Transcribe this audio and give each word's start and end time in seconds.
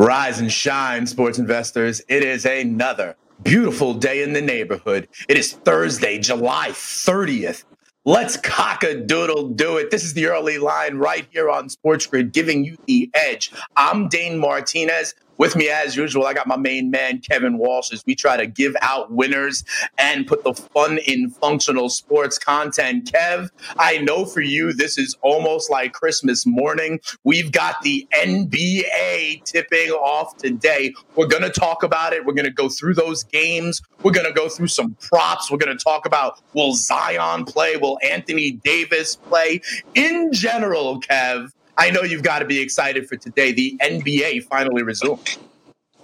Rise 0.00 0.38
and 0.38 0.52
shine, 0.52 1.08
sports 1.08 1.40
investors. 1.40 2.00
It 2.08 2.22
is 2.22 2.46
another 2.46 3.16
beautiful 3.42 3.94
day 3.94 4.22
in 4.22 4.32
the 4.32 4.40
neighborhood. 4.40 5.08
It 5.28 5.36
is 5.36 5.54
Thursday, 5.54 6.20
July 6.20 6.68
30th. 6.68 7.64
Let's 8.04 8.36
cock 8.36 8.84
a 8.84 8.94
doodle 8.94 9.48
do 9.48 9.76
it. 9.76 9.90
This 9.90 10.04
is 10.04 10.14
the 10.14 10.26
early 10.26 10.58
line 10.58 10.98
right 10.98 11.26
here 11.32 11.50
on 11.50 11.68
Sports 11.68 12.06
Grid, 12.06 12.32
giving 12.32 12.64
you 12.64 12.76
the 12.86 13.10
edge. 13.12 13.50
I'm 13.74 14.06
Dane 14.06 14.38
Martinez. 14.38 15.16
With 15.38 15.54
me, 15.54 15.68
as 15.68 15.94
usual, 15.94 16.26
I 16.26 16.34
got 16.34 16.48
my 16.48 16.56
main 16.56 16.90
man, 16.90 17.20
Kevin 17.20 17.58
Walsh, 17.58 17.92
as 17.92 18.04
we 18.04 18.16
try 18.16 18.36
to 18.36 18.46
give 18.46 18.74
out 18.82 19.12
winners 19.12 19.62
and 19.96 20.26
put 20.26 20.42
the 20.42 20.52
fun 20.52 20.98
in 20.98 21.30
functional 21.30 21.90
sports 21.90 22.38
content. 22.38 23.12
Kev, 23.12 23.48
I 23.78 23.98
know 23.98 24.24
for 24.24 24.40
you, 24.40 24.72
this 24.72 24.98
is 24.98 25.16
almost 25.22 25.70
like 25.70 25.92
Christmas 25.92 26.44
morning. 26.44 26.98
We've 27.22 27.52
got 27.52 27.80
the 27.82 28.06
NBA 28.12 29.44
tipping 29.44 29.90
off 29.90 30.36
today. 30.38 30.92
We're 31.14 31.28
going 31.28 31.44
to 31.44 31.50
talk 31.50 31.84
about 31.84 32.12
it. 32.12 32.24
We're 32.24 32.34
going 32.34 32.44
to 32.44 32.50
go 32.50 32.68
through 32.68 32.94
those 32.94 33.22
games. 33.22 33.80
We're 34.02 34.12
going 34.12 34.26
to 34.26 34.32
go 34.32 34.48
through 34.48 34.68
some 34.68 34.96
props. 35.00 35.52
We're 35.52 35.58
going 35.58 35.76
to 35.76 35.82
talk 35.82 36.04
about 36.04 36.40
will 36.52 36.74
Zion 36.74 37.44
play? 37.44 37.76
Will 37.76 37.98
Anthony 38.02 38.52
Davis 38.52 39.14
play? 39.14 39.60
In 39.94 40.32
general, 40.32 41.00
Kev, 41.00 41.52
I 41.78 41.90
know 41.90 42.02
you've 42.02 42.24
got 42.24 42.40
to 42.40 42.44
be 42.44 42.60
excited 42.60 43.08
for 43.08 43.16
today. 43.16 43.52
The 43.52 43.78
NBA 43.80 44.44
finally 44.44 44.82
resumed. 44.82 45.38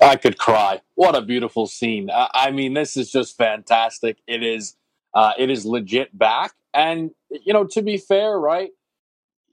I 0.01 0.15
could 0.15 0.39
cry. 0.39 0.81
What 0.95 1.17
a 1.17 1.21
beautiful 1.21 1.67
scene. 1.67 2.11
Uh, 2.11 2.29
I 2.33 2.53
mean, 2.53 2.75
this 2.75 2.97
is 2.97 3.11
just 3.11 3.37
fantastic. 3.37 4.19
It 4.29 4.45
is, 4.45 4.77
uh, 5.15 5.33
it 5.37 5.51
is 5.51 5.67
legit 5.67 6.17
back. 6.17 6.53
And 6.73 7.11
you 7.31 7.53
know, 7.53 7.65
to 7.65 7.83
be 7.83 7.97
fair, 7.97 8.39
right? 8.39 8.71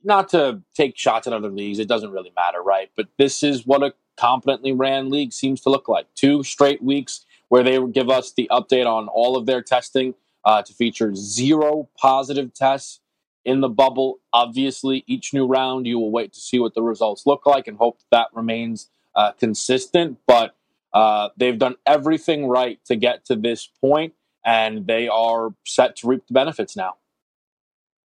Not 0.04 0.30
to 0.30 0.62
take 0.76 0.98
shots 0.98 1.26
at 1.26 1.34
other 1.34 1.50
leagues, 1.50 1.80
it 1.80 1.88
doesn't 1.88 2.12
really 2.12 2.32
matter, 2.36 2.62
right? 2.62 2.92
But 2.96 3.08
this 3.18 3.42
is 3.42 3.66
what 3.66 3.82
a 3.82 3.94
competently 4.16 4.74
ran 4.74 5.10
league 5.10 5.34
seems 5.34 5.62
to 5.62 5.70
look 5.70 5.88
like. 5.88 6.06
Two 6.16 6.44
straight 6.44 6.84
weeks 6.84 7.26
where 7.50 7.64
they 7.64 7.80
give 7.88 8.10
us 8.10 8.32
the 8.32 8.48
update 8.52 8.86
on 8.86 9.08
all 9.08 9.36
of 9.36 9.48
their 9.48 9.62
testing 9.62 10.14
uh, 10.46 10.62
to 10.62 10.74
feature 10.74 11.14
zero 11.16 11.90
positive 11.98 12.54
tests 12.54 13.01
in 13.46 13.62
the 13.62 13.70
bubble. 13.70 14.20
Obviously, 14.34 15.04
each 15.08 15.34
new 15.34 15.46
round, 15.46 15.88
you 15.88 16.00
will 16.00 16.12
wait 16.12 16.34
to 16.34 16.40
see 16.40 16.60
what 16.60 16.74
the 16.74 16.82
results 16.82 17.26
look 17.26 17.46
like 17.46 17.68
and 17.68 17.78
hope 17.78 18.00
that, 18.00 18.10
that 18.12 18.28
remains 18.34 18.90
uh, 19.16 19.32
consistent. 19.34 20.18
But 20.28 20.56
uh, 20.94 21.30
they've 21.38 21.58
done 21.58 21.76
everything 21.86 22.48
right 22.48 22.80
to 22.86 22.96
get 22.96 23.26
to 23.26 23.36
this 23.36 23.70
point, 23.80 24.14
and 24.46 24.88
they 24.88 25.08
are 25.08 25.54
set 25.66 25.96
to 25.98 26.08
reap 26.08 26.28
the 26.28 26.34
benefits 26.34 26.76
now. 26.76 26.96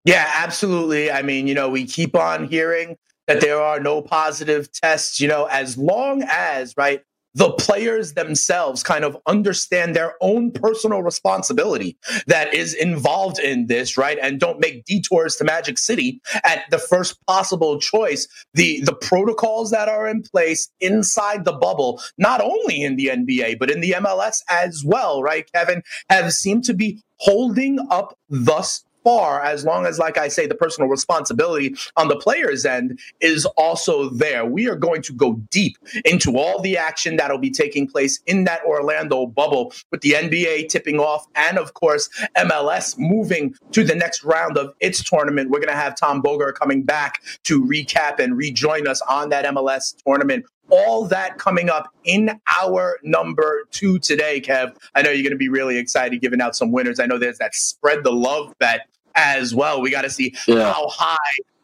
Yeah, 0.04 0.30
absolutely. 0.36 1.10
I 1.10 1.22
mean, 1.22 1.48
you 1.48 1.54
know, 1.54 1.68
we 1.68 1.84
keep 1.84 2.14
on 2.14 2.46
hearing 2.46 2.96
that 3.26 3.40
there 3.40 3.60
are 3.60 3.80
no 3.80 4.00
positive 4.00 4.70
tests, 4.70 5.20
you 5.20 5.26
know, 5.26 5.46
as 5.46 5.76
long 5.76 6.22
as, 6.28 6.76
right, 6.76 7.02
the 7.36 7.52
players 7.52 8.14
themselves 8.14 8.82
kind 8.82 9.04
of 9.04 9.16
understand 9.26 9.94
their 9.94 10.14
own 10.22 10.50
personal 10.50 11.02
responsibility 11.02 11.98
that 12.26 12.54
is 12.54 12.72
involved 12.72 13.38
in 13.38 13.66
this, 13.66 13.98
right? 13.98 14.18
And 14.22 14.40
don't 14.40 14.58
make 14.58 14.86
detours 14.86 15.36
to 15.36 15.44
Magic 15.44 15.76
City 15.76 16.22
at 16.44 16.62
the 16.70 16.78
first 16.78 17.18
possible 17.26 17.78
choice. 17.78 18.26
The 18.54 18.80
the 18.80 18.94
protocols 18.94 19.70
that 19.70 19.86
are 19.88 20.08
in 20.08 20.22
place 20.22 20.70
inside 20.80 21.44
the 21.44 21.52
bubble, 21.52 22.00
not 22.16 22.40
only 22.40 22.82
in 22.82 22.96
the 22.96 23.08
NBA, 23.08 23.58
but 23.58 23.70
in 23.70 23.80
the 23.80 23.92
MLS 23.92 24.40
as 24.48 24.82
well, 24.84 25.22
right, 25.22 25.50
Kevin, 25.52 25.82
have 26.08 26.32
seemed 26.32 26.64
to 26.64 26.74
be 26.74 27.02
holding 27.18 27.78
up 27.90 28.16
thus 28.30 28.82
far 29.06 29.40
as 29.40 29.64
long 29.64 29.86
as, 29.86 30.00
like 30.00 30.18
I 30.18 30.26
say, 30.26 30.48
the 30.48 30.56
personal 30.56 30.90
responsibility 30.90 31.76
on 31.96 32.08
the 32.08 32.16
player's 32.16 32.66
end 32.66 32.98
is 33.20 33.46
also 33.56 34.10
there. 34.10 34.44
We 34.44 34.68
are 34.68 34.74
going 34.74 35.00
to 35.02 35.12
go 35.12 35.34
deep 35.52 35.76
into 36.04 36.36
all 36.36 36.60
the 36.60 36.76
action 36.76 37.14
that'll 37.16 37.38
be 37.38 37.52
taking 37.52 37.86
place 37.86 38.18
in 38.26 38.42
that 38.44 38.64
Orlando 38.64 39.26
bubble 39.26 39.72
with 39.92 40.00
the 40.00 40.14
NBA 40.14 40.70
tipping 40.70 40.98
off 40.98 41.24
and, 41.36 41.56
of 41.56 41.74
course, 41.74 42.08
MLS 42.36 42.98
moving 42.98 43.54
to 43.70 43.84
the 43.84 43.94
next 43.94 44.24
round 44.24 44.58
of 44.58 44.74
its 44.80 45.04
tournament. 45.04 45.50
We're 45.50 45.60
going 45.60 45.68
to 45.68 45.76
have 45.76 45.94
Tom 45.94 46.20
Bogert 46.20 46.54
coming 46.54 46.82
back 46.82 47.22
to 47.44 47.64
recap 47.64 48.18
and 48.18 48.36
rejoin 48.36 48.88
us 48.88 49.00
on 49.02 49.28
that 49.28 49.44
MLS 49.44 49.94
tournament 50.04 50.46
all 50.68 51.06
that 51.06 51.38
coming 51.38 51.70
up 51.70 51.94
in 52.02 52.40
our 52.60 52.98
number 53.04 53.68
two 53.70 54.00
today, 54.00 54.40
Kev. 54.40 54.74
I 54.96 55.02
know 55.02 55.10
you're 55.10 55.22
going 55.22 55.30
to 55.30 55.36
be 55.36 55.48
really 55.48 55.78
excited 55.78 56.20
giving 56.20 56.40
out 56.40 56.56
some 56.56 56.72
winners. 56.72 56.98
I 56.98 57.06
know 57.06 57.18
there's 57.18 57.38
that 57.38 57.54
spread 57.54 58.02
the 58.02 58.10
love 58.10 58.52
bet 58.58 58.88
as 59.16 59.54
well. 59.54 59.80
We 59.80 59.90
got 59.90 60.02
to 60.02 60.10
see 60.10 60.34
yeah. 60.46 60.72
how 60.72 60.88
high 60.88 61.16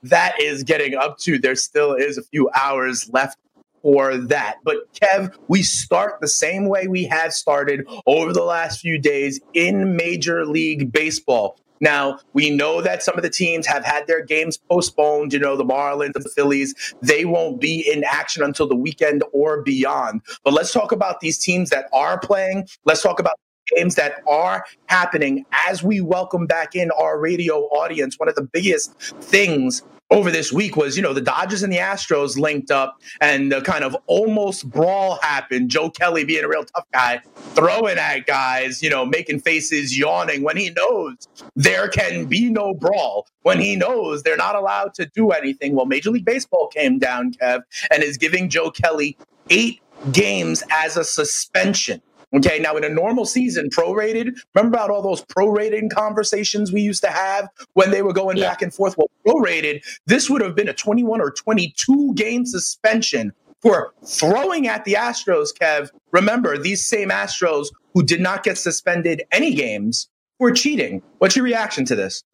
that 0.05 0.41
is 0.41 0.63
getting 0.63 0.95
up 0.95 1.19
to. 1.19 1.39
There 1.39 1.55
still 1.55 1.95
is 1.95 2.19
a 2.19 2.23
few 2.23 2.51
hours 2.55 3.09
left 3.13 3.39
for 3.83 4.17
that. 4.17 4.57
But 4.65 4.93
Kev, 4.95 5.35
we 5.49 5.63
start 5.63 6.21
the 6.21 6.29
same 6.29 6.69
way 6.69 6.87
we 6.87 7.05
have 7.05 7.33
started 7.33 7.87
over 8.07 8.33
the 8.33 8.45
last 8.45 8.81
few 8.81 8.99
days 8.99 9.41
in 9.55 9.97
Major 9.97 10.47
League 10.47 10.93
Baseball. 10.93 11.59
Now, 11.81 12.21
we 12.33 12.49
know 12.49 12.81
that 12.81 13.03
some 13.03 13.17
of 13.17 13.25
the 13.25 13.31
teams 13.31 13.67
have 13.67 13.85
had 13.85 14.07
their 14.07 14.25
games 14.25 14.57
postponed. 14.71 15.33
You 15.33 15.41
know, 15.41 15.57
the 15.57 15.65
Marlins, 15.65 16.13
the 16.13 16.31
Phillies, 16.37 16.95
they 17.03 17.25
won't 17.25 17.61
be 17.61 17.81
in 17.93 18.05
action 18.05 18.45
until 18.45 18.69
the 18.69 18.77
weekend 18.77 19.25
or 19.33 19.63
beyond. 19.63 20.23
But 20.45 20.53
let's 20.53 20.73
talk 20.73 20.93
about 20.93 21.19
these 21.19 21.39
teams 21.39 21.71
that 21.71 21.87
are 21.93 22.21
playing. 22.21 22.69
Let's 22.85 23.03
talk 23.03 23.19
about 23.19 23.35
games 23.75 23.95
that 23.97 24.23
are 24.29 24.65
happening 24.87 25.45
as 25.69 25.83
we 25.83 26.01
welcome 26.01 26.47
back 26.47 26.75
in 26.75 26.91
our 26.93 27.19
radio 27.19 27.61
audience. 27.67 28.19
One 28.19 28.29
of 28.29 28.35
the 28.35 28.43
biggest 28.43 28.93
things 29.21 29.83
over 30.13 30.31
this 30.31 30.53
week 30.53 30.77
was, 30.77 30.95
you 30.97 31.03
know, 31.03 31.15
the 31.15 31.23
Dodgers 31.23 31.63
and 31.63 31.73
the 31.73 31.79
Astros 31.79 32.37
linked 32.37 32.71
up 32.71 33.01
and 33.21 33.51
the 33.51 33.63
kind 33.63 33.83
of 33.83 33.97
almost 34.07 34.69
brawl 34.71 35.19
happened. 35.23 35.71
Joe 35.71 35.89
Kelly 35.89 36.25
being 36.25 36.45
a 36.45 36.49
real 36.49 36.65
tough 36.65 36.85
guy, 36.93 37.23
throwing 37.55 37.97
at 37.97 38.27
guys, 38.27 38.83
you 38.83 38.91
know, 38.91 39.07
making 39.07 39.41
faces, 39.41 39.99
yawning 39.99 40.43
when 40.43 40.57
he 40.57 40.71
knows 40.71 41.17
there 41.57 41.89
can 41.89 42.27
be 42.27 42.51
no 42.51 42.75
brawl, 42.75 43.27
when 43.43 43.59
he 43.59 43.75
knows 43.75 44.23
they're 44.23 44.37
not 44.37 44.55
allowed 44.55 44.93
to 44.95 45.07
do 45.07 45.31
anything. 45.31 45.75
Well, 45.75 45.87
Major 45.87 46.11
League 46.11 46.27
Baseball 46.27 46.69
came 46.69 46.99
down, 46.99 47.33
Kev, 47.33 47.63
and 47.91 48.03
is 48.03 48.19
giving 48.19 48.51
Joe 48.51 48.71
Kelly 48.71 49.17
eight 49.49 49.81
games 50.11 50.63
as 50.71 50.97
a 50.97 51.05
suspension. 51.05 52.03
Okay, 52.35 52.59
now 52.59 52.77
in 52.77 52.85
a 52.85 52.89
normal 52.89 53.27
season, 53.27 53.69
prorated, 53.69 54.39
remember 54.55 54.77
about 54.77 54.91
all 54.91 55.03
those 55.03 55.23
prorated 55.23 55.91
conversations 55.93 56.73
we 56.73 56.81
used 56.81 57.03
to 57.03 57.11
have 57.11 57.49
when 57.75 57.91
they 57.91 58.03
were 58.03 58.15
going 58.15 58.39
yeah. 58.39 58.49
back 58.49 58.63
and 58.63 58.73
forth? 58.73 58.97
Well, 58.97 59.11
prorated, 59.27 59.83
this 60.07 60.31
would 60.31 60.41
have 60.41 60.55
been 60.55 60.69
a 60.69 60.73
21 60.73 61.21
or 61.21 61.31
22 61.31 62.15
game 62.15 62.47
suspension 62.47 63.33
for 63.61 63.93
throwing 64.05 64.67
at 64.67 64.85
the 64.85 64.95
Astros, 64.95 65.49
Kev. 65.57 65.91
Remember, 66.11 66.57
these 66.57 66.85
same 66.85 67.11
Astros 67.11 67.69
who 67.95 68.03
did 68.03 68.21
not 68.21 68.43
get 68.43 68.57
suspended 68.57 69.23
any 69.31 69.55
games 69.55 70.09
were 70.39 70.53
cheating. 70.53 71.03
What's 71.19 71.37
your 71.37 71.45
reaction 71.45 71.85
to 71.87 71.95
this? 71.95 72.25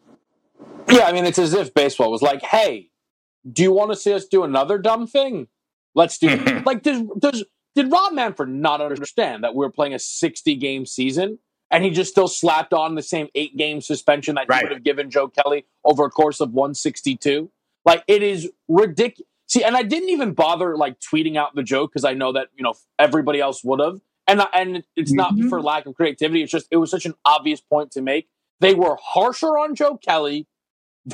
Yeah, 0.88 1.04
I 1.04 1.12
mean, 1.12 1.26
it's 1.26 1.38
as 1.38 1.52
if 1.52 1.74
baseball 1.74 2.10
was 2.10 2.22
like, 2.22 2.42
hey, 2.42 2.90
do 3.50 3.62
you 3.62 3.72
want 3.72 3.90
to 3.90 3.96
see 3.96 4.12
us 4.12 4.26
do 4.26 4.44
another 4.44 4.78
dumb 4.78 5.06
thing? 5.06 5.48
Let's 5.94 6.18
do 6.18 6.28
it. 6.28 6.64
like, 6.66 6.82
does, 6.82 7.02
does 7.18 7.44
did 7.78 7.92
Rob 7.92 8.12
Manfred 8.12 8.48
not 8.48 8.80
understand 8.80 9.44
that 9.44 9.54
we 9.54 9.64
were 9.64 9.70
playing 9.70 9.94
a 9.94 10.00
60 10.00 10.56
game 10.56 10.84
season 10.84 11.38
and 11.70 11.84
he 11.84 11.90
just 11.90 12.10
still 12.10 12.26
slapped 12.26 12.72
on 12.72 12.96
the 12.96 13.02
same 13.02 13.28
eight 13.36 13.56
game 13.56 13.80
suspension 13.80 14.34
that 14.34 14.46
right. 14.48 14.60
he 14.60 14.64
would 14.64 14.72
have 14.72 14.82
given 14.82 15.10
Joe 15.10 15.28
Kelly 15.28 15.64
over 15.84 16.06
a 16.06 16.10
course 16.10 16.40
of 16.40 16.52
162? 16.52 17.50
Like 17.84 18.02
it 18.08 18.22
is 18.22 18.50
ridiculous. 18.66 19.28
See, 19.46 19.62
and 19.62 19.76
I 19.76 19.82
didn't 19.82 20.08
even 20.08 20.32
bother 20.34 20.76
like 20.76 20.98
tweeting 20.98 21.36
out 21.36 21.54
the 21.54 21.62
joke 21.62 21.92
because 21.92 22.04
I 22.04 22.14
know 22.14 22.32
that 22.32 22.48
you 22.56 22.64
know 22.64 22.74
everybody 22.98 23.40
else 23.40 23.62
would 23.64 23.80
have, 23.80 24.00
and 24.26 24.42
and 24.52 24.84
it's 24.94 25.12
mm-hmm. 25.12 25.38
not 25.40 25.48
for 25.48 25.62
lack 25.62 25.86
of 25.86 25.94
creativity. 25.94 26.42
It's 26.42 26.52
just 26.52 26.66
it 26.70 26.76
was 26.76 26.90
such 26.90 27.06
an 27.06 27.14
obvious 27.24 27.60
point 27.60 27.92
to 27.92 28.02
make. 28.02 28.28
They 28.60 28.74
were 28.74 28.98
harsher 29.00 29.56
on 29.56 29.74
Joe 29.74 29.96
Kelly 29.96 30.46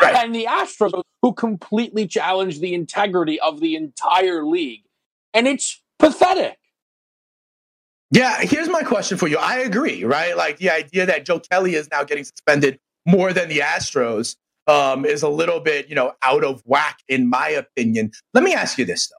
right. 0.03 0.15
than 0.15 0.33
the 0.33 0.47
Astros, 0.47 1.01
who 1.23 1.33
completely 1.33 2.09
challenged 2.09 2.61
the 2.61 2.75
integrity 2.75 3.39
of 3.39 3.61
the 3.61 3.77
entire 3.77 4.45
league, 4.45 4.83
and 5.33 5.47
it's 5.47 5.84
pathetic. 5.99 6.59
Yeah, 8.11 8.41
here's 8.43 8.69
my 8.69 8.83
question 8.83 9.19
for 9.19 9.27
you. 9.27 9.39
I 9.39 9.59
agree, 9.59 10.05
right? 10.05 10.37
Like 10.37 10.59
the 10.59 10.71
idea 10.71 11.07
that 11.07 11.25
Joe 11.27 11.41
Kelly 11.41 11.75
is 11.75 11.89
now 11.91 12.05
getting 12.05 12.25
suspended 12.25 12.79
more 13.07 13.33
than 13.33 13.49
the 13.49 13.59
Astros 13.59 14.37
um, 14.67 15.05
is 15.05 15.23
a 15.23 15.29
little 15.29 15.61
bit, 15.61 15.89
you 15.89 15.95
know, 15.95 16.13
out 16.23 16.45
of 16.45 16.63
whack 16.65 16.99
in 17.09 17.29
my 17.29 17.49
opinion. 17.49 18.13
Let 18.33 18.45
me 18.45 18.55
ask 18.55 18.79
you 18.79 18.85
this 18.85 19.09
though. 19.09 19.17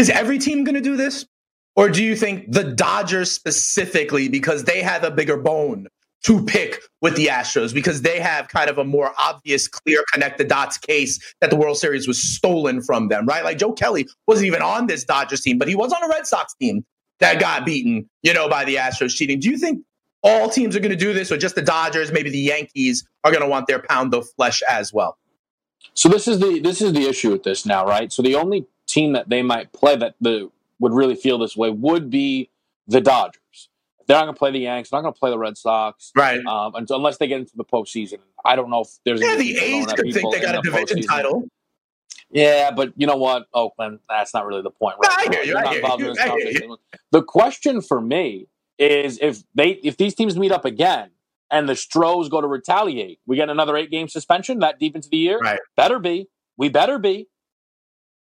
is 0.00 0.10
every 0.10 0.38
team 0.38 0.64
going 0.64 0.74
to 0.74 0.80
do 0.80 0.96
this? 0.96 1.26
Or 1.76 1.88
do 1.88 2.04
you 2.04 2.16
think 2.16 2.52
the 2.52 2.64
Dodgers 2.64 3.30
specifically, 3.30 4.28
because 4.28 4.64
they 4.64 4.82
have 4.82 5.04
a 5.04 5.10
bigger 5.10 5.36
bone 5.36 5.86
to 6.24 6.44
pick 6.44 6.80
with 7.00 7.16
the 7.16 7.26
Astros, 7.26 7.72
because 7.72 8.02
they 8.02 8.20
have 8.20 8.48
kind 8.48 8.68
of 8.68 8.76
a 8.76 8.84
more 8.84 9.12
obvious, 9.18 9.66
clear 9.66 10.04
connect 10.12 10.36
the 10.38 10.44
dots 10.44 10.76
case 10.76 11.18
that 11.40 11.48
the 11.48 11.56
World 11.56 11.78
Series 11.78 12.06
was 12.06 12.22
stolen 12.22 12.82
from 12.82 13.08
them, 13.08 13.24
right? 13.26 13.42
Like 13.42 13.58
Joe 13.58 13.72
Kelly 13.72 14.06
wasn't 14.26 14.46
even 14.46 14.60
on 14.60 14.86
this 14.86 15.04
Dodgers 15.04 15.40
team, 15.40 15.56
but 15.58 15.66
he 15.66 15.74
was 15.74 15.92
on 15.92 16.02
a 16.02 16.08
Red 16.08 16.26
Sox 16.26 16.54
team 16.54 16.84
that 17.20 17.40
got 17.40 17.64
beaten, 17.64 18.08
you 18.22 18.34
know, 18.34 18.48
by 18.48 18.64
the 18.64 18.76
Astros 18.76 19.14
cheating. 19.16 19.40
Do 19.40 19.48
you 19.48 19.56
think 19.56 19.82
all 20.22 20.50
teams 20.50 20.76
are 20.76 20.80
going 20.80 20.90
to 20.90 20.96
do 20.96 21.14
this, 21.14 21.32
or 21.32 21.38
just 21.38 21.54
the 21.54 21.62
Dodgers, 21.62 22.12
maybe 22.12 22.28
the 22.28 22.38
Yankees 22.38 23.08
are 23.24 23.30
going 23.30 23.42
to 23.42 23.48
want 23.48 23.66
their 23.66 23.78
pound 23.78 24.12
of 24.14 24.28
flesh 24.36 24.62
as 24.68 24.92
well? 24.92 25.16
So 25.94 26.10
this 26.10 26.28
is 26.28 26.38
the 26.38 26.60
this 26.60 26.82
is 26.82 26.92
the 26.92 27.08
issue 27.08 27.30
with 27.30 27.42
this 27.42 27.64
now, 27.64 27.86
right? 27.86 28.12
So 28.12 28.22
the 28.22 28.34
only 28.34 28.66
team 28.86 29.14
that 29.14 29.30
they 29.30 29.42
might 29.42 29.72
play 29.72 29.96
that 29.96 30.14
the 30.20 30.50
would 30.78 30.92
really 30.92 31.14
feel 31.14 31.38
this 31.38 31.56
way 31.56 31.70
would 31.70 32.10
be 32.10 32.50
the 32.86 33.00
Dodgers. 33.00 33.39
They're 34.10 34.18
not 34.18 34.24
going 34.24 34.34
to 34.34 34.38
play 34.40 34.50
the 34.50 34.58
Yanks. 34.58 34.90
They're 34.90 34.98
not 34.98 35.02
going 35.02 35.14
to 35.14 35.20
play 35.20 35.30
the 35.30 35.38
Red 35.38 35.56
Sox, 35.56 36.10
right? 36.16 36.44
Um, 36.44 36.74
until, 36.74 36.96
unless 36.96 37.18
they 37.18 37.28
get 37.28 37.38
into 37.38 37.56
the 37.56 37.64
postseason. 37.64 38.18
I 38.44 38.56
don't 38.56 38.68
know 38.68 38.80
if 38.80 38.88
there's 39.04 39.20
yeah. 39.20 39.36
The 39.36 39.56
A's 39.56 39.86
could 39.86 40.12
think 40.12 40.34
they 40.34 40.40
got 40.40 40.56
a 40.56 40.62
division 40.62 40.98
postseason. 40.98 41.06
title. 41.06 41.44
Yeah, 42.32 42.72
but 42.72 42.92
you 42.96 43.06
know 43.06 43.14
what, 43.14 43.46
Oakland? 43.54 44.00
That's 44.08 44.34
not 44.34 44.46
really 44.46 44.62
the 44.62 44.70
point. 44.70 44.96
Right? 45.00 45.12
I 45.16 45.32
hear 45.32 45.44
you. 45.44 45.56
I 45.56 45.74
hear 45.74 45.80
you. 45.80 46.16
I 46.20 46.26
hear 46.26 46.50
you. 46.50 46.76
The 47.12 47.22
question 47.22 47.80
for 47.80 48.00
me 48.00 48.48
is 48.80 49.16
if 49.22 49.44
they 49.54 49.78
if 49.84 49.96
these 49.96 50.16
teams 50.16 50.36
meet 50.36 50.50
up 50.50 50.64
again 50.64 51.10
and 51.48 51.68
the 51.68 51.76
Stros 51.76 52.28
go 52.28 52.40
to 52.40 52.48
retaliate, 52.48 53.20
we 53.28 53.36
get 53.36 53.48
another 53.48 53.76
eight 53.76 53.92
game 53.92 54.08
suspension 54.08 54.58
that 54.58 54.80
deep 54.80 54.96
into 54.96 55.08
the 55.08 55.18
year. 55.18 55.38
Right. 55.38 55.60
Better 55.76 56.00
be. 56.00 56.26
We 56.56 56.68
better 56.68 56.98
be. 56.98 57.28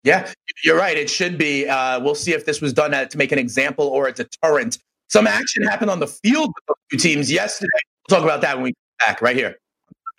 Yeah, 0.05 0.31
you're 0.63 0.77
right. 0.77 0.97
It 0.97 1.09
should 1.09 1.37
be. 1.37 1.67
Uh, 1.67 1.99
we'll 1.99 2.15
see 2.15 2.31
if 2.31 2.45
this 2.45 2.61
was 2.61 2.71
done 2.71 2.91
to 2.91 3.17
make 3.17 3.33
an 3.33 3.39
example 3.39 3.87
or 3.87 4.07
a 4.07 4.13
deterrent. 4.13 4.77
Some 5.13 5.27
action 5.27 5.61
happened 5.61 5.91
on 5.91 5.99
the 5.99 6.07
field 6.07 6.47
with 6.55 6.65
those 6.67 6.75
two 6.89 6.97
teams 6.97 7.31
yesterday. 7.31 7.69
We'll 8.09 8.17
talk 8.17 8.25
about 8.25 8.41
that 8.41 8.55
when 8.55 8.63
we 8.63 8.71
come 8.71 9.07
back 9.07 9.21
right 9.21 9.35
here. 9.35 9.55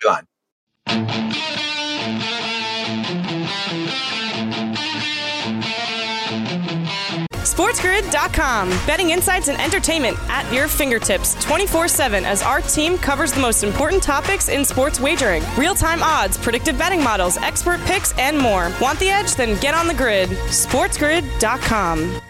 Line. 0.05 0.23
SportsGrid.com. 7.43 8.69
Betting 8.87 9.09
insights 9.09 9.49
and 9.49 9.59
entertainment 9.59 10.17
at 10.29 10.49
your 10.53 10.69
fingertips 10.69 11.35
24 11.43 11.89
7 11.89 12.23
as 12.23 12.41
our 12.41 12.61
team 12.61 12.97
covers 12.97 13.33
the 13.33 13.41
most 13.41 13.65
important 13.65 14.01
topics 14.01 14.47
in 14.47 14.63
sports 14.63 15.01
wagering 15.01 15.43
real 15.57 15.75
time 15.75 16.01
odds, 16.03 16.37
predictive 16.37 16.77
betting 16.77 17.03
models, 17.03 17.35
expert 17.35 17.81
picks, 17.81 18.17
and 18.17 18.37
more. 18.37 18.71
Want 18.79 18.97
the 18.99 19.09
edge? 19.09 19.35
Then 19.35 19.59
get 19.59 19.73
on 19.73 19.87
the 19.87 19.93
grid. 19.93 20.29
SportsGrid.com. 20.29 22.21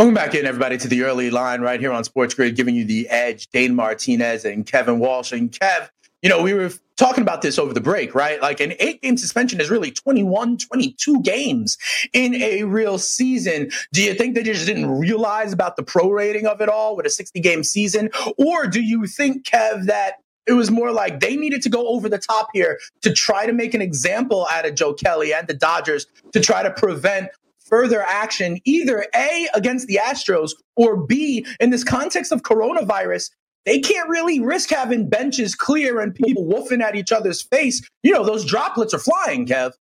Welcome 0.00 0.14
back 0.14 0.34
in, 0.34 0.46
everybody, 0.46 0.78
to 0.78 0.88
the 0.88 1.02
early 1.02 1.28
line 1.28 1.60
right 1.60 1.78
here 1.78 1.92
on 1.92 2.04
Sports 2.04 2.32
Grid, 2.32 2.56
giving 2.56 2.74
you 2.74 2.86
the 2.86 3.06
edge. 3.10 3.48
Dane 3.48 3.74
Martinez 3.74 4.46
and 4.46 4.64
Kevin 4.64 4.98
Walsh. 4.98 5.30
And 5.30 5.52
Kev, 5.52 5.90
you 6.22 6.30
know, 6.30 6.40
we 6.40 6.54
were 6.54 6.70
talking 6.96 7.20
about 7.20 7.42
this 7.42 7.58
over 7.58 7.74
the 7.74 7.82
break, 7.82 8.14
right? 8.14 8.40
Like 8.40 8.60
an 8.60 8.72
eight 8.80 9.02
game 9.02 9.18
suspension 9.18 9.60
is 9.60 9.68
really 9.68 9.90
21, 9.90 10.56
22 10.56 11.20
games 11.20 11.76
in 12.14 12.34
a 12.36 12.62
real 12.62 12.96
season. 12.96 13.70
Do 13.92 14.02
you 14.02 14.14
think 14.14 14.36
they 14.36 14.42
just 14.42 14.64
didn't 14.64 14.88
realize 14.88 15.52
about 15.52 15.76
the 15.76 15.82
prorating 15.82 16.44
of 16.44 16.62
it 16.62 16.70
all 16.70 16.96
with 16.96 17.04
a 17.04 17.10
60 17.10 17.38
game 17.40 17.62
season? 17.62 18.08
Or 18.38 18.66
do 18.66 18.80
you 18.80 19.06
think, 19.06 19.44
Kev, 19.44 19.84
that 19.84 20.14
it 20.46 20.54
was 20.54 20.70
more 20.70 20.92
like 20.92 21.20
they 21.20 21.36
needed 21.36 21.60
to 21.62 21.68
go 21.68 21.88
over 21.88 22.08
the 22.08 22.18
top 22.18 22.48
here 22.54 22.80
to 23.02 23.12
try 23.12 23.44
to 23.44 23.52
make 23.52 23.74
an 23.74 23.82
example 23.82 24.46
out 24.50 24.66
of 24.66 24.74
Joe 24.74 24.94
Kelly 24.94 25.34
and 25.34 25.46
the 25.46 25.54
Dodgers 25.54 26.06
to 26.32 26.40
try 26.40 26.62
to 26.62 26.70
prevent 26.70 27.28
further 27.70 28.02
action, 28.02 28.58
either 28.64 29.06
A, 29.14 29.48
against 29.54 29.86
the 29.86 30.00
Astros, 30.02 30.52
or 30.76 30.96
B, 30.96 31.46
in 31.60 31.70
this 31.70 31.84
context 31.84 32.32
of 32.32 32.42
coronavirus, 32.42 33.30
they 33.66 33.78
can't 33.78 34.08
really 34.08 34.40
risk 34.40 34.70
having 34.70 35.08
benches 35.08 35.54
clear 35.54 36.00
and 36.00 36.14
people 36.14 36.44
woofing 36.44 36.82
at 36.82 36.96
each 36.96 37.12
other's 37.12 37.42
face. 37.42 37.86
You 38.02 38.12
know, 38.12 38.24
those 38.24 38.44
droplets 38.44 38.94
are 38.94 38.98
flying, 38.98 39.46
Kev. 39.46 39.72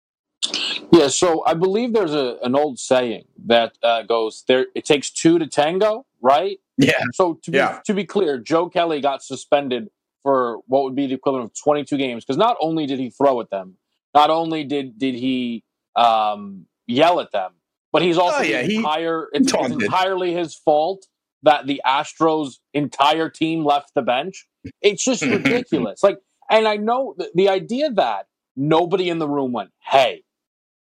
Yeah, 0.93 1.09
so 1.09 1.45
I 1.45 1.55
believe 1.55 1.93
there's 1.93 2.15
a, 2.15 2.39
an 2.43 2.55
old 2.55 2.79
saying 2.79 3.25
that 3.47 3.77
uh, 3.83 4.03
goes 4.03 4.45
there. 4.47 4.67
It 4.75 4.85
takes 4.85 5.11
two 5.11 5.39
to 5.39 5.47
tango, 5.47 6.07
right? 6.21 6.59
Yeah. 6.77 7.03
So 7.15 7.41
to 7.43 7.51
be 7.51 7.59
yeah. 7.59 7.81
to 7.87 7.95
be 7.95 8.05
clear, 8.05 8.39
Joe 8.39 8.69
Kelly 8.69 9.01
got 9.01 9.23
suspended 9.23 9.91
for 10.23 10.59
what 10.67 10.85
would 10.85 10.95
be 10.95 11.07
the 11.07 11.15
equivalent 11.15 11.47
of 11.47 11.59
22 11.59 11.97
games 11.97 12.25
because 12.25 12.37
not 12.37 12.57
only 12.61 12.87
did 12.87 12.99
he 12.99 13.11
throw 13.11 13.41
at 13.41 13.51
them, 13.51 13.77
not 14.15 14.31
only 14.31 14.65
did 14.65 14.99
did 14.99 15.15
he 15.15 15.65
um, 15.97 16.67
yell 16.87 17.21
at 17.21 17.33
them, 17.33 17.53
but 17.93 18.03
he's 18.03 18.19
also 18.19 18.39
oh, 18.39 18.43
yeah, 18.43 18.63
he 18.63 18.77
entire, 18.77 19.29
it's, 19.33 19.53
it's 19.53 19.71
entirely 19.71 20.35
his 20.35 20.55
fault 20.55 21.07
that 21.43 21.67
the 21.67 21.81
Astros 21.87 22.55
entire 22.75 23.29
team 23.29 23.65
left 23.65 23.93
the 23.95 24.03
bench. 24.03 24.47
It's 24.83 25.05
just 25.05 25.23
ridiculous. 25.25 26.03
Like, 26.03 26.19
and 26.51 26.67
I 26.67 26.77
know 26.77 27.15
the, 27.17 27.31
the 27.35 27.49
idea 27.49 27.91
that 27.93 28.27
nobody 28.57 29.09
in 29.09 29.19
the 29.19 29.29
room 29.29 29.53
went, 29.53 29.71
"Hey, 29.81 30.25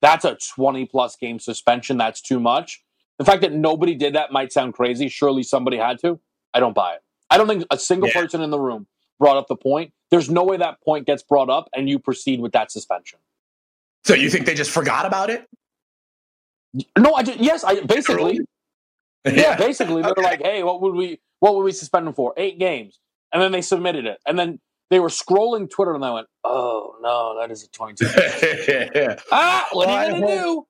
that's 0.03 0.25
a 0.25 0.37
20 0.57 0.87
plus 0.87 1.17
game 1.17 1.39
suspension. 1.39 1.97
That's 1.99 2.21
too 2.21 2.41
much." 2.41 2.83
The 3.19 3.25
fact 3.25 3.43
that 3.43 3.53
nobody 3.53 3.95
did 3.95 4.15
that 4.15 4.33
might 4.33 4.53
sound 4.53 4.75
crazy. 4.75 5.09
Surely 5.09 5.43
somebody 5.43 5.77
had 5.77 5.99
to. 6.01 6.21
I 6.55 6.61
don't 6.61 6.75
buy 6.75 6.95
it. 6.95 7.01
I 7.31 7.37
don't 7.37 7.49
think 7.49 7.65
a 7.71 7.79
single 7.79 8.09
yeah. 8.09 8.21
person 8.21 8.41
in 8.41 8.51
the 8.51 8.61
room 8.61 8.87
brought 9.19 9.37
up 9.37 9.49
the 9.49 9.57
point. 9.57 9.93
There's 10.11 10.31
no 10.31 10.45
way 10.45 10.57
that 10.57 10.81
point 10.83 11.07
gets 11.07 11.23
brought 11.23 11.51
up 11.51 11.69
and 11.75 11.89
you 11.89 11.99
proceed 11.99 12.41
with 12.41 12.53
that 12.53 12.71
suspension. 12.71 13.19
So 14.05 14.15
you 14.15 14.31
think 14.31 14.47
they 14.47 14.55
just 14.55 14.71
forgot 14.71 15.05
about 15.05 15.29
it? 15.29 15.47
No, 16.99 17.15
I 17.15 17.23
just 17.23 17.38
yes, 17.38 17.65
I 17.65 17.81
basically. 17.81 18.41
Yeah, 19.25 19.32
yeah 19.32 19.56
basically 19.56 20.03
they're 20.03 20.12
okay. 20.12 20.23
like, 20.23 20.43
hey, 20.43 20.62
what 20.62 20.81
would 20.81 20.94
we 20.94 21.20
what 21.41 21.55
would 21.56 21.65
we 21.65 21.73
suspend 21.73 22.06
them 22.06 22.15
for? 22.15 22.35
Eight 22.37 22.59
games, 22.59 23.00
and 23.32 23.43
then 23.43 23.53
they 23.53 23.62
submitted 23.62 24.06
it, 24.06 24.19
and 24.26 24.38
then 24.38 24.61
they 24.91 25.00
were 25.00 25.09
scrolling 25.09 25.69
Twitter, 25.69 25.94
and 25.94 26.03
they 26.03 26.11
went, 26.11 26.29
oh 26.44 26.97
no, 27.00 27.38
that 27.41 27.50
is 27.50 27.65
a 27.65 27.69
twenty-two. 27.70 28.06
yeah. 28.94 29.17
Ah, 29.32 29.67
what 29.73 29.88
well, 29.88 29.97
are 29.97 30.06
you 30.06 30.20
gonna 30.20 30.26
do? 30.26 30.67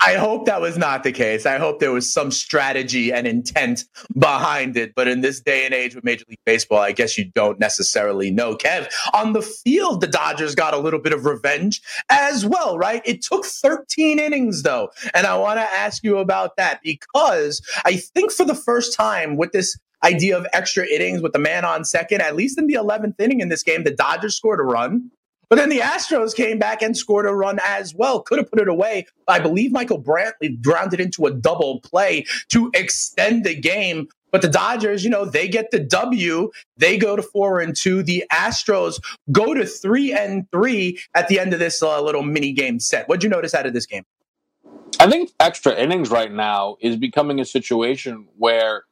I 0.00 0.14
hope 0.14 0.46
that 0.46 0.60
was 0.60 0.78
not 0.78 1.02
the 1.02 1.10
case. 1.10 1.44
I 1.44 1.58
hope 1.58 1.80
there 1.80 1.90
was 1.90 2.12
some 2.12 2.30
strategy 2.30 3.12
and 3.12 3.26
intent 3.26 3.84
behind 4.16 4.76
it. 4.76 4.94
But 4.94 5.08
in 5.08 5.22
this 5.22 5.40
day 5.40 5.64
and 5.64 5.74
age 5.74 5.94
with 5.94 6.04
Major 6.04 6.24
League 6.28 6.38
Baseball, 6.46 6.78
I 6.78 6.92
guess 6.92 7.18
you 7.18 7.24
don't 7.24 7.58
necessarily 7.58 8.30
know. 8.30 8.54
Kev, 8.54 8.88
on 9.12 9.32
the 9.32 9.42
field, 9.42 10.00
the 10.00 10.06
Dodgers 10.06 10.54
got 10.54 10.72
a 10.72 10.78
little 10.78 11.00
bit 11.00 11.12
of 11.12 11.26
revenge 11.26 11.82
as 12.10 12.46
well, 12.46 12.78
right? 12.78 13.02
It 13.04 13.22
took 13.22 13.44
13 13.44 14.20
innings, 14.20 14.62
though. 14.62 14.90
And 15.14 15.26
I 15.26 15.36
want 15.36 15.58
to 15.58 15.64
ask 15.64 16.04
you 16.04 16.18
about 16.18 16.56
that 16.56 16.80
because 16.82 17.60
I 17.84 17.96
think 17.96 18.30
for 18.30 18.44
the 18.44 18.54
first 18.54 18.94
time 18.96 19.36
with 19.36 19.50
this 19.50 19.76
idea 20.04 20.38
of 20.38 20.46
extra 20.52 20.86
innings 20.86 21.22
with 21.22 21.32
the 21.32 21.40
man 21.40 21.64
on 21.64 21.84
second, 21.84 22.22
at 22.22 22.36
least 22.36 22.56
in 22.56 22.68
the 22.68 22.74
11th 22.74 23.18
inning 23.18 23.40
in 23.40 23.48
this 23.48 23.64
game, 23.64 23.82
the 23.82 23.90
Dodgers 23.90 24.36
scored 24.36 24.60
a 24.60 24.62
run. 24.62 25.10
But 25.48 25.56
then 25.56 25.70
the 25.70 25.78
Astros 25.78 26.34
came 26.34 26.58
back 26.58 26.82
and 26.82 26.96
scored 26.96 27.26
a 27.26 27.34
run 27.34 27.58
as 27.64 27.94
well. 27.94 28.20
Could 28.20 28.38
have 28.38 28.50
put 28.50 28.60
it 28.60 28.68
away. 28.68 29.06
I 29.26 29.38
believe 29.38 29.72
Michael 29.72 30.00
Brantley 30.00 30.60
grounded 30.62 31.00
into 31.00 31.26
a 31.26 31.30
double 31.30 31.80
play 31.80 32.26
to 32.48 32.70
extend 32.74 33.44
the 33.44 33.54
game. 33.54 34.08
But 34.30 34.42
the 34.42 34.48
Dodgers, 34.48 35.04
you 35.04 35.10
know, 35.10 35.24
they 35.24 35.48
get 35.48 35.70
the 35.70 35.80
W. 35.80 36.50
They 36.76 36.98
go 36.98 37.16
to 37.16 37.22
four 37.22 37.60
and 37.60 37.74
two. 37.74 38.02
The 38.02 38.24
Astros 38.30 39.00
go 39.32 39.54
to 39.54 39.64
three 39.64 40.12
and 40.12 40.50
three 40.50 41.00
at 41.14 41.28
the 41.28 41.40
end 41.40 41.54
of 41.54 41.60
this 41.60 41.82
uh, 41.82 42.02
little 42.02 42.22
mini 42.22 42.52
game 42.52 42.78
set. 42.78 43.08
What'd 43.08 43.22
you 43.22 43.30
notice 43.30 43.54
out 43.54 43.64
of 43.64 43.72
this 43.72 43.86
game? 43.86 44.04
I 45.00 45.08
think 45.08 45.30
extra 45.40 45.74
innings 45.74 46.10
right 46.10 46.30
now 46.30 46.76
is 46.80 46.96
becoming 46.96 47.40
a 47.40 47.44
situation 47.44 48.28
where 48.36 48.84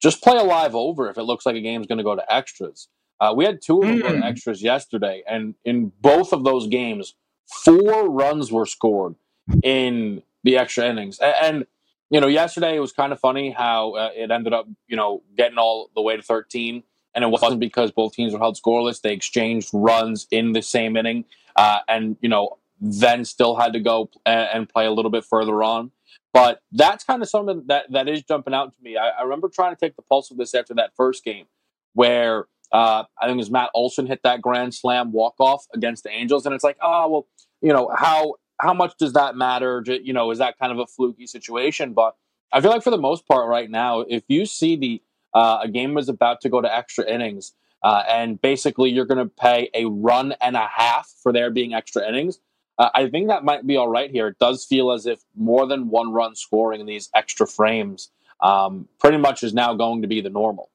just 0.00 0.22
play 0.22 0.36
a 0.36 0.42
live 0.44 0.76
over 0.76 1.08
if 1.08 1.18
it 1.18 1.22
looks 1.22 1.46
like 1.46 1.56
a 1.56 1.60
game's 1.60 1.86
going 1.86 1.98
to 1.98 2.04
go 2.04 2.14
to 2.14 2.32
extras. 2.32 2.88
Uh, 3.20 3.32
we 3.34 3.44
had 3.44 3.62
two 3.62 3.82
of 3.82 3.88
them 3.88 4.20
mm. 4.20 4.24
extras 4.24 4.62
yesterday, 4.62 5.22
and 5.28 5.54
in 5.64 5.92
both 6.00 6.32
of 6.32 6.44
those 6.44 6.66
games, 6.66 7.14
four 7.46 8.10
runs 8.10 8.52
were 8.52 8.66
scored 8.66 9.14
in 9.62 10.22
the 10.44 10.58
extra 10.58 10.86
innings. 10.86 11.18
And, 11.18 11.34
and 11.42 11.66
you 12.10 12.20
know, 12.20 12.28
yesterday 12.28 12.76
it 12.76 12.80
was 12.80 12.92
kind 12.92 13.12
of 13.12 13.20
funny 13.20 13.50
how 13.50 13.92
uh, 13.92 14.10
it 14.14 14.30
ended 14.30 14.52
up, 14.52 14.68
you 14.86 14.96
know, 14.96 15.22
getting 15.36 15.58
all 15.58 15.90
the 15.94 16.02
way 16.02 16.16
to 16.16 16.22
13. 16.22 16.82
And 17.14 17.24
it 17.24 17.28
wasn't 17.28 17.60
because 17.60 17.90
both 17.90 18.12
teams 18.12 18.32
were 18.32 18.38
held 18.38 18.58
scoreless. 18.62 19.00
They 19.00 19.12
exchanged 19.12 19.70
runs 19.72 20.26
in 20.30 20.52
the 20.52 20.60
same 20.60 20.96
inning, 20.96 21.24
uh, 21.56 21.78
and 21.88 22.16
you 22.20 22.28
know, 22.28 22.58
then 22.78 23.24
still 23.24 23.56
had 23.56 23.72
to 23.72 23.80
go 23.80 24.10
and, 24.26 24.48
and 24.52 24.68
play 24.68 24.84
a 24.84 24.92
little 24.92 25.10
bit 25.10 25.24
further 25.24 25.62
on. 25.62 25.92
But 26.34 26.60
that's 26.72 27.04
kind 27.04 27.22
of 27.22 27.30
something 27.30 27.62
that 27.68 27.90
that 27.92 28.06
is 28.06 28.22
jumping 28.22 28.52
out 28.52 28.74
to 28.74 28.82
me. 28.82 28.98
I, 28.98 29.08
I 29.08 29.22
remember 29.22 29.48
trying 29.48 29.74
to 29.74 29.80
take 29.80 29.96
the 29.96 30.02
pulse 30.02 30.30
of 30.30 30.36
this 30.36 30.54
after 30.54 30.74
that 30.74 30.90
first 30.94 31.24
game, 31.24 31.46
where 31.94 32.48
uh, 32.72 33.04
I 33.20 33.26
think 33.26 33.34
it 33.34 33.38
was 33.38 33.50
Matt 33.50 33.70
Olson 33.74 34.06
hit 34.06 34.20
that 34.24 34.42
grand 34.42 34.74
slam 34.74 35.12
walk 35.12 35.34
off 35.38 35.66
against 35.74 36.04
the 36.04 36.10
Angels, 36.10 36.46
and 36.46 36.54
it's 36.54 36.64
like, 36.64 36.76
oh 36.82 37.08
well, 37.08 37.26
you 37.60 37.72
know 37.72 37.90
how 37.94 38.34
how 38.60 38.74
much 38.74 38.96
does 38.98 39.12
that 39.12 39.36
matter? 39.36 39.82
You 39.86 40.12
know, 40.12 40.30
is 40.30 40.38
that 40.38 40.58
kind 40.58 40.72
of 40.72 40.78
a 40.78 40.86
fluky 40.86 41.26
situation? 41.26 41.92
But 41.92 42.16
I 42.52 42.60
feel 42.60 42.70
like 42.70 42.82
for 42.82 42.90
the 42.90 42.98
most 42.98 43.26
part 43.26 43.48
right 43.48 43.70
now, 43.70 44.00
if 44.00 44.24
you 44.28 44.46
see 44.46 44.76
the 44.76 45.02
uh, 45.34 45.60
a 45.62 45.68
game 45.68 45.98
is 45.98 46.08
about 46.08 46.40
to 46.42 46.48
go 46.48 46.60
to 46.60 46.74
extra 46.74 47.04
innings, 47.04 47.52
uh, 47.82 48.02
and 48.08 48.40
basically 48.40 48.90
you're 48.90 49.04
going 49.04 49.18
to 49.18 49.32
pay 49.34 49.70
a 49.74 49.84
run 49.86 50.34
and 50.40 50.56
a 50.56 50.66
half 50.66 51.12
for 51.22 51.32
there 51.32 51.50
being 51.50 51.74
extra 51.74 52.06
innings. 52.08 52.40
Uh, 52.78 52.90
I 52.94 53.08
think 53.08 53.28
that 53.28 53.44
might 53.44 53.66
be 53.66 53.76
all 53.76 53.88
right 53.88 54.10
here. 54.10 54.28
It 54.28 54.38
does 54.38 54.64
feel 54.64 54.90
as 54.92 55.06
if 55.06 55.20
more 55.34 55.66
than 55.66 55.88
one 55.88 56.12
run 56.12 56.34
scoring 56.34 56.80
in 56.80 56.86
these 56.86 57.08
extra 57.14 57.46
frames 57.46 58.10
um, 58.40 58.88
pretty 58.98 59.18
much 59.18 59.42
is 59.42 59.54
now 59.54 59.74
going 59.74 60.02
to 60.02 60.08
be 60.08 60.20
the 60.20 60.30
normal. 60.30 60.70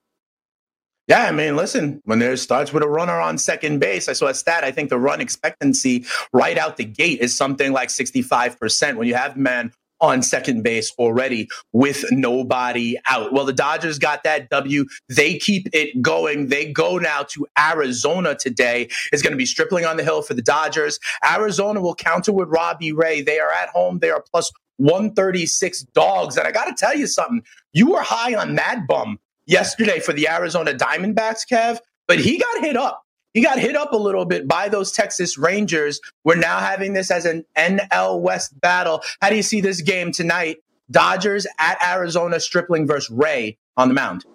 Yeah, 1.11 1.25
I 1.25 1.33
mean, 1.33 1.57
listen, 1.57 2.01
when 2.05 2.19
there 2.19 2.37
starts 2.37 2.71
with 2.71 2.83
a 2.83 2.87
runner 2.87 3.19
on 3.19 3.37
second 3.37 3.79
base, 3.79 4.07
I 4.07 4.13
saw 4.13 4.27
a 4.27 4.33
stat. 4.33 4.63
I 4.63 4.71
think 4.71 4.89
the 4.89 4.97
run 4.97 5.19
expectancy 5.19 6.05
right 6.31 6.57
out 6.57 6.77
the 6.77 6.85
gate 6.85 7.19
is 7.19 7.35
something 7.35 7.73
like 7.73 7.89
65% 7.89 8.95
when 8.95 9.09
you 9.09 9.15
have 9.15 9.35
man 9.35 9.73
on 9.99 10.23
second 10.23 10.63
base 10.63 10.93
already 10.97 11.49
with 11.73 12.05
nobody 12.11 12.95
out. 13.09 13.33
Well, 13.33 13.43
the 13.43 13.51
Dodgers 13.51 13.99
got 13.99 14.23
that 14.23 14.49
W. 14.51 14.85
They 15.09 15.37
keep 15.37 15.67
it 15.73 16.01
going. 16.01 16.47
They 16.47 16.71
go 16.71 16.97
now 16.97 17.23
to 17.23 17.45
Arizona 17.59 18.33
today. 18.33 18.87
It's 19.11 19.21
going 19.21 19.33
to 19.33 19.37
be 19.37 19.45
Stripling 19.45 19.85
on 19.85 19.97
the 19.97 20.05
hill 20.05 20.21
for 20.21 20.33
the 20.33 20.41
Dodgers. 20.41 20.97
Arizona 21.29 21.81
will 21.81 21.93
counter 21.93 22.31
with 22.31 22.47
Robbie 22.47 22.93
Ray. 22.93 23.21
They 23.21 23.41
are 23.41 23.51
at 23.51 23.67
home. 23.67 23.99
They 23.99 24.11
are 24.11 24.23
plus 24.31 24.49
136 24.77 25.81
dogs. 25.93 26.37
And 26.37 26.47
I 26.47 26.51
got 26.53 26.67
to 26.67 26.73
tell 26.73 26.95
you 26.95 27.05
something. 27.05 27.43
You 27.73 27.91
were 27.91 28.01
high 28.01 28.33
on 28.33 28.55
Mad 28.55 28.87
Bum 28.87 29.19
yesterday 29.45 29.99
for 29.99 30.13
the 30.13 30.27
Arizona 30.27 30.73
Diamondbacks, 30.73 31.41
Kev, 31.49 31.79
but 32.07 32.19
he 32.19 32.37
got 32.37 32.63
hit 32.63 32.77
up. 32.77 33.03
He 33.33 33.41
got 33.41 33.59
hit 33.59 33.75
up 33.75 33.93
a 33.93 33.97
little 33.97 34.25
bit 34.25 34.47
by 34.47 34.67
those 34.67 34.91
Texas 34.91 35.37
Rangers. 35.37 36.01
We're 36.25 36.35
now 36.35 36.59
having 36.59 36.93
this 36.93 37.09
as 37.09 37.25
an 37.25 37.45
NL 37.57 38.19
West 38.19 38.59
battle. 38.59 39.01
How 39.21 39.29
do 39.29 39.37
you 39.37 39.43
see 39.43 39.61
this 39.61 39.81
game 39.81 40.11
tonight? 40.11 40.57
Dodgers 40.89 41.47
at 41.57 41.81
Arizona, 41.81 42.39
Stripling 42.41 42.85
versus 42.85 43.09
Ray 43.09 43.57
on 43.77 43.87
the 43.87 43.93
mound. 43.93 44.25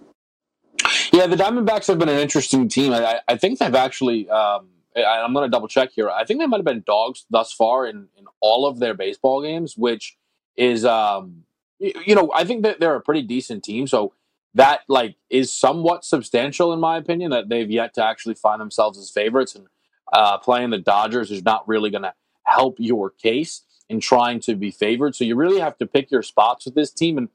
Yeah, 1.12 1.26
the 1.26 1.36
Diamondbacks 1.36 1.86
have 1.88 1.98
been 1.98 2.08
an 2.08 2.18
interesting 2.18 2.68
team. 2.68 2.92
I, 2.92 3.20
I 3.28 3.36
think 3.36 3.58
they've 3.58 3.74
actually. 3.74 4.28
Um, 4.30 4.68
I, 4.96 5.22
am 5.24 5.34
going 5.34 5.44
to 5.44 5.50
double 5.50 5.68
check 5.68 5.90
here. 5.92 6.08
I 6.08 6.24
think 6.24 6.40
they 6.40 6.46
might 6.46 6.56
have 6.56 6.64
been 6.64 6.82
dogs 6.86 7.26
thus 7.28 7.52
far 7.52 7.86
in, 7.86 8.08
in 8.16 8.24
all 8.40 8.66
of 8.66 8.78
their 8.78 8.94
baseball 8.94 9.42
games, 9.42 9.76
which 9.76 10.16
is, 10.56 10.86
um, 10.86 11.44
you, 11.78 11.92
you 12.06 12.14
know, 12.14 12.32
I 12.34 12.44
think 12.44 12.62
that 12.62 12.80
they're 12.80 12.94
a 12.94 13.00
pretty 13.02 13.20
decent 13.20 13.62
team. 13.62 13.86
So 13.86 14.14
that 14.56 14.80
like 14.88 15.16
is 15.28 15.52
somewhat 15.52 16.04
substantial 16.04 16.72
in 16.72 16.80
my 16.80 16.96
opinion 16.96 17.30
that 17.30 17.48
they've 17.48 17.70
yet 17.70 17.94
to 17.94 18.04
actually 18.04 18.34
find 18.34 18.60
themselves 18.60 18.98
as 18.98 19.10
favorites 19.10 19.54
and 19.54 19.66
uh, 20.12 20.38
playing 20.38 20.70
the 20.70 20.78
Dodgers 20.78 21.30
is 21.30 21.44
not 21.44 21.68
really 21.68 21.90
going 21.90 22.02
to 22.02 22.14
help 22.44 22.76
your 22.78 23.10
case 23.10 23.62
in 23.88 24.00
trying 24.00 24.40
to 24.40 24.54
be 24.54 24.70
favored. 24.70 25.14
So 25.14 25.24
you 25.24 25.36
really 25.36 25.60
have 25.60 25.76
to 25.78 25.86
pick 25.86 26.10
your 26.10 26.22
spots 26.22 26.64
with 26.64 26.74
this 26.74 26.90
team. 26.90 27.18
And 27.18 27.28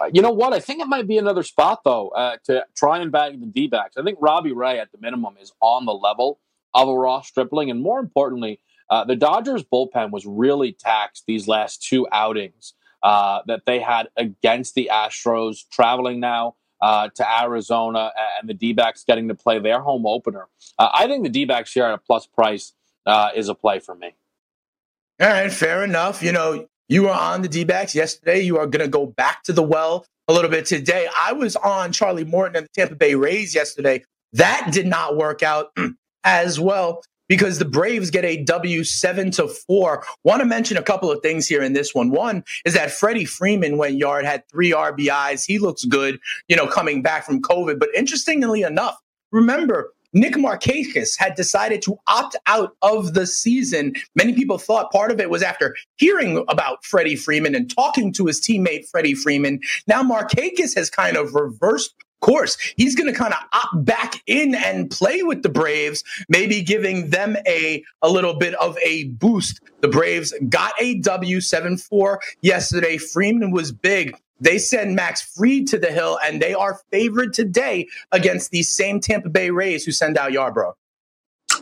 uh, 0.00 0.10
you 0.12 0.22
know 0.22 0.30
what? 0.30 0.52
I 0.52 0.60
think 0.60 0.80
it 0.80 0.88
might 0.88 1.06
be 1.06 1.18
another 1.18 1.42
spot 1.42 1.82
though 1.84 2.08
uh, 2.08 2.36
to 2.44 2.66
try 2.74 2.98
and 2.98 3.12
bag 3.12 3.40
the 3.40 3.46
D-backs. 3.46 3.96
I 3.96 4.02
think 4.02 4.18
Robbie 4.20 4.52
Ray 4.52 4.80
at 4.80 4.90
the 4.90 4.98
minimum 5.00 5.36
is 5.40 5.52
on 5.60 5.86
the 5.86 5.94
level 5.94 6.40
of 6.74 6.88
a 6.88 6.94
Ross 6.94 7.28
Stripling, 7.28 7.70
and 7.70 7.80
more 7.80 8.00
importantly, 8.00 8.60
uh, 8.90 9.04
the 9.04 9.16
Dodgers 9.16 9.64
bullpen 9.64 10.10
was 10.10 10.26
really 10.26 10.72
taxed 10.72 11.24
these 11.26 11.48
last 11.48 11.82
two 11.82 12.06
outings 12.12 12.74
uh, 13.02 13.40
that 13.46 13.62
they 13.66 13.80
had 13.80 14.08
against 14.16 14.74
the 14.74 14.90
Astros, 14.92 15.68
traveling 15.70 16.20
now 16.20 16.56
uh, 16.80 17.08
to 17.14 17.42
Arizona, 17.42 18.12
and 18.38 18.48
the 18.48 18.54
D 18.54 18.72
backs 18.72 19.04
getting 19.04 19.28
to 19.28 19.34
play 19.34 19.58
their 19.58 19.80
home 19.80 20.06
opener. 20.06 20.48
Uh, 20.78 20.90
I 20.92 21.06
think 21.06 21.22
the 21.24 21.30
D 21.30 21.44
backs 21.44 21.72
here 21.72 21.84
at 21.84 21.94
a 21.94 21.98
plus 21.98 22.26
price 22.26 22.72
uh, 23.06 23.30
is 23.34 23.48
a 23.48 23.54
play 23.54 23.78
for 23.78 23.94
me. 23.94 24.14
All 25.20 25.28
right, 25.28 25.52
fair 25.52 25.82
enough. 25.84 26.22
You 26.22 26.32
know, 26.32 26.66
you 26.88 27.04
were 27.04 27.10
on 27.10 27.42
the 27.42 27.48
D 27.48 27.64
backs 27.64 27.94
yesterday. 27.94 28.40
You 28.40 28.58
are 28.58 28.66
going 28.66 28.84
to 28.84 28.90
go 28.90 29.06
back 29.06 29.42
to 29.44 29.52
the 29.52 29.62
well 29.62 30.06
a 30.28 30.32
little 30.32 30.50
bit 30.50 30.66
today. 30.66 31.08
I 31.18 31.32
was 31.32 31.56
on 31.56 31.92
Charlie 31.92 32.24
Morton 32.24 32.56
and 32.56 32.66
the 32.66 32.70
Tampa 32.74 32.96
Bay 32.96 33.14
Rays 33.14 33.54
yesterday. 33.54 34.04
That 34.32 34.70
did 34.72 34.86
not 34.86 35.16
work 35.16 35.42
out 35.42 35.72
as 36.24 36.60
well 36.60 37.02
because 37.28 37.58
the 37.58 37.64
Braves 37.64 38.10
get 38.10 38.24
a 38.24 38.42
W 38.44 38.84
seven 38.84 39.30
to 39.32 39.48
four. 39.48 40.04
Want 40.24 40.40
to 40.40 40.46
mention 40.46 40.76
a 40.76 40.82
couple 40.82 41.10
of 41.10 41.22
things 41.22 41.46
here 41.46 41.62
in 41.62 41.72
this 41.72 41.94
one. 41.94 42.10
One 42.10 42.44
is 42.64 42.74
that 42.74 42.90
Freddie 42.90 43.24
Freeman 43.24 43.76
went 43.76 43.96
yard, 43.96 44.24
had 44.24 44.48
three 44.48 44.72
RBIs. 44.72 45.44
He 45.46 45.58
looks 45.58 45.84
good, 45.84 46.18
you 46.48 46.56
know, 46.56 46.66
coming 46.66 47.02
back 47.02 47.24
from 47.24 47.42
COVID. 47.42 47.78
But 47.78 47.90
interestingly 47.94 48.62
enough, 48.62 48.96
remember, 49.32 49.92
Nick 50.12 50.34
Markakis 50.34 51.18
had 51.18 51.34
decided 51.34 51.82
to 51.82 51.98
opt 52.06 52.36
out 52.46 52.74
of 52.80 53.12
the 53.12 53.26
season. 53.26 53.94
Many 54.14 54.32
people 54.32 54.56
thought 54.56 54.90
part 54.90 55.10
of 55.10 55.20
it 55.20 55.28
was 55.28 55.42
after 55.42 55.76
hearing 55.96 56.42
about 56.48 56.84
Freddie 56.84 57.16
Freeman 57.16 57.54
and 57.54 57.70
talking 57.74 58.12
to 58.14 58.26
his 58.26 58.40
teammate 58.40 58.88
Freddie 58.88 59.14
Freeman. 59.14 59.60
Now 59.86 60.02
Markakis 60.02 60.74
has 60.74 60.88
kind 60.88 61.18
of 61.18 61.34
reversed 61.34 61.94
course, 62.20 62.56
he's 62.76 62.94
going 62.94 63.12
to 63.12 63.18
kind 63.18 63.32
of 63.32 63.40
opt 63.52 63.84
back 63.84 64.22
in 64.26 64.54
and 64.54 64.90
play 64.90 65.22
with 65.22 65.42
the 65.42 65.48
Braves, 65.48 66.02
maybe 66.28 66.62
giving 66.62 67.10
them 67.10 67.36
a, 67.46 67.82
a 68.02 68.08
little 68.08 68.34
bit 68.34 68.54
of 68.54 68.76
a 68.84 69.04
boost. 69.04 69.60
The 69.80 69.88
Braves 69.88 70.34
got 70.48 70.72
a 70.80 70.98
W 71.00 71.40
7 71.40 71.76
4 71.76 72.20
yesterday. 72.42 72.98
Freeman 72.98 73.50
was 73.50 73.72
big. 73.72 74.16
They 74.38 74.58
send 74.58 74.94
Max 74.94 75.22
Fried 75.22 75.66
to 75.68 75.78
the 75.78 75.90
hill, 75.90 76.18
and 76.22 76.42
they 76.42 76.52
are 76.52 76.80
favored 76.90 77.32
today 77.32 77.88
against 78.12 78.50
these 78.50 78.68
same 78.68 79.00
Tampa 79.00 79.30
Bay 79.30 79.50
Rays 79.50 79.84
who 79.84 79.92
send 79.92 80.18
out 80.18 80.32
Yarbrough. 80.32 80.74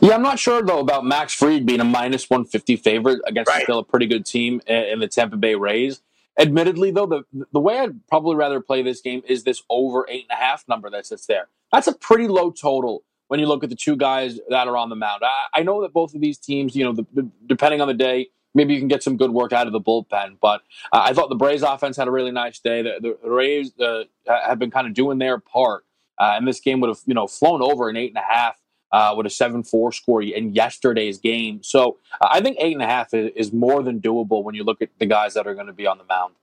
Yeah, 0.01 0.15
I'm 0.15 0.21
not 0.21 0.39
sure 0.39 0.61
though 0.61 0.79
about 0.79 1.05
Max 1.05 1.33
Fried 1.33 1.65
being 1.65 1.79
a 1.79 1.85
minus 1.85 2.29
150 2.29 2.75
favorite 2.77 3.21
against 3.25 3.49
right. 3.49 3.63
still 3.63 3.79
a 3.79 3.83
pretty 3.83 4.07
good 4.07 4.25
team 4.25 4.61
in 4.67 4.99
the 4.99 5.07
Tampa 5.07 5.37
Bay 5.37 5.55
Rays. 5.55 6.01
Admittedly, 6.37 6.91
though, 6.91 7.05
the 7.05 7.45
the 7.53 7.59
way 7.59 7.79
I'd 7.79 8.05
probably 8.07 8.35
rather 8.35 8.59
play 8.59 8.81
this 8.81 9.01
game 9.01 9.21
is 9.27 9.43
this 9.43 9.63
over 9.69 10.05
eight 10.09 10.25
and 10.29 10.37
a 10.37 10.41
half 10.41 10.67
number 10.67 10.89
that 10.89 11.05
sits 11.05 11.25
there. 11.25 11.47
That's 11.71 11.87
a 11.87 11.93
pretty 11.93 12.27
low 12.27 12.51
total 12.51 13.03
when 13.27 13.39
you 13.39 13.47
look 13.47 13.63
at 13.63 13.69
the 13.69 13.75
two 13.75 13.95
guys 13.95 14.39
that 14.49 14.67
are 14.67 14.77
on 14.77 14.89
the 14.89 14.95
mound. 14.95 15.23
I, 15.23 15.59
I 15.59 15.63
know 15.63 15.81
that 15.81 15.93
both 15.93 16.13
of 16.13 16.21
these 16.21 16.37
teams, 16.37 16.75
you 16.75 16.83
know, 16.83 16.93
the, 16.93 17.05
the, 17.13 17.29
depending 17.47 17.81
on 17.81 17.87
the 17.87 17.93
day, 17.93 18.27
maybe 18.53 18.73
you 18.73 18.79
can 18.79 18.87
get 18.87 19.01
some 19.01 19.17
good 19.17 19.31
work 19.31 19.53
out 19.53 19.67
of 19.67 19.73
the 19.73 19.79
bullpen. 19.79 20.37
But 20.41 20.61
uh, 20.91 21.01
I 21.03 21.13
thought 21.13 21.29
the 21.29 21.35
Braves 21.35 21.63
offense 21.63 21.97
had 21.97 22.07
a 22.07 22.11
really 22.11 22.31
nice 22.31 22.59
day. 22.59 22.81
The, 22.81 23.17
the 23.23 23.29
Rays 23.29 23.71
uh, 23.79 24.03
have 24.27 24.59
been 24.59 24.71
kind 24.71 24.87
of 24.87 24.93
doing 24.93 25.19
their 25.19 25.39
part, 25.39 25.85
uh, 26.19 26.33
and 26.35 26.47
this 26.47 26.59
game 26.59 26.79
would 26.81 26.89
have 26.89 26.99
you 27.05 27.13
know 27.13 27.27
flown 27.27 27.61
over 27.61 27.89
an 27.89 27.95
eight 27.95 28.09
and 28.09 28.17
a 28.17 28.33
half 28.33 28.57
uh, 28.95 29.13
with 29.13 29.25
a 29.25 29.29
7 29.29 29.61
4 29.61 29.91
score 29.91 30.21
in 30.21 30.55
yesterday's 30.55 31.17
game. 31.17 31.61
So 31.61 31.97
uh, 32.21 32.29
I 32.31 32.39
think 32.39 32.57
8.5 32.59 33.13
is, 33.13 33.31
is 33.35 33.53
more 33.53 33.83
than 33.83 33.99
doable 33.99 34.41
when 34.41 34.55
you 34.55 34.63
look 34.63 34.81
at 34.81 34.87
the 34.99 35.05
guys 35.05 35.33
that 35.33 35.45
are 35.45 35.53
going 35.53 35.67
to 35.67 35.73
be 35.73 35.85
on 35.85 35.97
the 35.97 36.05
mound. 36.05 36.33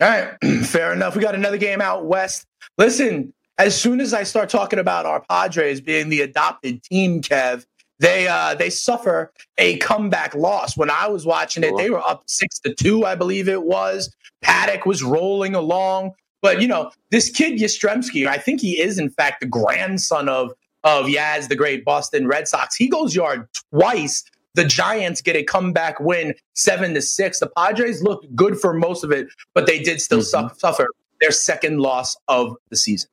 All 0.00 0.08
right, 0.08 0.64
fair 0.64 0.94
enough. 0.94 1.14
We 1.14 1.20
got 1.20 1.34
another 1.34 1.58
game 1.58 1.82
out 1.82 2.06
west. 2.06 2.46
Listen, 2.78 3.34
as 3.58 3.78
soon 3.78 4.00
as 4.00 4.14
I 4.14 4.22
start 4.22 4.48
talking 4.48 4.78
about 4.78 5.04
our 5.04 5.20
Padres 5.20 5.82
being 5.82 6.08
the 6.08 6.22
adopted 6.22 6.82
team, 6.82 7.20
Kev, 7.20 7.66
they 8.00 8.26
uh, 8.26 8.54
they 8.54 8.70
suffer 8.70 9.30
a 9.58 9.76
comeback 9.78 10.34
loss. 10.34 10.78
When 10.78 10.90
I 10.90 11.08
was 11.08 11.26
watching 11.26 11.62
it, 11.62 11.76
they 11.76 11.90
were 11.90 12.00
up 12.08 12.22
six 12.26 12.58
to 12.60 12.74
two, 12.74 13.04
I 13.04 13.16
believe 13.16 13.50
it 13.50 13.64
was. 13.64 14.12
Paddock 14.40 14.86
was 14.86 15.02
rolling 15.02 15.54
along, 15.54 16.12
but 16.40 16.62
you 16.62 16.68
know 16.68 16.90
this 17.10 17.28
kid 17.28 17.60
Yastrzemski, 17.60 18.26
I 18.26 18.38
think 18.38 18.62
he 18.62 18.80
is 18.80 18.98
in 18.98 19.10
fact 19.10 19.40
the 19.40 19.46
grandson 19.46 20.30
of 20.30 20.52
of 20.84 21.06
Yaz, 21.06 21.48
the 21.48 21.56
great 21.56 21.84
Boston 21.84 22.28
Red 22.28 22.46
Sox. 22.46 22.76
He 22.76 22.88
goes 22.88 23.14
yard 23.14 23.48
twice. 23.70 24.24
The 24.54 24.64
Giants 24.64 25.20
get 25.20 25.34
a 25.34 25.42
comeback 25.42 25.98
win, 25.98 26.34
seven 26.54 26.94
to 26.94 27.02
six. 27.02 27.40
The 27.40 27.48
Padres 27.48 28.02
looked 28.02 28.34
good 28.36 28.60
for 28.60 28.72
most 28.72 29.02
of 29.02 29.10
it, 29.10 29.26
but 29.52 29.66
they 29.66 29.80
did 29.80 30.00
still 30.00 30.20
mm-hmm. 30.20 30.56
suffer 30.56 30.88
their 31.20 31.32
second 31.32 31.80
loss 31.80 32.16
of 32.28 32.56
the 32.70 32.76
season. 32.76 33.10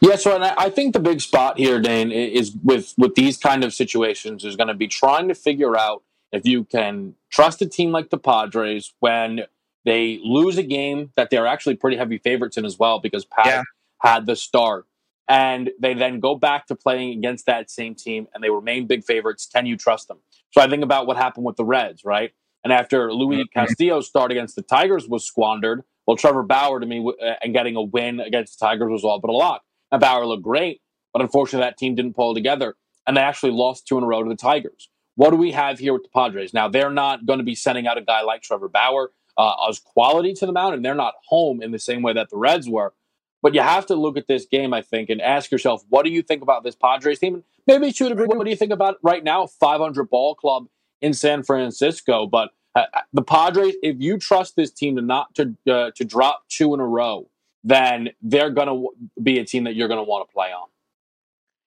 Yeah, 0.00 0.16
so 0.16 0.34
and 0.34 0.44
I 0.44 0.70
think 0.70 0.92
the 0.92 1.00
big 1.00 1.20
spot 1.20 1.58
here, 1.58 1.80
Dane, 1.80 2.12
is 2.12 2.52
with 2.62 2.94
with 2.96 3.16
these 3.16 3.36
kind 3.36 3.64
of 3.64 3.74
situations 3.74 4.44
is 4.44 4.56
going 4.56 4.68
to 4.68 4.74
be 4.74 4.88
trying 4.88 5.28
to 5.28 5.34
figure 5.34 5.76
out 5.76 6.02
if 6.32 6.46
you 6.46 6.64
can 6.64 7.14
trust 7.30 7.60
a 7.60 7.66
team 7.66 7.90
like 7.90 8.10
the 8.10 8.18
Padres 8.18 8.94
when 9.00 9.42
they 9.84 10.20
lose 10.22 10.58
a 10.58 10.62
game 10.62 11.12
that 11.16 11.30
they're 11.30 11.46
actually 11.46 11.76
pretty 11.76 11.96
heavy 11.96 12.18
favorites 12.18 12.56
in 12.56 12.64
as 12.64 12.78
well 12.78 12.98
because 12.98 13.24
Pat 13.24 13.46
yeah. 13.46 13.62
had 14.00 14.26
the 14.26 14.36
start 14.36 14.86
and 15.28 15.70
they 15.78 15.94
then 15.94 16.20
go 16.20 16.34
back 16.34 16.66
to 16.66 16.74
playing 16.74 17.18
against 17.18 17.46
that 17.46 17.70
same 17.70 17.94
team 17.94 18.26
and 18.34 18.42
they 18.42 18.50
remain 18.50 18.86
big 18.86 19.04
favorites. 19.04 19.48
Can 19.52 19.66
you 19.66 19.76
trust 19.76 20.08
them? 20.08 20.18
So 20.50 20.60
I 20.60 20.68
think 20.68 20.82
about 20.82 21.06
what 21.06 21.16
happened 21.16 21.44
with 21.44 21.56
the 21.56 21.64
Reds, 21.64 22.04
right? 22.04 22.32
And 22.64 22.72
after 22.72 23.12
Luis 23.12 23.40
mm-hmm. 23.40 23.58
Castillo's 23.58 24.06
start 24.06 24.32
against 24.32 24.56
the 24.56 24.62
Tigers 24.62 25.06
was 25.06 25.24
squandered, 25.24 25.82
well, 26.06 26.16
Trevor 26.16 26.42
Bauer 26.42 26.80
to 26.80 26.86
me 26.86 27.06
uh, 27.22 27.34
and 27.42 27.52
getting 27.52 27.76
a 27.76 27.82
win 27.82 28.20
against 28.20 28.58
the 28.58 28.66
Tigers 28.66 28.90
was 28.90 29.04
all 29.04 29.20
but 29.20 29.30
a 29.30 29.34
lock. 29.34 29.62
And 29.92 30.00
Bauer 30.00 30.26
looked 30.26 30.42
great, 30.42 30.80
but 31.12 31.20
unfortunately 31.20 31.66
that 31.66 31.76
team 31.76 31.94
didn't 31.94 32.14
pull 32.14 32.34
together, 32.34 32.76
and 33.06 33.16
they 33.16 33.20
actually 33.20 33.52
lost 33.52 33.86
two 33.86 33.98
in 33.98 34.04
a 34.04 34.06
row 34.06 34.22
to 34.22 34.28
the 34.28 34.36
Tigers. 34.36 34.88
What 35.16 35.30
do 35.30 35.36
we 35.36 35.52
have 35.52 35.78
here 35.78 35.92
with 35.92 36.04
the 36.04 36.08
Padres? 36.08 36.54
Now 36.54 36.68
they're 36.68 36.90
not 36.90 37.26
going 37.26 37.38
to 37.40 37.44
be 37.44 37.54
sending 37.54 37.86
out 37.86 37.98
a 37.98 38.02
guy 38.02 38.22
like 38.22 38.42
Trevor 38.42 38.68
Bauer 38.68 39.12
uh, 39.36 39.68
as 39.68 39.78
quality 39.78 40.32
to 40.34 40.46
the 40.46 40.52
mound, 40.52 40.74
and 40.74 40.84
they're 40.84 40.94
not 40.94 41.14
home 41.28 41.62
in 41.62 41.72
the 41.72 41.78
same 41.78 42.02
way 42.02 42.12
that 42.14 42.30
the 42.30 42.36
Reds 42.36 42.68
were. 42.68 42.94
But 43.42 43.54
you 43.54 43.60
have 43.60 43.86
to 43.86 43.94
look 43.94 44.16
at 44.16 44.26
this 44.26 44.46
game, 44.46 44.74
I 44.74 44.82
think, 44.82 45.10
and 45.10 45.20
ask 45.20 45.50
yourself, 45.50 45.84
what 45.88 46.04
do 46.04 46.10
you 46.10 46.22
think 46.22 46.42
about 46.42 46.64
this 46.64 46.74
Padres 46.74 47.20
team? 47.20 47.44
Maybe 47.66 47.92
shoot 47.92 48.10
a 48.10 48.14
what 48.14 48.44
do 48.44 48.50
you 48.50 48.56
think 48.56 48.72
about 48.72 48.96
right 49.02 49.22
now? 49.22 49.46
500 49.46 50.10
ball 50.10 50.34
club 50.34 50.66
in 51.00 51.12
San 51.12 51.42
Francisco. 51.42 52.26
But 52.26 52.50
uh, 52.74 52.84
uh, 52.92 53.00
the 53.12 53.22
Padres, 53.22 53.76
if 53.82 53.96
you 54.00 54.18
trust 54.18 54.56
this 54.56 54.70
team 54.70 54.96
to 54.96 55.02
not 55.02 55.34
to 55.36 55.54
uh, 55.70 55.90
to 55.94 56.04
drop 56.04 56.44
two 56.48 56.74
in 56.74 56.80
a 56.80 56.86
row, 56.86 57.28
then 57.62 58.10
they're 58.22 58.50
going 58.50 58.68
to 58.68 58.88
be 59.22 59.38
a 59.38 59.44
team 59.44 59.64
that 59.64 59.74
you're 59.74 59.88
going 59.88 59.98
to 59.98 60.08
want 60.08 60.28
to 60.28 60.32
play 60.32 60.48
on. 60.48 60.68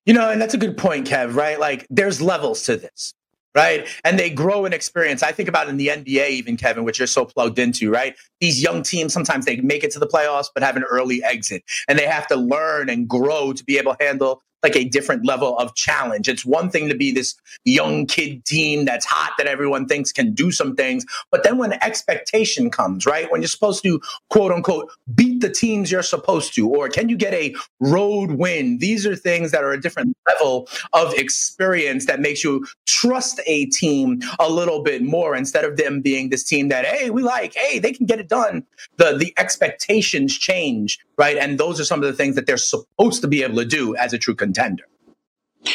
You 0.04 0.14
know, 0.14 0.30
and 0.30 0.40
that's 0.40 0.54
a 0.54 0.58
good 0.58 0.76
point, 0.76 1.08
Kev, 1.08 1.34
right? 1.34 1.58
Like 1.58 1.86
there's 1.88 2.20
levels 2.20 2.64
to 2.64 2.76
this 2.76 3.14
right? 3.54 3.88
And 4.04 4.18
they 4.18 4.30
grow 4.30 4.64
in 4.64 4.72
experience. 4.72 5.22
I 5.22 5.32
think 5.32 5.48
about 5.48 5.68
in 5.68 5.76
the 5.76 5.88
NBA, 5.88 6.30
even 6.30 6.56
Kevin, 6.56 6.84
which 6.84 6.98
you're 6.98 7.06
so 7.06 7.24
plugged 7.24 7.58
into, 7.58 7.90
right? 7.90 8.16
These 8.40 8.62
young 8.62 8.82
teams 8.82 9.12
sometimes 9.12 9.44
they 9.44 9.56
make 9.56 9.84
it 9.84 9.90
to 9.92 9.98
the 9.98 10.06
playoffs, 10.06 10.46
but 10.54 10.62
have 10.62 10.76
an 10.76 10.84
early 10.84 11.22
exit, 11.22 11.62
and 11.88 11.98
they 11.98 12.06
have 12.06 12.26
to 12.28 12.36
learn 12.36 12.88
and 12.88 13.08
grow 13.08 13.52
to 13.52 13.64
be 13.64 13.78
able 13.78 13.94
to 13.94 14.04
handle 14.04 14.42
like 14.62 14.76
a 14.76 14.84
different 14.84 15.26
level 15.26 15.56
of 15.58 15.74
challenge. 15.74 16.28
It's 16.28 16.44
one 16.44 16.70
thing 16.70 16.88
to 16.88 16.94
be 16.94 17.12
this 17.12 17.34
young 17.64 18.06
kid 18.06 18.44
team 18.44 18.84
that's 18.84 19.04
hot 19.04 19.32
that 19.38 19.46
everyone 19.46 19.86
thinks 19.86 20.12
can 20.12 20.32
do 20.32 20.50
some 20.50 20.76
things, 20.76 21.04
but 21.30 21.42
then 21.42 21.58
when 21.58 21.72
expectation 21.82 22.70
comes, 22.70 23.06
right? 23.06 23.30
When 23.30 23.40
you're 23.40 23.48
supposed 23.48 23.82
to 23.84 24.00
quote 24.30 24.52
unquote 24.52 24.90
beat 25.14 25.40
the 25.40 25.50
teams 25.50 25.90
you're 25.90 26.02
supposed 26.02 26.54
to, 26.54 26.68
or 26.68 26.88
can 26.88 27.08
you 27.08 27.16
get 27.16 27.34
a 27.34 27.54
road 27.80 28.32
win? 28.32 28.78
These 28.78 29.06
are 29.06 29.16
things 29.16 29.50
that 29.52 29.64
are 29.64 29.72
a 29.72 29.80
different 29.80 30.16
level 30.26 30.68
of 30.92 31.12
experience 31.14 32.06
that 32.06 32.20
makes 32.20 32.44
you 32.44 32.66
trust 32.86 33.40
a 33.46 33.66
team 33.66 34.20
a 34.38 34.48
little 34.48 34.82
bit 34.82 35.02
more 35.02 35.34
instead 35.34 35.64
of 35.64 35.76
them 35.76 36.00
being 36.00 36.30
this 36.30 36.44
team 36.44 36.68
that, 36.68 36.84
hey, 36.84 37.10
we 37.10 37.22
like, 37.22 37.54
hey, 37.54 37.78
they 37.78 37.92
can 37.92 38.06
get 38.06 38.20
it 38.20 38.28
done. 38.28 38.64
The 38.96 39.16
the 39.16 39.32
expectations 39.36 40.36
change, 40.36 40.98
right? 41.22 41.36
And 41.38 41.56
those 41.56 41.78
are 41.78 41.84
some 41.84 42.02
of 42.02 42.06
the 42.06 42.12
things 42.12 42.34
that 42.34 42.46
they're 42.46 42.56
supposed 42.56 43.22
to 43.22 43.28
be 43.28 43.44
able 43.44 43.56
to 43.58 43.64
do 43.64 43.94
as 43.94 44.12
a 44.12 44.18
true 44.18 44.34
contender. 44.34 44.82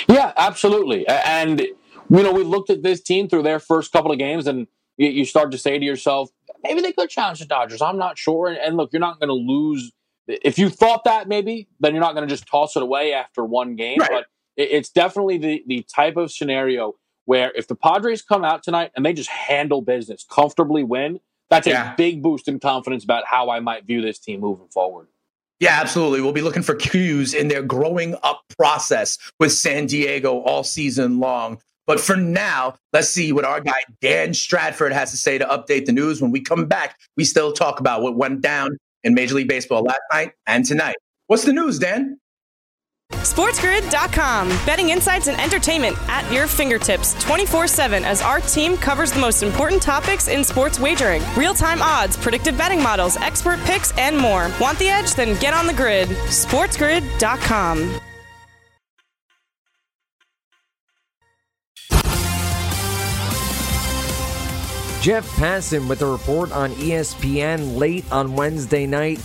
Yeah, 0.10 0.34
absolutely. 0.36 1.08
And 1.08 1.62
you 1.62 2.24
know, 2.24 2.34
we 2.34 2.44
looked 2.44 2.70
at 2.70 2.84
this 2.84 3.02
team 3.02 3.30
through 3.30 3.44
their 3.44 3.60
first 3.60 3.94
couple 3.94 4.12
of 4.12 4.18
games, 4.18 4.46
and 4.46 4.68
you, 4.98 5.08
you 5.08 5.26
start 5.26 5.52
to 5.52 5.58
say 5.58 5.80
to 5.80 5.86
yourself, 5.86 6.30
maybe 6.64 6.82
they 6.82 6.92
could 6.92 7.10
challenge 7.10 7.40
the 7.40 7.46
Dodgers. 7.46 7.82
I'm 7.82 7.98
not 7.98 8.18
sure. 8.18 8.48
And, 8.50 8.58
and 8.58 8.76
look, 8.76 8.92
you're 8.92 9.00
not 9.00 9.22
going 9.22 9.30
to 9.30 9.42
lose. 9.54 9.94
If 10.28 10.60
you 10.60 10.68
thought 10.70 11.06
that, 11.06 11.30
maybe 11.30 11.70
then 11.80 11.94
you're 11.94 12.02
not 12.02 12.14
going 12.14 12.28
to 12.28 12.34
just 12.34 12.46
toss 12.46 12.76
it 12.76 12.84
away 12.84 13.14
after 13.14 13.46
one 13.46 13.78
game. 13.78 14.00
Right. 14.00 14.10
But 14.12 14.26
it, 14.58 14.72
it's 14.72 14.90
definitely 14.90 15.38
the 15.38 15.64
the 15.66 15.86
type 15.96 16.18
of 16.18 16.30
scenario 16.30 16.96
where 17.24 17.54
if 17.56 17.68
the 17.68 17.76
Padres 17.76 18.22
come 18.22 18.44
out 18.44 18.64
tonight 18.64 18.92
and 18.96 19.06
they 19.06 19.14
just 19.14 19.30
handle 19.30 19.82
business, 19.82 20.26
comfortably 20.30 20.84
win, 20.84 21.22
that's 21.50 21.68
yeah. 21.68 21.94
a 21.94 21.96
big 21.96 22.22
boost 22.22 22.50
in 22.50 22.60
confidence 22.60 23.06
about 23.06 23.24
how 23.26 23.50
I 23.50 23.62
might 23.62 23.86
view 23.86 24.02
this 24.02 24.20
team 24.20 24.42
moving 24.42 24.68
forward. 24.68 25.08
Yeah, 25.60 25.80
absolutely. 25.80 26.22
We'll 26.22 26.34
be 26.34 26.42
looking 26.42 26.62
for 26.62 26.76
cues 26.76 27.34
in 27.34 27.48
their 27.48 27.64
growing 27.64 28.16
up 28.22 28.42
process 28.58 29.18
with 29.40 29.52
San 29.52 29.88
Diego 29.88 30.42
all 30.42 30.64
season 30.64 31.20
long. 31.20 31.60
But 31.88 32.00
for 32.00 32.16
now, 32.16 32.76
let's 32.94 33.10
see 33.10 33.32
what 33.32 33.46
our 33.46 33.62
guy 33.62 33.80
Dan 34.02 34.34
Stratford 34.34 34.92
has 34.92 35.10
to 35.12 35.18
say 35.18 35.38
to 35.38 35.46
update 35.46 35.86
the 35.86 35.94
news. 35.94 36.22
When 36.22 36.32
we 36.32 36.42
come 36.42 36.66
back, 36.66 37.00
we 37.16 37.24
still 37.24 37.54
talk 37.54 37.80
about 37.80 38.02
what 38.02 38.16
went 38.16 38.42
down 38.42 38.78
in 39.04 39.14
Major 39.14 39.36
League 39.36 39.48
Baseball 39.48 39.84
last 39.84 40.02
night 40.12 40.34
and 40.46 40.66
tonight. 40.66 40.98
What's 41.28 41.46
the 41.46 41.54
news, 41.54 41.80
Dan? 41.80 42.20
SportsGrid.com. 43.34 44.48
Betting 44.66 44.90
insights 44.90 45.28
and 45.28 45.40
entertainment 45.40 45.98
at 46.08 46.32
your 46.32 46.48
fingertips 46.48 47.14
24 47.24 47.68
7 47.68 48.06
as 48.06 48.22
our 48.22 48.40
team 48.40 48.78
covers 48.78 49.12
the 49.12 49.20
most 49.20 49.44
important 49.44 49.82
topics 49.82 50.28
in 50.28 50.44
sports 50.44 50.80
wagering 50.80 51.22
real 51.36 51.54
time 51.54 51.82
odds, 51.82 52.16
predictive 52.16 52.58
betting 52.58 52.82
models, 52.82 53.18
expert 53.18 53.60
picks, 53.62 53.96
and 53.98 54.18
more. 54.18 54.50
Want 54.62 54.80
the 54.80 54.88
edge? 54.88 55.14
Then 55.14 55.38
get 55.40 55.54
on 55.54 55.68
the 55.68 55.74
grid. 55.74 56.08
SportsGrid.com. 56.10 58.00
Jeff 65.02 65.26
Passan 65.38 65.88
with 65.88 66.02
a 66.02 66.06
report 66.06 66.52
on 66.52 66.72
ESPN 66.72 67.78
late 67.78 68.04
on 68.12 68.36
Wednesday 68.36 68.86
night 68.86 69.20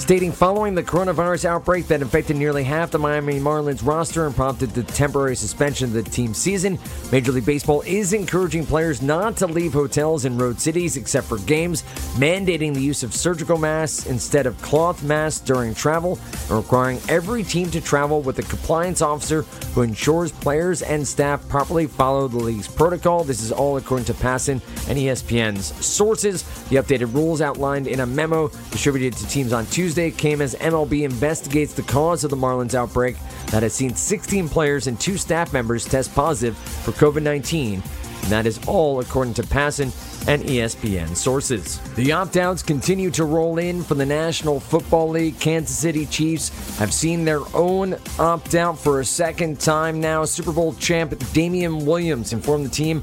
stating 0.00 0.32
following 0.32 0.74
the 0.74 0.82
coronavirus 0.82 1.44
outbreak 1.44 1.86
that 1.86 2.00
infected 2.00 2.34
nearly 2.34 2.64
half 2.64 2.90
the 2.90 2.98
Miami 2.98 3.38
Marlins 3.38 3.86
roster 3.86 4.24
and 4.26 4.34
prompted 4.34 4.70
the 4.70 4.82
temporary 4.82 5.36
suspension 5.36 5.84
of 5.84 5.92
the 5.92 6.02
team's 6.02 6.38
season, 6.38 6.78
Major 7.12 7.32
League 7.32 7.44
Baseball 7.44 7.82
is 7.82 8.14
encouraging 8.14 8.64
players 8.64 9.02
not 9.02 9.36
to 9.36 9.46
leave 9.46 9.74
hotels 9.74 10.24
in 10.24 10.38
road 10.38 10.58
cities 10.58 10.96
except 10.96 11.26
for 11.26 11.36
games, 11.40 11.82
mandating 12.16 12.72
the 12.72 12.80
use 12.80 13.02
of 13.02 13.14
surgical 13.14 13.58
masks 13.58 14.06
instead 14.06 14.46
of 14.46 14.60
cloth 14.62 15.02
masks 15.02 15.40
during 15.40 15.74
travel, 15.74 16.18
and 16.48 16.50
requiring 16.50 16.98
every 17.10 17.44
team 17.44 17.70
to 17.70 17.80
travel 17.80 18.22
with 18.22 18.38
a 18.38 18.42
compliance 18.42 19.02
officer 19.02 19.42
who 19.74 19.82
ensures 19.82 20.32
players 20.32 20.80
and 20.80 21.06
staff 21.06 21.46
properly 21.48 21.86
follow 21.86 22.26
the 22.26 22.38
league's 22.38 22.66
protocol. 22.66 23.22
This 23.22 23.42
is 23.42 23.52
all 23.52 23.76
according 23.76 24.06
to 24.06 24.14
Passan 24.14 24.62
and 24.88 24.98
ESPN's 24.98 25.66
sources. 25.84 26.42
The 26.70 26.76
updated 26.76 27.14
rules 27.14 27.42
outlined 27.42 27.86
in 27.86 28.00
a 28.00 28.06
memo 28.06 28.48
distributed 28.70 29.12
to 29.18 29.28
teams 29.28 29.52
on 29.52 29.66
Tuesday 29.66 29.89
Tuesday 29.90 30.12
came 30.12 30.40
as 30.40 30.54
MLB 30.54 31.02
investigates 31.02 31.72
the 31.72 31.82
cause 31.82 32.22
of 32.22 32.30
the 32.30 32.36
Marlins 32.36 32.74
outbreak 32.76 33.16
that 33.46 33.64
has 33.64 33.74
seen 33.74 33.92
16 33.92 34.48
players 34.48 34.86
and 34.86 35.00
two 35.00 35.16
staff 35.16 35.52
members 35.52 35.84
test 35.84 36.14
positive 36.14 36.56
for 36.56 36.92
COVID 36.92 37.24
19. 37.24 37.82
And 38.22 38.30
that 38.30 38.46
is 38.46 38.60
all 38.68 39.00
according 39.00 39.34
to 39.34 39.42
Passan 39.42 39.86
and 40.28 40.44
ESPN 40.44 41.16
sources. 41.16 41.80
The 41.96 42.12
opt 42.12 42.36
outs 42.36 42.62
continue 42.62 43.10
to 43.10 43.24
roll 43.24 43.58
in 43.58 43.82
from 43.82 43.98
the 43.98 44.06
National 44.06 44.60
Football 44.60 45.08
League. 45.08 45.40
Kansas 45.40 45.76
City 45.76 46.06
Chiefs 46.06 46.78
have 46.78 46.94
seen 46.94 47.24
their 47.24 47.40
own 47.52 47.96
opt 48.20 48.54
out 48.54 48.78
for 48.78 49.00
a 49.00 49.04
second 49.04 49.58
time 49.58 50.00
now. 50.00 50.24
Super 50.24 50.52
Bowl 50.52 50.72
champ 50.74 51.20
Damien 51.32 51.84
Williams 51.84 52.32
informed 52.32 52.64
the 52.64 52.70
team 52.70 53.02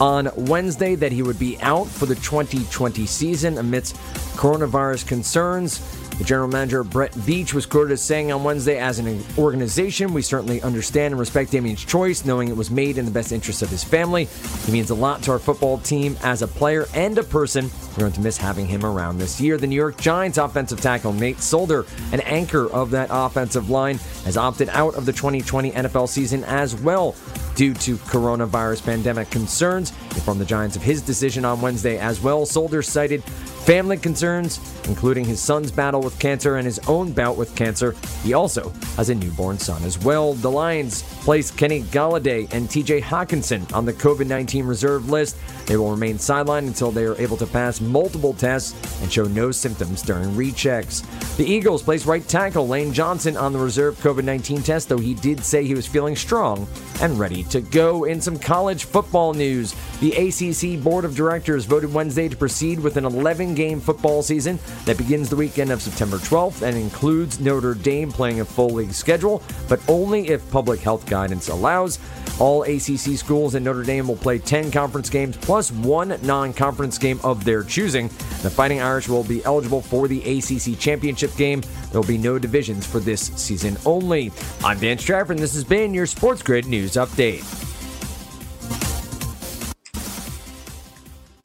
on 0.00 0.28
Wednesday 0.36 0.96
that 0.96 1.12
he 1.12 1.22
would 1.22 1.38
be 1.38 1.58
out 1.62 1.86
for 1.86 2.04
the 2.04 2.14
2020 2.16 3.06
season 3.06 3.56
amidst 3.56 3.96
coronavirus 4.36 5.06
concerns. 5.06 5.80
The 6.18 6.24
general 6.24 6.48
manager, 6.48 6.82
Brett 6.82 7.12
Veach, 7.12 7.52
was 7.52 7.66
quoted 7.66 7.92
as 7.92 8.00
saying 8.00 8.32
on 8.32 8.42
Wednesday, 8.42 8.78
as 8.78 8.98
an 8.98 9.22
organization, 9.36 10.14
we 10.14 10.22
certainly 10.22 10.62
understand 10.62 11.12
and 11.12 11.20
respect 11.20 11.50
Damien's 11.50 11.84
choice, 11.84 12.24
knowing 12.24 12.48
it 12.48 12.56
was 12.56 12.70
made 12.70 12.96
in 12.96 13.04
the 13.04 13.10
best 13.10 13.32
interest 13.32 13.60
of 13.60 13.68
his 13.68 13.84
family. 13.84 14.24
He 14.64 14.72
means 14.72 14.88
a 14.88 14.94
lot 14.94 15.22
to 15.24 15.32
our 15.32 15.38
football 15.38 15.78
team 15.78 16.16
as 16.22 16.40
a 16.40 16.48
player 16.48 16.86
and 16.94 17.18
a 17.18 17.22
person. 17.22 17.70
We're 17.90 18.00
going 18.00 18.12
to 18.12 18.20
miss 18.22 18.38
having 18.38 18.66
him 18.66 18.84
around 18.84 19.18
this 19.18 19.40
year. 19.40 19.58
The 19.58 19.66
New 19.66 19.76
York 19.76 19.98
Giants 19.98 20.38
offensive 20.38 20.80
tackle, 20.80 21.12
Nate 21.12 21.40
Solder, 21.40 21.84
an 22.12 22.20
anchor 22.20 22.70
of 22.70 22.90
that 22.92 23.08
offensive 23.10 23.68
line, 23.68 23.98
has 24.24 24.38
opted 24.38 24.70
out 24.70 24.94
of 24.94 25.04
the 25.04 25.12
2020 25.12 25.72
NFL 25.72 26.08
season 26.08 26.44
as 26.44 26.74
well 26.74 27.14
due 27.56 27.74
to 27.74 27.96
coronavirus 27.96 28.84
pandemic 28.84 29.30
concerns. 29.30 29.90
Informed 30.14 30.40
the 30.40 30.44
Giants 30.46 30.76
of 30.76 30.82
his 30.82 31.02
decision 31.02 31.44
on 31.44 31.60
Wednesday 31.60 31.98
as 31.98 32.20
well. 32.20 32.46
Solder 32.46 32.82
cited 32.82 33.22
family 33.66 33.96
concerns, 33.96 34.60
including 34.86 35.24
his 35.24 35.42
son's 35.42 35.72
battle 35.72 36.00
with 36.00 36.16
cancer 36.20 36.56
and 36.56 36.64
his 36.64 36.78
own 36.86 37.10
bout 37.12 37.36
with 37.36 37.54
cancer. 37.56 37.96
He 38.22 38.32
also 38.32 38.70
has 38.96 39.10
a 39.10 39.14
newborn 39.14 39.58
son 39.58 39.82
as 39.82 39.98
well. 39.98 40.34
The 40.34 40.50
Lions 40.50 41.02
placed 41.24 41.58
Kenny 41.58 41.82
Golladay 41.82 42.50
and 42.52 42.68
TJ 42.68 43.02
Hockenson 43.02 43.70
on 43.74 43.84
the 43.84 43.92
COVID 43.92 44.28
19 44.28 44.64
reserve 44.64 45.10
list. 45.10 45.36
They 45.66 45.76
will 45.76 45.90
remain 45.90 46.14
sidelined 46.14 46.68
until 46.68 46.92
they 46.92 47.04
are 47.04 47.16
able 47.16 47.36
to 47.38 47.46
pass 47.46 47.80
multiple 47.80 48.32
tests 48.32 49.02
and 49.02 49.12
show 49.12 49.24
no 49.24 49.50
symptoms 49.50 50.00
during 50.00 50.28
rechecks. 50.30 51.04
The 51.36 51.44
Eagles 51.44 51.82
placed 51.82 52.06
right 52.06 52.26
tackle 52.26 52.68
Lane 52.68 52.92
Johnson 52.92 53.36
on 53.36 53.52
the 53.52 53.58
reserve 53.58 53.96
COVID 53.96 54.22
19 54.22 54.62
test, 54.62 54.88
though 54.88 54.96
he 54.96 55.14
did 55.14 55.44
say 55.44 55.64
he 55.64 55.74
was 55.74 55.88
feeling 55.88 56.14
strong 56.14 56.68
and 57.00 57.18
ready 57.18 57.42
to 57.44 57.60
go. 57.60 58.04
In 58.04 58.20
some 58.20 58.38
college 58.38 58.84
football 58.84 59.34
news, 59.34 59.74
the 59.98 60.12
ACC 60.12 60.80
Board 60.82 61.04
of 61.04 61.16
Directors 61.16 61.64
voted 61.64 61.92
Wednesday 61.92 62.28
to 62.28 62.36
proceed 62.36 62.78
with 62.78 62.96
an 62.96 63.04
11 63.04 63.55
game 63.56 63.80
football 63.80 64.22
season 64.22 64.58
that 64.84 64.96
begins 64.96 65.28
the 65.28 65.36
weekend 65.36 65.72
of 65.72 65.82
September 65.82 66.18
12th 66.18 66.62
and 66.62 66.76
includes 66.76 67.40
Notre 67.40 67.74
Dame 67.74 68.12
playing 68.12 68.40
a 68.40 68.44
full 68.44 68.70
league 68.70 68.92
schedule, 68.92 69.42
but 69.68 69.80
only 69.88 70.28
if 70.28 70.48
public 70.50 70.78
health 70.80 71.06
guidance 71.06 71.48
allows. 71.48 71.98
All 72.38 72.62
ACC 72.62 73.16
schools 73.16 73.54
in 73.54 73.64
Notre 73.64 73.82
Dame 73.82 74.06
will 74.06 74.16
play 74.16 74.38
10 74.38 74.70
conference 74.70 75.08
games 75.08 75.36
plus 75.38 75.72
one 75.72 76.18
non 76.22 76.52
conference 76.52 76.98
game 76.98 77.18
of 77.24 77.44
their 77.44 77.62
choosing. 77.62 78.08
The 78.42 78.50
Fighting 78.50 78.82
Irish 78.82 79.08
will 79.08 79.24
be 79.24 79.42
eligible 79.44 79.80
for 79.80 80.06
the 80.06 80.20
ACC 80.20 80.78
championship 80.78 81.34
game. 81.36 81.62
There 81.90 82.00
will 82.00 82.06
be 82.06 82.18
no 82.18 82.38
divisions 82.38 82.86
for 82.86 83.00
this 83.00 83.32
season 83.36 83.76
only. 83.86 84.30
I'm 84.62 84.78
Dan 84.78 84.98
Stratford, 84.98 85.36
and 85.36 85.42
this 85.42 85.54
has 85.54 85.64
been 85.64 85.94
your 85.94 86.06
Sports 86.06 86.42
Grid 86.42 86.66
News 86.66 86.92
Update. 86.92 87.65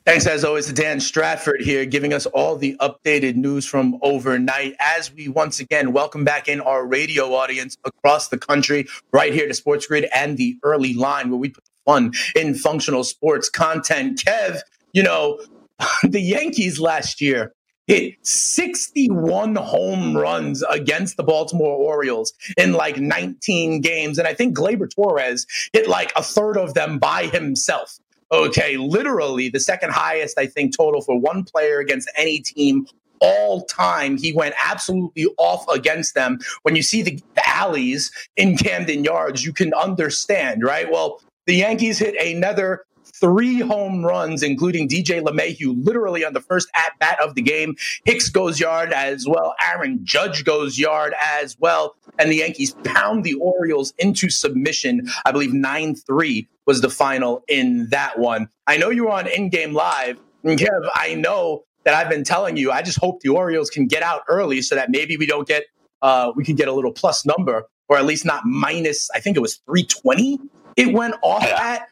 Thanks, 0.04 0.26
as 0.26 0.44
always, 0.44 0.66
to 0.66 0.74
Dan 0.74 1.00
Stratford 1.00 1.62
here, 1.62 1.86
giving 1.86 2.12
us 2.12 2.26
all 2.26 2.56
the 2.56 2.76
updated 2.80 3.36
news 3.36 3.68
from 3.68 4.00
overnight. 4.02 4.76
As 4.80 5.14
we 5.14 5.28
once 5.28 5.60
again 5.60 5.94
welcome 5.94 6.24
back 6.24 6.48
in 6.48 6.60
our 6.60 6.84
radio 6.84 7.36
audience 7.36 7.78
across 7.86 8.30
the 8.30 8.40
country, 8.40 8.88
right 9.12 9.32
here 9.32 9.48
to 9.48 9.54
Sports 9.54 9.86
Grid 9.86 10.08
and 10.12 10.38
the 10.38 10.58
early 10.64 10.96
line, 10.96 11.30
where 11.30 11.38
we 11.38 11.50
put 11.50 11.64
fun 11.86 12.14
in 12.36 12.56
functional 12.56 13.04
sports 13.04 13.48
content. 13.48 14.20
Kev, 14.26 14.62
you 14.92 15.04
know, 15.04 15.40
the 16.04 16.20
Yankees 16.20 16.80
last 16.80 17.22
year 17.22 17.54
hit 17.86 18.16
61 18.26 19.56
home 19.56 20.18
runs 20.18 20.64
against 20.64 21.16
the 21.16 21.24
Baltimore 21.24 21.78
Orioles 21.78 22.34
in 22.58 22.74
like 22.74 22.98
19 22.98 23.82
games. 23.82 24.18
And 24.18 24.28
I 24.28 24.34
think 24.34 24.58
Gleyber 24.58 24.90
Torres 24.90 25.46
hit 25.74 25.88
like 25.88 26.12
a 26.16 26.24
third 26.24 26.58
of 26.58 26.74
them 26.74 26.98
by 26.98 27.28
himself. 27.28 28.00
Okay, 28.32 28.78
literally 28.78 29.50
the 29.50 29.60
second 29.60 29.92
highest, 29.92 30.40
I 30.40 30.46
think, 30.46 30.76
total 30.76 31.02
for 31.02 31.20
one 31.20 31.44
player 31.44 31.80
against 31.80 32.10
any 32.18 32.40
team 32.40 32.88
all 33.20 33.64
time. 33.66 34.18
He 34.18 34.34
went 34.34 34.56
absolutely 34.64 35.28
off 35.38 35.68
against 35.68 36.16
them. 36.16 36.40
When 36.64 36.76
you 36.76 36.82
see 36.82 37.02
the, 37.02 37.20
the 37.36 37.48
alleys 37.48 38.12
in 38.38 38.58
Camden 38.58 39.04
Yards, 39.04 39.46
you 39.46 39.54
can 39.54 39.74
understand, 39.74 40.64
right? 40.64 40.92
Well, 40.92 41.22
the 41.46 41.56
Yankees 41.56 42.00
hit 42.00 42.16
another 42.16 42.86
three 43.14 43.60
home 43.60 44.04
runs, 44.04 44.44
including 44.44 44.88
DJ 44.88 45.22
LeMahieu, 45.22 45.76
literally 45.86 46.26
on 46.26 46.34
the 46.34 46.42
first 46.42 46.70
at 46.76 46.98
bat 47.00 47.20
of 47.22 47.36
the 47.36 47.42
game. 47.42 47.76
Hicks 48.06 48.30
goes 48.30 48.60
yard 48.60 48.94
as 48.94 49.28
well. 49.28 49.56
Aaron 49.62 50.00
Judge 50.04 50.44
goes 50.44 50.80
yard 50.80 51.14
as 51.22 51.58
well. 51.60 51.96
And 52.20 52.32
the 52.32 52.38
Yankees 52.38 52.74
pound 52.84 53.24
the 53.24 53.34
Orioles 53.36 53.94
into 53.98 54.30
submission. 54.30 55.08
I 55.26 55.32
believe 55.32 55.54
9 55.54 55.96
3 55.96 56.48
was 56.66 56.82
the 56.82 56.90
final 56.90 57.44
in 57.48 57.88
that 57.90 58.20
one. 58.20 58.50
I 58.68 58.78
know 58.78 58.90
you 58.90 59.06
were 59.06 59.12
on 59.12 59.28
in 59.28 59.50
game 59.50 59.74
live. 59.74 60.20
And 60.44 60.58
Kev, 60.58 60.90
I 60.94 61.16
know 61.16 61.64
that 61.84 61.94
I've 61.94 62.10
been 62.10 62.24
telling 62.24 62.58
you. 62.58 62.72
I 62.72 62.82
just 62.82 63.00
hope 63.00 63.22
the 63.22 63.30
Orioles 63.30 63.70
can 63.70 63.88
get 63.88 64.04
out 64.04 64.22
early 64.28 64.62
so 64.62 64.76
that 64.76 64.90
maybe 64.90 65.18
we 65.18 65.26
don't 65.26 65.48
get, 65.48 65.66
uh, 66.02 66.32
we 66.36 66.44
can 66.44 66.56
get 66.56 66.68
a 66.68 66.74
little 66.74 66.92
plus 66.92 67.26
number 67.26 67.68
or 67.90 67.98
at 67.98 68.06
least 68.06 68.26
not 68.26 68.46
minus, 68.46 69.10
I 69.14 69.20
think 69.20 69.36
it 69.36 69.42
was 69.42 69.58
320 69.66 70.40
it 70.78 70.94
went 70.94 71.16
off 71.22 71.44
at. 71.44 71.88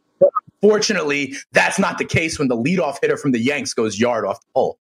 Fortunately, 0.62 1.36
that's 1.52 1.80
not 1.80 1.98
the 1.98 2.06
case 2.06 2.38
when 2.38 2.48
the 2.48 2.58
leadoff 2.58 2.98
hitter 3.02 3.18
from 3.18 3.32
the 3.32 3.40
Yanks 3.40 3.74
goes 3.74 4.00
yard 4.00 4.26
off 4.26 4.42
the 4.42 4.48
pole. 4.54 4.80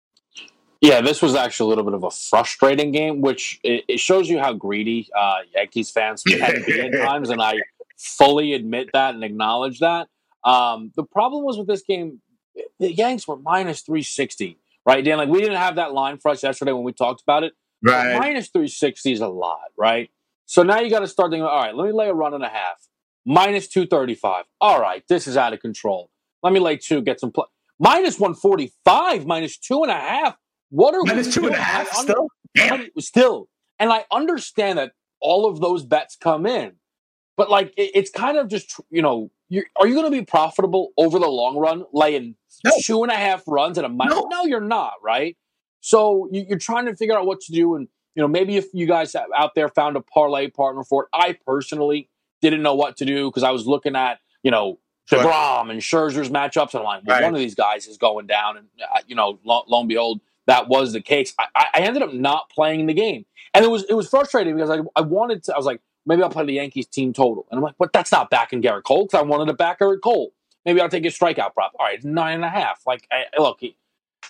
Yeah, 0.81 1.01
this 1.01 1.21
was 1.21 1.35
actually 1.35 1.67
a 1.67 1.69
little 1.69 1.83
bit 1.83 1.93
of 1.93 2.03
a 2.03 2.11
frustrating 2.11 2.91
game, 2.91 3.21
which 3.21 3.59
it, 3.63 3.83
it 3.87 3.99
shows 3.99 4.29
you 4.29 4.39
how 4.39 4.53
greedy 4.53 5.07
uh, 5.17 5.37
Yankees 5.55 5.89
fans 5.89 6.23
can 6.23 6.63
be 6.65 6.79
at 6.81 6.91
times, 6.93 7.29
and 7.29 7.41
I 7.41 7.57
fully 7.97 8.53
admit 8.53 8.89
that 8.93 9.15
and 9.15 9.23
acknowledge 9.23 9.79
that. 9.79 10.07
Um, 10.43 10.91
the 10.95 11.03
problem 11.03 11.43
was 11.43 11.57
with 11.57 11.67
this 11.67 11.81
game, 11.81 12.21
the 12.79 12.93
Yanks 12.93 13.27
were 13.27 13.37
minus 13.37 13.81
360, 13.81 14.57
right, 14.85 15.03
Dan? 15.03 15.17
Like, 15.17 15.29
we 15.29 15.41
didn't 15.41 15.57
have 15.57 15.75
that 15.77 15.93
line 15.93 16.19
for 16.19 16.29
us 16.29 16.43
yesterday 16.43 16.73
when 16.73 16.83
we 16.83 16.93
talked 16.93 17.21
about 17.21 17.43
it. 17.43 17.53
Right. 17.83 18.17
Minus 18.17 18.49
360 18.49 19.13
is 19.13 19.21
a 19.21 19.27
lot, 19.27 19.69
right? 19.77 20.09
So 20.45 20.63
now 20.63 20.79
you 20.79 20.89
got 20.89 20.99
to 20.99 21.07
start 21.07 21.31
thinking, 21.31 21.45
all 21.45 21.59
right, 21.59 21.75
let 21.75 21.85
me 21.85 21.91
lay 21.91 22.07
a 22.07 22.13
run 22.13 22.33
and 22.33 22.43
a 22.43 22.49
half 22.49 22.87
minus 23.27 23.67
235. 23.67 24.45
All 24.61 24.79
right, 24.81 25.03
this 25.07 25.27
is 25.27 25.37
out 25.37 25.53
of 25.53 25.59
control. 25.59 26.09
Let 26.41 26.53
me 26.53 26.59
lay 26.59 26.77
two, 26.77 27.01
get 27.01 27.19
some 27.19 27.31
play. 27.31 27.45
Minus 27.79 28.19
145, 28.19 29.27
minus 29.27 29.57
two 29.57 29.83
and 29.83 29.91
a 29.91 29.95
half. 29.95 30.35
What 30.69 30.95
are 30.95 31.03
minus 31.03 31.27
we 31.27 31.33
two 31.33 31.41
doing? 31.41 31.53
and 31.53 31.61
a 31.61 31.63
half 31.63 31.95
under- 31.97 32.11
still? 32.13 32.27
Damn. 32.55 32.87
Still. 32.99 33.49
And 33.77 33.91
I 33.91 34.05
understand 34.11 34.79
that 34.79 34.93
all 35.21 35.45
of 35.45 35.59
those 35.59 35.85
bets 35.85 36.15
come 36.15 36.45
in, 36.47 36.73
but 37.35 37.51
like 37.51 37.73
it, 37.77 37.91
it's 37.93 38.09
kind 38.09 38.37
of 38.37 38.47
just, 38.47 38.79
you 38.89 39.01
know, 39.03 39.29
you're, 39.49 39.65
are 39.75 39.85
you 39.87 39.93
going 39.93 40.11
to 40.11 40.17
be 40.19 40.25
profitable 40.25 40.89
over 40.97 41.19
the 41.19 41.27
long 41.27 41.57
run, 41.57 41.83
laying 41.93 42.35
No. 42.65 42.71
two 42.81 43.03
and 43.03 43.11
a 43.11 43.15
half 43.15 43.43
runs 43.47 43.77
at 43.77 43.85
a 43.85 43.89
minus? 43.89 44.15
No. 44.15 44.27
No, 44.31 44.45
you're 44.45 44.59
not, 44.61 44.93
right? 45.03 45.37
So 45.81 46.27
you, 46.31 46.45
you're 46.49 46.57
trying 46.57 46.85
to 46.85 46.95
figure 46.95 47.17
out 47.17 47.25
what 47.27 47.41
to 47.41 47.51
do. 47.51 47.75
And, 47.75 47.87
you 48.15 48.21
know, 48.21 48.27
maybe 48.27 48.57
if 48.57 48.65
you 48.73 48.87
guys 48.87 49.15
out 49.15 49.51
there 49.55 49.69
found 49.69 49.95
a 49.95 50.01
parlay 50.01 50.49
partner 50.49 50.83
for 50.83 51.03
it, 51.03 51.09
I 51.13 51.37
personally 51.45 52.09
didn't 52.41 52.61
know 52.61 52.75
what 52.75 52.97
to 52.97 53.05
do 53.05 53.29
because 53.29 53.43
I 53.43 53.51
was 53.51 53.65
looking 53.67 53.95
at, 53.95 54.19
you 54.43 54.51
know, 54.51 54.79
Sure. 55.09 55.23
DeGrom 55.23 55.71
and 55.71 55.79
Scherzer's 55.79 56.29
matchups. 56.29 56.71
And 56.73 56.79
I'm 56.79 56.83
like, 56.83 57.01
well, 57.05 57.15
Right. 57.17 57.23
one 57.23 57.33
of 57.33 57.39
these 57.39 57.55
guys 57.55 57.87
is 57.87 57.97
going 57.97 58.27
down. 58.27 58.57
And, 58.57 58.67
uh, 58.93 58.99
you 59.07 59.15
know, 59.15 59.39
lo, 59.45 59.63
lo 59.67 59.79
and 59.79 59.87
behold, 59.87 60.19
that 60.47 60.67
was 60.67 60.91
the 60.91 60.99
case. 61.01 61.33
I, 61.39 61.67
I 61.73 61.79
ended 61.79 62.03
up 62.03 62.11
not 62.13 62.49
playing 62.49 62.87
the 62.87 62.93
game. 62.93 63.25
And 63.53 63.63
it 63.63 63.69
was 63.69 63.83
it 63.85 63.93
was 63.93 64.09
frustrating 64.09 64.55
because 64.55 64.69
I, 64.69 64.79
I 64.97 65.01
wanted 65.01 65.43
to, 65.45 65.53
I 65.53 65.57
was 65.57 65.65
like, 65.65 65.79
maybe 66.05 66.21
I'll 66.23 66.29
play 66.29 66.45
the 66.45 66.53
Yankees 66.53 66.87
team 66.87 67.13
total. 67.13 67.47
And 67.49 67.57
I'm 67.57 67.63
like, 67.63 67.75
but 67.79 67.93
that's 67.93 68.11
not 68.11 68.29
backing 68.29 68.61
Gerrit 68.61 68.83
Cole 68.83 69.05
because 69.05 69.17
I 69.19 69.23
wanted 69.23 69.45
to 69.45 69.53
back 69.53 69.79
Gerrit 69.79 70.01
Cole. 70.01 70.33
Maybe 70.65 70.81
I'll 70.81 70.89
take 70.89 71.05
his 71.05 71.17
strikeout 71.17 71.53
prop. 71.53 71.71
All 71.79 71.85
right, 71.85 71.95
it's 71.95 72.03
nine 72.05 72.35
and 72.35 72.43
a 72.45 72.49
half. 72.49 72.81
Like, 72.85 73.07
I, 73.09 73.23
look, 73.39 73.57
he, 73.61 73.77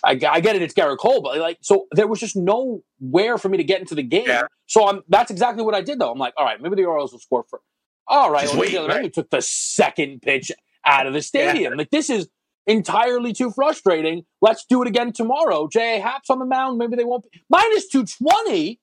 I, 0.04 0.12
I 0.30 0.40
get 0.40 0.54
it, 0.54 0.62
it's 0.62 0.74
Gerrit 0.74 0.98
Cole, 0.98 1.20
but 1.22 1.36
like, 1.38 1.58
so 1.60 1.88
there 1.90 2.06
was 2.06 2.20
just 2.20 2.36
nowhere 2.36 3.36
for 3.36 3.48
me 3.48 3.56
to 3.56 3.64
get 3.64 3.80
into 3.80 3.96
the 3.96 4.04
game. 4.04 4.26
Yeah. 4.28 4.42
So 4.66 4.88
I'm 4.88 5.02
that's 5.08 5.32
exactly 5.32 5.64
what 5.64 5.74
I 5.74 5.80
did 5.80 5.98
though. 5.98 6.12
I'm 6.12 6.18
like, 6.18 6.34
all 6.36 6.44
right, 6.44 6.60
maybe 6.62 6.76
the 6.76 6.84
Orioles 6.84 7.10
will 7.10 7.18
score 7.18 7.44
for. 7.50 7.60
All 8.08 8.30
right, 8.30 8.48
well, 8.48 8.60
wait, 8.60 8.70
the 8.72 8.78
other 8.78 8.88
right. 8.88 9.04
you 9.04 9.10
took 9.10 9.30
the 9.30 9.42
second 9.42 10.22
pitch 10.22 10.50
out 10.84 11.06
of 11.06 11.12
the 11.12 11.22
stadium. 11.22 11.74
Like 11.74 11.90
this 11.90 12.08
is 12.08 12.28
entirely 12.66 13.32
too 13.32 13.50
frustrating. 13.50 14.24
Let's 14.40 14.64
do 14.64 14.82
it 14.82 14.88
again 14.88 15.12
tomorrow. 15.12 15.68
J.A. 15.70 16.00
Happ's 16.00 16.30
on 16.30 16.38
the 16.38 16.46
mound. 16.46 16.78
Maybe 16.78 16.96
they 16.96 17.04
won't 17.04 17.24
be 17.30 17.42
minus 17.50 17.88
two 17.88 18.04
twenty. 18.04 18.80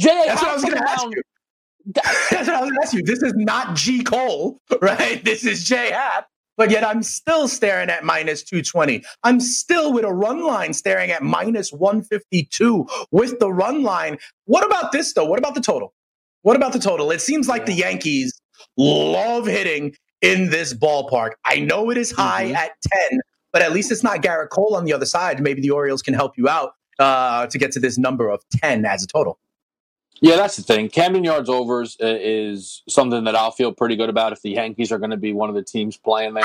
J.A. 0.00 0.26
That's 0.26 0.42
what 0.42 0.50
I 0.50 0.54
was 0.54 0.62
going 0.62 0.76
to 0.76 0.90
ask 0.90 1.02
mound. 1.02 1.14
you. 1.16 1.22
That's 1.94 2.48
what 2.48 2.56
I 2.56 2.60
was 2.60 2.70
going 2.70 2.74
to 2.74 2.82
ask 2.82 2.94
you. 2.94 3.02
This 3.02 3.22
is 3.22 3.34
not 3.36 3.76
G. 3.76 4.02
Cole, 4.02 4.60
right? 4.80 5.24
This 5.24 5.44
is 5.44 5.64
J. 5.64 5.90
Happ. 5.90 6.28
But 6.56 6.70
yet 6.70 6.84
I'm 6.84 7.02
still 7.02 7.48
staring 7.48 7.90
at 7.90 8.04
minus 8.04 8.44
220. 8.44 9.02
I'm 9.24 9.40
still 9.40 9.92
with 9.92 10.04
a 10.04 10.12
run 10.12 10.44
line 10.44 10.72
staring 10.72 11.10
at 11.10 11.22
minus 11.22 11.72
152 11.72 12.86
with 13.10 13.40
the 13.40 13.52
run 13.52 13.82
line. 13.82 14.18
What 14.44 14.64
about 14.64 14.92
this, 14.92 15.12
though? 15.12 15.24
What 15.24 15.40
about 15.40 15.56
the 15.56 15.60
total? 15.60 15.94
What 16.42 16.56
about 16.56 16.72
the 16.72 16.78
total? 16.78 17.10
It 17.10 17.20
seems 17.20 17.48
like 17.48 17.66
the 17.66 17.72
Yankees 17.72 18.33
love 18.76 19.46
hitting 19.46 19.94
in 20.20 20.50
this 20.50 20.72
ballpark. 20.74 21.32
I 21.44 21.56
know 21.60 21.90
it 21.90 21.98
is 21.98 22.10
high 22.10 22.46
Mhm. 22.50 22.54
at 22.54 22.70
10, 23.10 23.20
but 23.52 23.62
at 23.62 23.72
least 23.72 23.92
it's 23.92 24.02
not 24.02 24.22
Gerrit 24.22 24.50
Cole 24.50 24.74
on 24.74 24.84
the 24.84 24.92
other 24.92 25.06
side. 25.06 25.40
Maybe 25.40 25.60
the 25.60 25.70
Orioles 25.70 26.02
can 26.02 26.14
help 26.14 26.36
you 26.38 26.48
out 26.48 26.74
uh, 26.98 27.46
to 27.48 27.58
get 27.58 27.72
to 27.72 27.80
this 27.80 27.98
number 27.98 28.28
of 28.28 28.42
10 28.50 28.84
as 28.86 29.02
a 29.02 29.06
total. 29.06 29.38
Yeah, 30.20 30.36
that's 30.36 30.56
the 30.56 30.62
thing. 30.62 30.88
Camden 30.88 31.24
Yards 31.24 31.48
overs 31.48 31.96
uh, 32.00 32.06
is 32.20 32.82
something 32.88 33.24
that 33.24 33.34
I'll 33.34 33.50
feel 33.50 33.72
pretty 33.72 33.96
good 33.96 34.08
about 34.08 34.32
if 34.32 34.42
the 34.42 34.50
Yankees 34.50 34.92
are 34.92 34.98
going 34.98 35.10
to 35.10 35.16
be 35.16 35.32
one 35.32 35.48
of 35.48 35.56
the 35.56 35.62
teams 35.62 35.96
playing 35.96 36.34
there. 36.34 36.44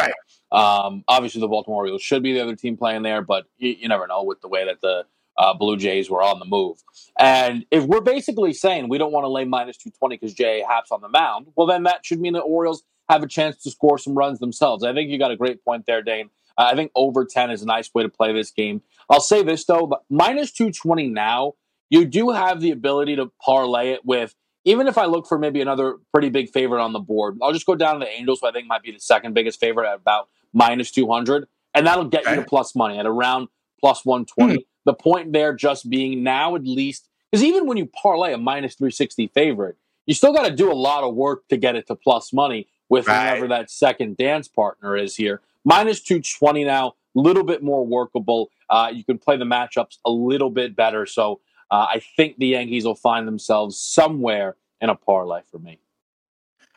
Right. 0.51 0.85
Um, 0.85 1.03
obviously, 1.07 1.39
the 1.39 1.47
Baltimore 1.47 1.81
Orioles 1.83 2.01
should 2.01 2.23
be 2.23 2.33
the 2.33 2.41
other 2.41 2.55
team 2.55 2.75
playing 2.77 3.03
there, 3.03 3.21
but 3.21 3.45
you, 3.59 3.75
you 3.79 3.87
never 3.87 4.07
know 4.07 4.23
with 4.23 4.41
the 4.41 4.47
way 4.47 4.65
that 4.65 4.81
the 4.81 5.05
uh, 5.39 5.53
Blue 5.53 5.77
Jays 5.77 6.09
were 6.09 6.21
on 6.21 6.37
the 6.37 6.45
move. 6.45 6.83
And 7.17 7.65
if 7.71 7.85
we're 7.85 8.01
basically 8.01 8.53
saying 8.53 8.89
we 8.89 8.97
don't 8.97 9.13
want 9.13 9.23
to 9.23 9.29
lay 9.29 9.45
minus 9.45 9.77
220 9.77 10.17
because 10.17 10.33
Jay 10.33 10.63
Happ's 10.67 10.91
on 10.91 11.01
the 11.01 11.09
mound, 11.09 11.47
well, 11.55 11.65
then 11.65 11.83
that 11.83 12.05
should 12.05 12.19
mean 12.19 12.33
the 12.33 12.39
Orioles 12.39 12.83
have 13.09 13.23
a 13.23 13.27
chance 13.27 13.57
to 13.63 13.71
score 13.71 13.97
some 13.97 14.15
runs 14.15 14.39
themselves. 14.39 14.83
I 14.83 14.93
think 14.93 15.09
you 15.09 15.17
got 15.17 15.31
a 15.31 15.37
great 15.37 15.63
point 15.63 15.85
there, 15.87 16.03
Dane. 16.03 16.29
Uh, 16.57 16.69
I 16.71 16.75
think 16.75 16.91
over 16.93 17.25
10 17.25 17.51
is 17.51 17.61
a 17.61 17.65
nice 17.65 17.89
way 17.93 18.03
to 18.03 18.09
play 18.09 18.33
this 18.33 18.51
game. 18.51 18.81
I'll 19.09 19.21
say 19.21 19.41
this, 19.41 19.65
though, 19.65 19.87
but 19.87 20.03
minus 20.09 20.51
220 20.51 21.07
now, 21.07 21.53
you 21.89 22.05
do 22.05 22.29
have 22.29 22.59
the 22.59 22.71
ability 22.71 23.15
to 23.15 23.31
parlay 23.43 23.91
it 23.91 24.05
with, 24.05 24.35
even 24.65 24.87
if 24.87 24.97
I 24.97 25.05
look 25.05 25.25
for 25.25 25.39
maybe 25.39 25.61
another 25.61 25.95
pretty 26.11 26.29
big 26.29 26.49
favorite 26.49 26.83
on 26.83 26.93
the 26.93 26.99
board, 26.99 27.37
I'll 27.41 27.53
just 27.53 27.65
go 27.65 27.75
down 27.75 27.95
to 27.95 27.99
the 28.05 28.11
Angels, 28.11 28.41
who 28.41 28.47
I 28.47 28.51
think 28.51 28.67
might 28.67 28.83
be 28.83 28.91
the 28.91 28.99
second 28.99 29.33
biggest 29.33 29.59
favorite 29.59 29.89
at 29.89 29.95
about 29.95 30.27
minus 30.53 30.91
200. 30.91 31.47
And 31.73 31.87
that'll 31.87 32.05
get 32.05 32.25
you 32.29 32.35
to 32.35 32.43
plus 32.43 32.75
money 32.75 32.99
at 32.99 33.05
around 33.05 33.47
plus 33.79 34.03
120. 34.03 34.65
The 34.85 34.93
point 34.93 35.33
there 35.33 35.53
just 35.53 35.89
being 35.89 36.23
now, 36.23 36.55
at 36.55 36.63
least, 36.65 37.09
because 37.31 37.43
even 37.43 37.67
when 37.67 37.77
you 37.77 37.85
parlay 37.85 38.33
a 38.33 38.37
minus 38.37 38.75
360 38.75 39.27
favorite, 39.33 39.77
you 40.05 40.13
still 40.13 40.33
got 40.33 40.47
to 40.47 40.55
do 40.55 40.71
a 40.71 40.73
lot 40.73 41.03
of 41.03 41.13
work 41.15 41.47
to 41.49 41.57
get 41.57 41.75
it 41.75 41.87
to 41.87 41.95
plus 41.95 42.33
money 42.33 42.67
with 42.89 43.07
Right. 43.07 43.29
whoever 43.29 43.47
that 43.49 43.69
second 43.69 44.17
dance 44.17 44.47
partner 44.47 44.95
is 44.97 45.15
here. 45.15 45.41
Minus 45.63 46.01
220 46.01 46.63
now, 46.63 46.95
a 47.15 47.19
little 47.19 47.43
bit 47.43 47.61
more 47.61 47.85
workable. 47.85 48.49
Uh, 48.69 48.89
you 48.91 49.03
can 49.03 49.17
play 49.19 49.37
the 49.37 49.45
matchups 49.45 49.97
a 50.05 50.09
little 50.09 50.49
bit 50.49 50.75
better. 50.75 51.05
So 51.05 51.41
uh, 51.69 51.87
I 51.89 52.01
think 52.15 52.37
the 52.37 52.47
Yankees 52.47 52.85
will 52.85 52.95
find 52.95 53.27
themselves 53.27 53.79
somewhere 53.79 54.55
in 54.81 54.89
a 54.89 54.95
parlay 54.95 55.41
for 55.51 55.59
me. 55.59 55.79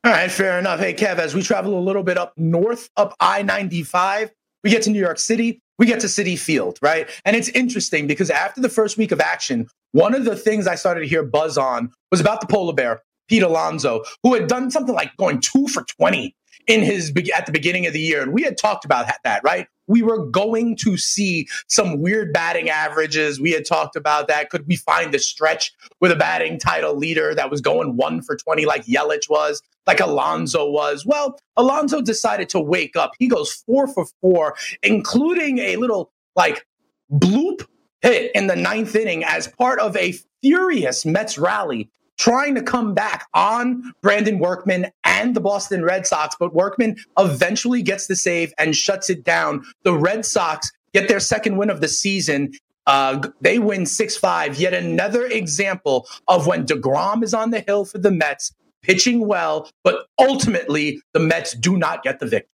All 0.05 0.11
right, 0.11 0.31
fair 0.31 0.59
enough. 0.59 0.81
Hey, 0.81 0.95
Kev, 0.95 1.19
as 1.19 1.35
we 1.35 1.43
travel 1.43 1.79
a 1.79 1.81
little 1.81 2.03
bit 2.03 2.19
up 2.19 2.37
north, 2.37 2.91
up 2.97 3.15
I 3.21 3.43
95, 3.43 4.33
we 4.65 4.71
get 4.71 4.83
to 4.83 4.91
New 4.91 4.99
York 5.01 5.19
City, 5.21 5.63
we 5.79 5.87
get 5.87 6.01
to 6.01 6.07
Citi 6.07 6.39
Field, 6.39 6.79
right? 6.83 7.09
And 7.25 7.37
it's 7.37 7.49
interesting 7.51 8.07
because 8.07 8.31
after 8.31 8.61
the 8.61 8.69
first 8.69 8.97
week 8.97 9.13
of 9.13 9.21
action, 9.21 9.69
one 9.93 10.15
of 10.15 10.25
the 10.25 10.37
things 10.37 10.67
I 10.67 10.75
started 10.75 11.01
to 11.01 11.09
hear 11.09 11.23
buzz 11.23 11.59
on 11.59 11.91
was 12.11 12.21
about 12.21 12.41
the 12.41 12.47
polar 12.47 12.75
bear, 12.75 13.03
Pete 13.29 13.43
Alonso, 13.43 14.03
who 14.23 14.35
had 14.35 14.49
done 14.49 14.71
something 14.71 14.95
like 14.95 15.17
going 15.17 15.41
two 15.41 15.67
for 15.69 15.85
20 15.99 16.35
in 16.67 16.83
his 16.83 17.13
at 17.37 17.47
the 17.47 17.53
beginning 17.53 17.87
of 17.87 17.93
the 17.93 18.01
year. 18.01 18.23
And 18.23 18.33
we 18.33 18.43
had 18.43 18.57
talked 18.57 18.85
about 18.85 19.07
that- 19.25 19.41
right? 19.45 19.67
We 19.89 20.01
were 20.03 20.25
going 20.27 20.77
to 20.77 20.97
see 20.97 21.49
some 21.69 22.01
weird 22.01 22.33
batting 22.33 22.71
averages. 22.71 23.41
We 23.41 23.51
had 23.51 23.67
talked 23.67 23.97
about 23.97 24.29
that. 24.29 24.49
Could 24.49 24.67
we 24.67 24.77
find 24.77 25.13
the 25.13 25.19
stretch 25.19 25.73
with 26.01 26.13
a 26.13 26.17
batting 26.17 26.59
title 26.59 26.95
leader 26.95 27.35
that 27.35 27.51
was 27.51 27.61
going 27.61 27.97
one 27.97 28.23
for 28.23 28.37
20 28.37 28.65
like 28.65 28.87
Yelich 28.87 29.29
was? 29.29 29.61
like 29.87 30.01
Alonso 30.01 30.71
was. 30.71 31.05
Well, 31.05 31.39
Alonso 31.57 32.01
decided 32.01 32.49
to 32.51 32.61
wake 32.61 32.97
up. 32.97 33.13
He 33.19 33.29
goes 33.29 33.53
four 33.53 33.87
for 33.89 34.07
four, 34.21 34.55
including 34.83 35.59
a 35.59 35.77
little 35.77 36.13
like 36.37 36.67
bloop 37.13 37.67
hit 38.01 38.31
in 38.35 38.47
the 38.47 38.57
ninth 38.57 38.95
inning 38.95 39.25
as 39.25 39.49
part 39.49 39.81
of 39.81 39.97
a 39.97 40.15
furious 40.43 41.05
Mets 41.05 41.39
rally 41.39 41.91
trying 42.23 42.55
to 42.55 42.63
come 42.63 42.95
back 42.95 43.27
on 43.35 43.93
Brandon 44.01 44.39
Workman 44.39 44.87
and 45.03 45.35
the 45.35 45.41
Boston 45.41 45.83
Red 45.83 46.07
Sox. 46.07 46.37
But 46.39 46.55
Workman 46.55 46.97
eventually 47.19 47.83
gets 47.83 48.07
the 48.07 48.15
save 48.15 48.55
and 48.59 48.77
shuts 48.77 49.11
it 49.11 49.25
down. 49.25 49.65
The 49.83 49.93
Red 49.93 50.25
Sox 50.25 50.71
get 50.95 51.09
their 51.09 51.19
second 51.19 51.57
win 51.57 51.69
of 51.69 51.81
the 51.81 51.89
season. 51.89 52.53
Uh, 52.87 53.29
they 53.41 53.59
win 53.59 53.87
6 53.87 54.17
5. 54.17 54.61
Yet 54.61 54.73
another 54.73 55.27
example 55.27 56.07
of 56.29 56.47
when 56.47 56.65
DeGrom 56.65 57.25
is 57.25 57.35
on 57.35 57.51
the 57.51 57.59
hill 57.59 57.85
for 57.85 57.99
the 57.99 58.13
Mets, 58.13 58.53
pitching 58.83 59.27
well, 59.27 59.69
but 59.83 60.07
ultimately 60.17 61.03
the 61.15 61.21
Mets 61.21 61.55
do 61.55 61.77
not 61.77 62.05
get 62.05 62.21
the 62.21 62.27
victory. 62.27 62.49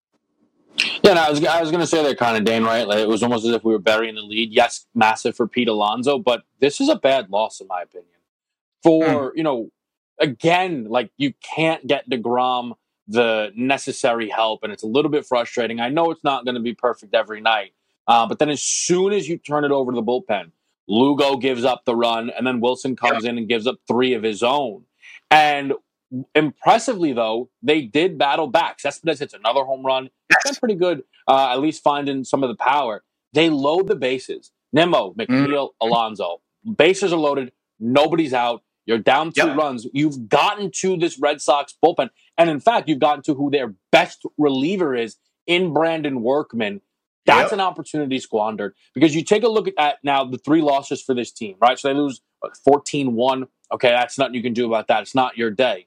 Yeah, 1.02 1.12
no, 1.12 1.20
I 1.20 1.31
was 1.31 1.44
I 1.44 1.61
was 1.61 1.70
going 1.70 1.83
to 1.83 1.87
say 1.87 2.02
that 2.02 2.16
kind 2.16 2.38
of 2.38 2.44
Dane, 2.44 2.64
right? 2.64 2.88
Like, 2.88 3.00
it 3.00 3.09
was 3.09 3.22
almost 3.22 3.44
as 3.44 3.52
if 3.52 3.64
we 3.64 3.72
were 3.72 3.78
burying 3.78 4.14
the 4.14 4.22
lead. 4.22 4.50
Yes, 4.50 4.87
massive 4.94 5.37
for 5.37 5.46
Pete 5.46 5.68
Alonso, 5.68 6.18
but 6.18 6.44
this 6.61 6.81
is 6.81 6.88
a 6.88 6.96
bad 6.96 7.28
loss 7.28 7.61
in 7.61 7.66
my 7.66 7.83
opinion. 7.83 8.17
For 8.82 9.32
mm. 9.32 9.36
you 9.36 9.42
know, 9.42 9.70
again, 10.20 10.84
like 10.88 11.10
you 11.16 11.32
can't 11.54 11.86
get 11.86 12.08
Degrom 12.08 12.72
the 13.08 13.50
necessary 13.56 14.28
help, 14.28 14.62
and 14.62 14.72
it's 14.72 14.82
a 14.82 14.86
little 14.86 15.10
bit 15.10 15.24
frustrating. 15.26 15.80
I 15.80 15.88
know 15.88 16.10
it's 16.10 16.24
not 16.24 16.44
going 16.44 16.56
to 16.56 16.60
be 16.60 16.74
perfect 16.74 17.14
every 17.14 17.40
night, 17.40 17.72
uh, 18.06 18.26
but 18.26 18.38
then 18.38 18.50
as 18.50 18.62
soon 18.62 19.12
as 19.12 19.28
you 19.28 19.38
turn 19.38 19.64
it 19.64 19.70
over 19.70 19.90
to 19.92 19.96
the 19.96 20.02
bullpen, 20.02 20.52
Lugo 20.86 21.36
gives 21.36 21.64
up 21.64 21.84
the 21.84 21.96
run, 21.96 22.30
and 22.30 22.46
then 22.46 22.60
Wilson 22.60 22.96
comes 22.96 23.24
in 23.24 23.38
and 23.38 23.48
gives 23.48 23.66
up 23.66 23.76
three 23.86 24.14
of 24.14 24.22
his 24.22 24.42
own. 24.42 24.84
And 25.30 25.72
impressively, 26.34 27.12
though, 27.12 27.50
they 27.62 27.82
did 27.82 28.18
battle 28.18 28.46
back. 28.46 28.80
Cespedes 28.80 29.20
hits 29.20 29.34
another 29.34 29.64
home 29.64 29.84
run. 29.84 30.10
It's 30.30 30.44
been 30.44 30.54
pretty 30.56 30.74
good, 30.74 31.02
uh, 31.26 31.50
at 31.52 31.60
least 31.60 31.82
finding 31.82 32.24
some 32.24 32.42
of 32.42 32.48
the 32.48 32.56
power. 32.56 33.04
They 33.32 33.50
load 33.50 33.88
the 33.88 33.96
bases. 33.96 34.50
Nimmo, 34.72 35.14
McNeil, 35.14 35.48
mm. 35.48 35.70
Alonso. 35.80 36.40
Bases 36.76 37.12
are 37.12 37.18
loaded. 37.18 37.52
Nobody's 37.80 38.32
out. 38.34 38.62
You're 38.88 38.98
down 38.98 39.33
two 39.33 39.46
yep. 39.46 39.57
runs. 39.57 39.87
You've 39.92 40.31
gotten 40.31 40.70
to 40.77 40.96
this 40.96 41.18
Red 41.18 41.42
Sox 41.42 41.74
bullpen. 41.85 42.09
And 42.38 42.48
in 42.48 42.59
fact, 42.59 42.88
you've 42.88 42.98
gotten 42.98 43.22
to 43.24 43.35
who 43.35 43.51
their 43.51 43.74
best 43.92 44.24
reliever 44.38 44.96
is 44.96 45.16
in 45.46 45.74
Brandon 45.74 46.22
Workman. 46.22 46.81
That's 47.27 47.53
yep. 47.53 47.53
an 47.53 47.61
opportunity 47.61 48.18
squandered 48.18 48.74
because 48.94 49.14
you 49.14 49.22
take 49.22 49.42
a 49.42 49.48
look 49.48 49.68
at 49.77 49.98
now 50.03 50.24
the 50.24 50.38
three 50.38 50.62
losses 50.62 51.03
for 51.03 51.14
this 51.14 51.31
team, 51.31 51.57
right? 51.61 51.79
So 51.79 51.88
they 51.88 51.94
lose 51.94 52.22
14 52.64 53.14
1. 53.14 53.46
Okay, 53.74 53.90
that's 53.90 54.16
nothing 54.16 54.35
you 54.35 54.42
can 54.42 54.55
do 54.55 54.66
about 54.66 54.88
that. 54.88 55.03
It's 55.03 55.14
not 55.14 55.37
your 55.37 55.51
day. 55.51 55.87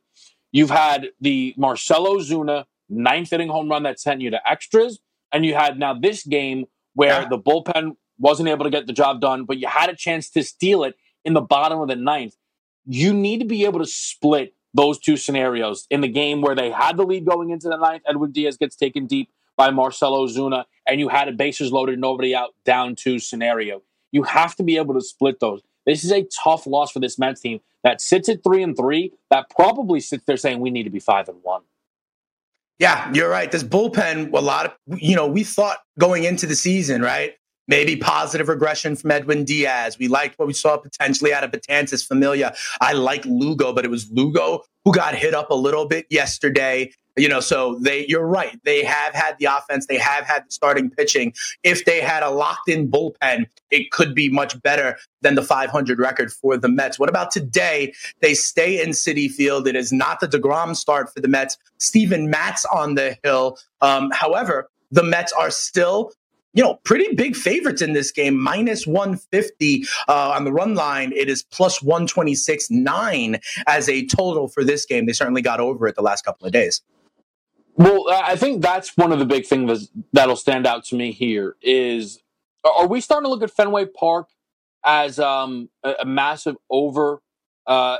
You've 0.51 0.69
had 0.69 1.07
the 1.19 1.55
Marcell 1.57 2.05
Ozuna 2.05 2.65
ninth 2.87 3.33
inning 3.33 3.49
home 3.49 3.67
run 3.67 3.81
that 3.83 3.99
sent 3.99 4.21
you 4.21 4.29
to 4.29 4.47
extras. 4.47 4.99
And 5.31 5.43
you 5.43 5.55
had 5.55 5.79
now 5.79 5.95
this 5.95 6.23
game 6.23 6.65
where 6.93 7.23
yeah. 7.23 7.27
the 7.27 7.39
bullpen 7.39 7.95
wasn't 8.19 8.49
able 8.49 8.65
to 8.65 8.69
get 8.69 8.85
the 8.85 8.93
job 8.93 9.21
done, 9.21 9.45
but 9.45 9.57
you 9.57 9.67
had 9.67 9.89
a 9.89 9.95
chance 9.95 10.29
to 10.29 10.43
steal 10.43 10.83
it 10.83 10.95
in 11.25 11.33
the 11.33 11.41
bottom 11.41 11.79
of 11.79 11.87
the 11.87 11.95
ninth. 11.95 12.35
You 12.85 13.13
need 13.13 13.39
to 13.39 13.45
be 13.45 13.65
able 13.65 13.79
to 13.79 13.85
split 13.85 14.53
those 14.73 14.97
two 14.97 15.17
scenarios 15.17 15.85
in 15.89 16.01
the 16.01 16.07
game 16.07 16.41
where 16.41 16.55
they 16.55 16.71
had 16.71 16.97
the 16.97 17.03
lead 17.03 17.25
going 17.25 17.49
into 17.49 17.67
the 17.67 17.77
ninth. 17.77 18.03
Edwin 18.07 18.31
Diaz 18.31 18.57
gets 18.57 18.75
taken 18.75 19.05
deep 19.05 19.29
by 19.57 19.69
Marcell 19.69 20.13
Ozuna, 20.13 20.65
and 20.87 20.99
you 20.99 21.09
had 21.09 21.27
a 21.27 21.31
bases 21.31 21.71
loaded, 21.71 21.99
nobody 21.99 22.33
out, 22.33 22.55
down 22.65 22.95
two 22.95 23.19
scenario. 23.19 23.81
You 24.11 24.23
have 24.23 24.55
to 24.55 24.63
be 24.63 24.77
able 24.77 24.93
to 24.93 25.01
split 25.01 25.39
those. 25.39 25.61
This 25.85 26.03
is 26.03 26.11
a 26.11 26.23
tough 26.23 26.67
loss 26.67 26.91
for 26.91 26.99
this 26.99 27.17
Mets 27.19 27.41
team 27.41 27.59
that 27.83 28.01
sits 28.01 28.29
at 28.29 28.43
three 28.43 28.63
and 28.63 28.75
three. 28.75 29.13
That 29.29 29.49
probably 29.49 29.99
sits 29.99 30.23
there 30.25 30.37
saying 30.37 30.59
we 30.59 30.69
need 30.69 30.83
to 30.83 30.89
be 30.89 30.99
five 30.99 31.27
and 31.27 31.37
one. 31.43 31.61
Yeah, 32.79 33.11
you're 33.13 33.29
right. 33.29 33.51
This 33.51 33.63
bullpen, 33.63 34.33
a 34.33 34.39
lot 34.39 34.65
of 34.65 34.99
you 34.99 35.15
know, 35.15 35.27
we 35.27 35.43
thought 35.43 35.77
going 35.99 36.23
into 36.23 36.47
the 36.47 36.55
season, 36.55 37.01
right? 37.01 37.35
Maybe 37.71 37.95
positive 37.95 38.49
regression 38.49 38.97
from 38.97 39.11
Edwin 39.11 39.45
Diaz. 39.45 39.97
We 39.97 40.09
liked 40.09 40.37
what 40.37 40.45
we 40.45 40.53
saw 40.53 40.75
potentially 40.75 41.33
out 41.33 41.45
of 41.45 41.51
Betances 41.51 42.05
Familia. 42.05 42.53
I 42.81 42.91
like 42.91 43.23
Lugo, 43.23 43.71
but 43.71 43.85
it 43.85 43.87
was 43.89 44.11
Lugo 44.11 44.65
who 44.83 44.91
got 44.91 45.15
hit 45.15 45.33
up 45.33 45.51
a 45.51 45.55
little 45.55 45.87
bit 45.87 46.05
yesterday. 46.09 46.91
You 47.15 47.29
know, 47.29 47.39
so 47.39 47.75
they, 47.79 48.05
you're 48.09 48.27
right. 48.27 48.59
They 48.65 48.83
have 48.83 49.13
had 49.13 49.37
the 49.39 49.45
offense. 49.45 49.87
They 49.87 49.97
have 49.99 50.25
had 50.25 50.47
the 50.47 50.51
starting 50.51 50.89
pitching. 50.89 51.33
If 51.63 51.85
they 51.85 52.01
had 52.01 52.23
a 52.23 52.29
locked 52.29 52.67
in 52.67 52.91
bullpen, 52.91 53.45
it 53.69 53.89
could 53.91 54.13
be 54.13 54.27
much 54.27 54.61
better 54.61 54.97
than 55.21 55.35
the 55.35 55.41
500 55.41 55.97
record 55.97 56.33
for 56.33 56.57
the 56.57 56.67
Mets. 56.67 56.99
What 56.99 57.07
about 57.07 57.31
today? 57.31 57.93
They 58.19 58.33
stay 58.33 58.83
in 58.83 58.89
Citi 58.89 59.31
Field. 59.31 59.65
It 59.65 59.77
is 59.77 59.93
not 59.93 60.19
the 60.19 60.27
DeGrom 60.27 60.75
start 60.75 61.13
for 61.13 61.21
the 61.21 61.29
Mets. 61.29 61.57
Steven 61.77 62.29
Matz 62.29 62.65
on 62.65 62.95
the 62.95 63.17
hill. 63.23 63.57
Um, 63.79 64.11
however, 64.11 64.69
the 64.91 65.03
Mets 65.03 65.31
are 65.31 65.49
still 65.49 66.11
you 66.53 66.63
know, 66.63 66.75
pretty 66.83 67.15
big 67.15 67.35
favorites 67.35 67.81
in 67.81 67.93
this 67.93 68.11
game, 68.11 68.37
minus 68.37 68.85
150 68.85 69.85
uh, 70.07 70.31
on 70.31 70.43
the 70.43 70.51
run 70.51 70.75
line. 70.75 71.13
It 71.13 71.29
is 71.29 71.43
plus 71.43 71.81
126 71.81 72.69
9 72.69 73.39
as 73.67 73.87
a 73.87 74.05
total 74.07 74.47
for 74.47 74.63
this 74.63 74.85
game. 74.85 75.05
They 75.05 75.13
certainly 75.13 75.41
got 75.41 75.59
over 75.59 75.87
it 75.87 75.95
the 75.95 76.01
last 76.01 76.25
couple 76.25 76.45
of 76.45 76.53
days. 76.53 76.81
Well, 77.75 78.05
I 78.11 78.35
think 78.35 78.61
that's 78.61 78.95
one 78.97 79.11
of 79.11 79.19
the 79.19 79.25
big 79.25 79.45
things 79.45 79.89
that'll 80.11 80.35
stand 80.35 80.67
out 80.67 80.83
to 80.85 80.95
me 80.95 81.11
here 81.11 81.55
is 81.61 82.19
are 82.63 82.87
we 82.87 83.01
starting 83.01 83.25
to 83.25 83.29
look 83.29 83.41
at 83.41 83.51
Fenway 83.51 83.85
Park 83.85 84.27
as 84.85 85.19
um, 85.19 85.69
a, 85.83 86.05
massive 86.05 86.57
over 86.69 87.21
uh, 87.65 87.97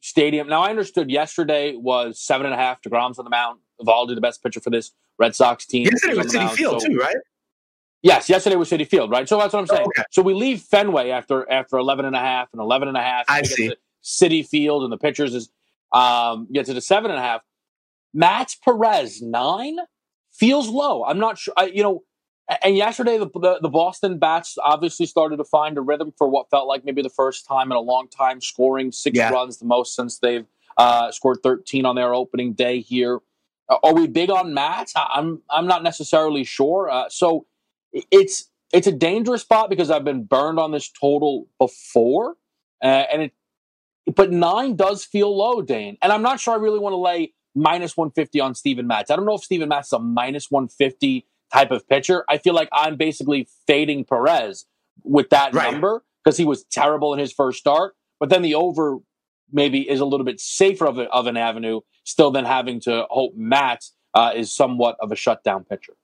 stadium? 0.00 0.48
Now, 0.48 0.62
I 0.62 0.70
understood 0.70 1.10
yesterday 1.10 1.76
was 1.76 2.18
seven 2.18 2.46
and 2.46 2.54
a 2.54 2.58
half. 2.58 2.80
to 2.82 2.90
DeGrom's 2.90 3.18
on 3.18 3.24
the 3.24 3.30
mound. 3.30 3.60
Eovaldi, 3.80 4.14
the 4.14 4.20
best 4.20 4.42
pitcher 4.42 4.60
for 4.60 4.70
this 4.70 4.92
Red 5.18 5.36
Sox 5.36 5.66
team. 5.66 5.84
Yesterday 5.84 6.14
was 6.14 6.32
Citi 6.32 6.50
Field, 6.50 6.82
so, 6.82 6.88
too, 6.88 6.96
right? 6.96 7.16
Yes, 8.02 8.28
yesterday 8.28 8.56
was 8.56 8.70
Citi 8.70 8.86
Field, 8.86 9.10
right? 9.10 9.28
So 9.28 9.38
that's 9.38 9.52
what 9.52 9.60
I'm 9.60 9.66
saying. 9.66 9.82
Oh, 9.84 9.90
okay. 9.98 10.04
So 10.10 10.22
we 10.22 10.32
leave 10.32 10.62
Fenway 10.62 11.10
after 11.10 11.50
after 11.50 11.76
11 11.76 12.06
and 12.06 12.16
a 12.16 12.20
half 12.20 12.48
and 12.52 12.60
11 12.60 12.88
and 12.88 12.96
a 12.96 13.02
half. 13.02 13.26
I 13.28 13.42
see. 13.42 13.74
Citi 14.02 14.46
Field 14.46 14.82
and 14.84 14.92
the 14.92 14.96
pitchers 14.96 15.34
is 15.34 15.50
um, 15.92 16.48
get 16.52 16.66
to 16.66 16.74
the 16.74 16.80
seven 16.80 17.10
and 17.10 17.20
a 17.20 17.22
half. 17.22 17.42
Matt 18.14 18.56
Perez 18.64 19.20
nine 19.20 19.76
feels 20.32 20.68
low. 20.68 21.04
I'm 21.04 21.18
not 21.18 21.38
sure. 21.38 21.54
I, 21.56 21.66
you 21.66 21.82
know, 21.82 22.02
and 22.62 22.76
yesterday 22.76 23.18
the, 23.18 23.26
the, 23.26 23.58
the 23.60 23.68
Boston 23.68 24.18
bats 24.18 24.56
obviously 24.62 25.06
started 25.06 25.36
to 25.36 25.44
find 25.44 25.78
a 25.78 25.80
rhythm 25.80 26.12
for 26.16 26.28
what 26.28 26.50
felt 26.50 26.66
like 26.66 26.84
maybe 26.84 27.02
the 27.02 27.10
first 27.10 27.46
time 27.46 27.70
in 27.70 27.76
a 27.76 27.80
long 27.80 28.08
time, 28.08 28.40
scoring 28.40 28.90
six 28.90 29.16
yeah. 29.16 29.30
runs, 29.30 29.58
the 29.58 29.66
most 29.66 29.94
since 29.94 30.18
they've 30.18 30.46
uh, 30.76 31.12
scored 31.12 31.38
13 31.42 31.84
on 31.84 31.94
their 31.94 32.14
opening 32.14 32.54
day 32.54 32.80
here. 32.80 33.20
Uh, 33.68 33.76
are 33.84 33.94
we 33.94 34.06
big 34.06 34.30
on 34.30 34.52
Matt? 34.54 34.90
I'm 34.96 35.42
I'm 35.50 35.66
not 35.66 35.82
necessarily 35.82 36.42
sure. 36.42 36.90
Uh, 36.90 37.08
so 37.08 37.46
it's 37.92 38.50
it's 38.72 38.86
a 38.86 38.92
dangerous 38.92 39.42
spot 39.42 39.68
because 39.68 39.90
I've 39.90 40.04
been 40.04 40.24
burned 40.24 40.58
on 40.58 40.70
this 40.70 40.90
total 40.90 41.48
before, 41.58 42.36
uh, 42.82 43.04
and 43.12 43.22
it. 43.22 43.32
But 44.14 44.32
nine 44.32 44.76
does 44.76 45.04
feel 45.04 45.36
low, 45.36 45.62
Dane, 45.62 45.96
and 46.02 46.12
I'm 46.12 46.22
not 46.22 46.40
sure 46.40 46.54
I 46.54 46.56
really 46.56 46.78
want 46.78 46.94
to 46.94 46.96
lay 46.96 47.32
minus 47.54 47.96
150 47.96 48.40
on 48.40 48.54
Steven 48.54 48.86
Matz. 48.86 49.10
I 49.10 49.16
don't 49.16 49.26
know 49.26 49.34
if 49.34 49.42
Steven 49.42 49.68
Matz 49.68 49.88
is 49.88 49.92
a 49.92 49.98
minus 49.98 50.50
150 50.50 51.26
type 51.52 51.70
of 51.70 51.88
pitcher. 51.88 52.24
I 52.28 52.38
feel 52.38 52.54
like 52.54 52.68
I'm 52.72 52.96
basically 52.96 53.48
fading 53.66 54.04
Perez 54.04 54.66
with 55.02 55.30
that 55.30 55.54
right. 55.54 55.70
number 55.70 56.04
because 56.24 56.36
he 56.36 56.44
was 56.44 56.64
terrible 56.64 57.12
in 57.12 57.18
his 57.18 57.32
first 57.32 57.58
start. 57.58 57.94
But 58.18 58.30
then 58.30 58.42
the 58.42 58.54
over 58.54 58.98
maybe 59.52 59.88
is 59.88 60.00
a 60.00 60.04
little 60.04 60.24
bit 60.24 60.40
safer 60.40 60.86
of, 60.86 60.98
a, 60.98 61.08
of 61.10 61.26
an 61.26 61.36
avenue, 61.36 61.80
still 62.04 62.30
than 62.30 62.44
having 62.44 62.80
to 62.80 63.06
hope 63.10 63.34
Matz 63.36 63.94
uh, 64.14 64.32
is 64.34 64.54
somewhat 64.54 64.96
of 65.00 65.12
a 65.12 65.16
shutdown 65.16 65.64
pitcher. 65.64 65.94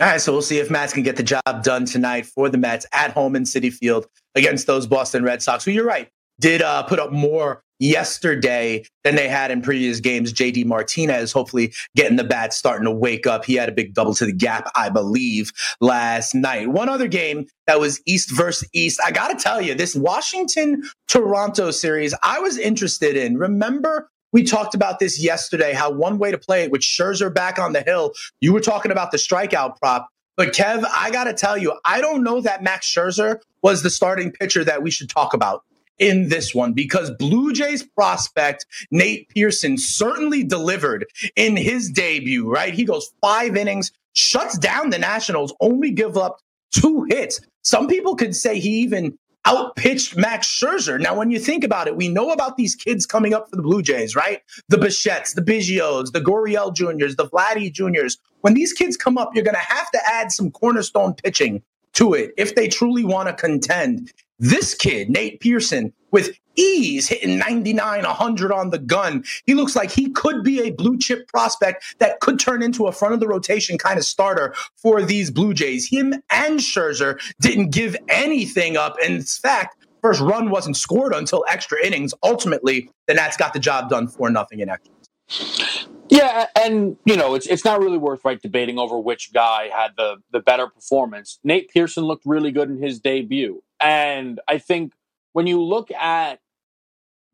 All 0.00 0.06
right, 0.06 0.20
so 0.20 0.30
we'll 0.30 0.42
see 0.42 0.58
if 0.58 0.70
Matz 0.70 0.92
can 0.92 1.02
get 1.02 1.16
the 1.16 1.24
job 1.24 1.64
done 1.64 1.84
tonight 1.84 2.24
for 2.24 2.48
the 2.48 2.56
Mets 2.56 2.86
at 2.92 3.10
home 3.10 3.34
in 3.34 3.42
Citi 3.42 3.72
Field 3.72 4.06
against 4.36 4.68
those 4.68 4.86
Boston 4.86 5.24
Red 5.24 5.42
Sox, 5.42 5.64
who 5.64 5.72
you're 5.72 5.84
right, 5.84 6.08
did 6.38 6.62
uh, 6.62 6.84
put 6.84 7.00
up 7.00 7.10
more 7.10 7.64
yesterday 7.80 8.84
than 9.02 9.16
they 9.16 9.26
had 9.26 9.50
in 9.50 9.60
previous 9.60 9.98
games. 9.98 10.32
JD 10.32 10.66
Martinez 10.66 11.32
hopefully 11.32 11.72
getting 11.96 12.16
the 12.16 12.22
bat 12.22 12.52
starting 12.52 12.84
to 12.84 12.92
wake 12.92 13.26
up. 13.26 13.44
He 13.44 13.54
had 13.54 13.68
a 13.68 13.72
big 13.72 13.92
double 13.92 14.14
to 14.14 14.24
the 14.24 14.32
gap, 14.32 14.70
I 14.76 14.88
believe, 14.88 15.50
last 15.80 16.32
night. 16.32 16.68
One 16.68 16.88
other 16.88 17.08
game 17.08 17.46
that 17.66 17.80
was 17.80 18.00
East 18.06 18.30
versus 18.30 18.68
East. 18.72 19.00
I 19.04 19.10
got 19.10 19.36
to 19.36 19.42
tell 19.42 19.60
you, 19.60 19.74
this 19.74 19.96
Washington 19.96 20.84
Toronto 21.08 21.72
series, 21.72 22.14
I 22.22 22.38
was 22.38 22.56
interested 22.56 23.16
in. 23.16 23.36
Remember 23.36 24.08
we 24.32 24.42
talked 24.42 24.74
about 24.74 24.98
this 24.98 25.22
yesterday, 25.22 25.72
how 25.72 25.90
one 25.90 26.18
way 26.18 26.30
to 26.30 26.38
play 26.38 26.62
it 26.62 26.70
with 26.70 26.82
Scherzer 26.82 27.32
back 27.32 27.58
on 27.58 27.72
the 27.72 27.80
hill, 27.80 28.12
you 28.40 28.52
were 28.52 28.60
talking 28.60 28.92
about 28.92 29.10
the 29.10 29.18
strikeout 29.18 29.76
prop. 29.78 30.08
But 30.36 30.52
Kev, 30.52 30.84
I 30.96 31.10
got 31.10 31.24
to 31.24 31.32
tell 31.32 31.58
you, 31.58 31.78
I 31.84 32.00
don't 32.00 32.22
know 32.22 32.40
that 32.40 32.62
Max 32.62 32.86
Scherzer 32.86 33.40
was 33.62 33.82
the 33.82 33.90
starting 33.90 34.30
pitcher 34.30 34.62
that 34.64 34.82
we 34.82 34.90
should 34.90 35.10
talk 35.10 35.34
about 35.34 35.64
in 35.98 36.28
this 36.28 36.54
one 36.54 36.72
because 36.72 37.10
Blue 37.10 37.52
Jays 37.52 37.82
prospect 37.82 38.66
Nate 38.90 39.28
Pearson 39.30 39.76
certainly 39.76 40.44
delivered 40.44 41.06
in 41.34 41.56
his 41.56 41.90
debut, 41.90 42.48
right? 42.48 42.72
He 42.72 42.84
goes 42.84 43.10
five 43.20 43.56
innings, 43.56 43.90
shuts 44.12 44.56
down 44.58 44.90
the 44.90 44.98
Nationals, 44.98 45.52
only 45.60 45.90
give 45.90 46.16
up 46.16 46.38
two 46.70 47.04
hits. 47.08 47.40
Some 47.62 47.88
people 47.88 48.14
could 48.14 48.36
say 48.36 48.60
he 48.60 48.80
even 48.80 49.18
outpitched 49.46 50.16
Max 50.16 50.46
Scherzer. 50.46 51.00
Now, 51.00 51.16
when 51.16 51.30
you 51.30 51.38
think 51.38 51.64
about 51.64 51.86
it, 51.86 51.96
we 51.96 52.08
know 52.08 52.30
about 52.30 52.56
these 52.56 52.74
kids 52.74 53.06
coming 53.06 53.34
up 53.34 53.48
for 53.48 53.56
the 53.56 53.62
Blue 53.62 53.82
Jays, 53.82 54.14
right? 54.14 54.42
The 54.68 54.76
Bichettes, 54.76 55.34
the 55.34 55.42
Biggios, 55.42 56.12
the 56.12 56.20
Gurriel 56.20 56.74
Juniors, 56.74 57.16
the 57.16 57.28
Vladdy 57.28 57.72
Juniors. 57.72 58.18
When 58.40 58.54
these 58.54 58.72
kids 58.72 58.96
come 58.96 59.16
up, 59.16 59.34
you're 59.34 59.44
going 59.44 59.54
to 59.54 59.60
have 59.60 59.90
to 59.92 60.00
add 60.06 60.32
some 60.32 60.50
cornerstone 60.50 61.14
pitching 61.14 61.62
to 61.94 62.14
it 62.14 62.32
if 62.36 62.54
they 62.54 62.68
truly 62.68 63.04
want 63.04 63.28
to 63.28 63.34
contend. 63.34 64.12
This 64.38 64.74
kid, 64.74 65.10
Nate 65.10 65.40
Pearson, 65.40 65.92
with 66.12 66.38
ease 66.58 67.08
hitting 67.08 67.38
99, 67.38 68.02
100 68.02 68.52
on 68.52 68.70
the 68.70 68.78
gun. 68.78 69.24
He 69.46 69.54
looks 69.54 69.76
like 69.76 69.90
he 69.90 70.10
could 70.10 70.42
be 70.42 70.60
a 70.60 70.70
blue 70.70 70.98
chip 70.98 71.28
prospect 71.28 71.96
that 71.98 72.20
could 72.20 72.38
turn 72.40 72.62
into 72.62 72.86
a 72.86 72.92
front 72.92 73.14
of 73.14 73.20
the 73.20 73.28
rotation 73.28 73.78
kind 73.78 73.98
of 73.98 74.04
starter 74.04 74.54
for 74.76 75.02
these 75.02 75.30
Blue 75.30 75.54
Jays. 75.54 75.88
Him 75.88 76.14
and 76.30 76.58
Scherzer 76.58 77.20
didn't 77.40 77.70
give 77.70 77.96
anything 78.08 78.76
up. 78.76 78.96
In 79.04 79.22
fact, 79.22 79.76
first 80.02 80.20
run 80.20 80.50
wasn't 80.50 80.76
scored 80.76 81.14
until 81.14 81.44
extra 81.48 81.84
innings. 81.84 82.14
Ultimately, 82.22 82.90
the 83.06 83.14
Nats 83.14 83.36
got 83.36 83.52
the 83.52 83.60
job 83.60 83.88
done 83.88 84.08
for 84.08 84.30
nothing 84.30 84.60
in 84.60 84.68
extras. 84.68 85.88
Yeah, 86.08 86.46
and 86.58 86.96
you 87.04 87.16
know, 87.16 87.34
it's 87.34 87.46
it's 87.46 87.64
not 87.64 87.80
really 87.80 87.98
worth 87.98 88.24
right 88.24 88.40
debating 88.40 88.78
over 88.78 88.98
which 88.98 89.32
guy 89.32 89.68
had 89.68 89.92
the 89.96 90.16
the 90.30 90.40
better 90.40 90.66
performance. 90.66 91.38
Nate 91.44 91.68
Pearson 91.70 92.04
looked 92.04 92.24
really 92.24 92.50
good 92.50 92.70
in 92.70 92.82
his 92.82 92.98
debut. 92.98 93.62
And 93.80 94.40
I 94.48 94.58
think 94.58 94.94
when 95.32 95.46
you 95.46 95.62
look 95.62 95.90
at 95.92 96.40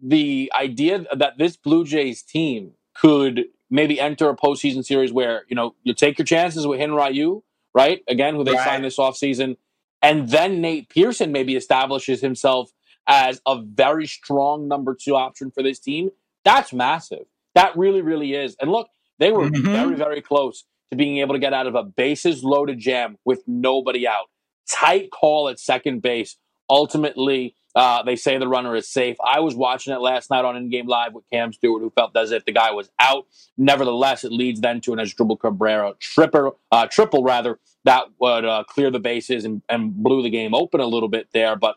the 0.06 0.52
idea 0.54 1.06
that 1.16 1.38
this 1.38 1.56
Blue 1.56 1.84
Jays 1.84 2.22
team 2.22 2.72
could 2.94 3.44
maybe 3.70 3.98
enter 3.98 4.28
a 4.28 4.36
postseason 4.36 4.84
series 4.84 5.12
where, 5.12 5.44
you 5.48 5.56
know, 5.56 5.74
you 5.82 5.94
take 5.94 6.18
your 6.18 6.26
chances 6.26 6.66
with 6.66 6.78
Hyun 6.78 6.94
Ryu, 6.96 7.42
right? 7.74 8.02
Again, 8.06 8.34
who 8.34 8.44
they 8.44 8.52
Right. 8.52 8.64
signed 8.64 8.84
this 8.84 8.98
offseason. 8.98 9.56
And 10.02 10.28
then 10.28 10.60
Nate 10.60 10.90
Pearson 10.90 11.32
maybe 11.32 11.56
establishes 11.56 12.20
himself 12.20 12.70
as 13.06 13.40
a 13.46 13.60
very 13.62 14.06
strong 14.06 14.68
number 14.68 14.94
two 14.94 15.16
option 15.16 15.50
for 15.50 15.62
this 15.62 15.78
team. 15.80 16.10
That's 16.44 16.72
massive. 16.72 17.24
That 17.54 17.76
really, 17.76 18.02
really 18.02 18.34
is. 18.34 18.54
And 18.60 18.70
look, 18.70 18.88
they 19.18 19.32
were 19.32 19.48
Mhm. 19.48 19.62
very, 19.72 19.94
very 19.96 20.20
close 20.20 20.64
to 20.90 20.96
being 20.96 21.18
able 21.18 21.34
to 21.34 21.38
get 21.38 21.54
out 21.54 21.66
of 21.66 21.74
a 21.74 21.82
bases 21.82 22.44
loaded 22.44 22.78
jam 22.78 23.16
with 23.24 23.42
nobody 23.46 24.06
out. 24.06 24.26
Tight 24.70 25.10
call 25.10 25.48
at 25.48 25.58
second 25.58 26.02
base. 26.02 26.36
Ultimately, 26.68 27.54
uh, 27.74 28.02
they 28.02 28.16
say 28.16 28.38
the 28.38 28.48
runner 28.48 28.76
is 28.76 28.88
safe. 28.88 29.16
I 29.24 29.40
was 29.40 29.54
watching 29.54 29.92
it 29.92 30.00
last 30.00 30.30
night 30.30 30.44
on 30.44 30.56
In 30.56 30.70
Game 30.70 30.86
Live 30.86 31.12
with 31.12 31.24
Cam 31.32 31.52
Stewart, 31.52 31.82
who 31.82 31.90
felt 31.90 32.16
as 32.16 32.30
if 32.30 32.44
the 32.44 32.52
guy 32.52 32.70
was 32.70 32.90
out. 33.00 33.26
Nevertheless, 33.56 34.24
it 34.24 34.32
leads 34.32 34.60
then 34.60 34.80
to 34.82 34.92
an 34.92 34.98
Asdrubal 35.00 35.38
Cabrera 35.38 35.94
triple, 35.98 36.58
uh, 36.70 36.86
triple 36.86 37.24
rather, 37.24 37.58
that 37.84 38.04
would 38.20 38.44
uh, 38.44 38.64
clear 38.64 38.90
the 38.90 39.00
bases 39.00 39.44
and, 39.44 39.62
and 39.68 39.94
blew 39.94 40.22
the 40.22 40.30
game 40.30 40.54
open 40.54 40.80
a 40.80 40.86
little 40.86 41.08
bit 41.08 41.28
there. 41.32 41.56
But 41.56 41.76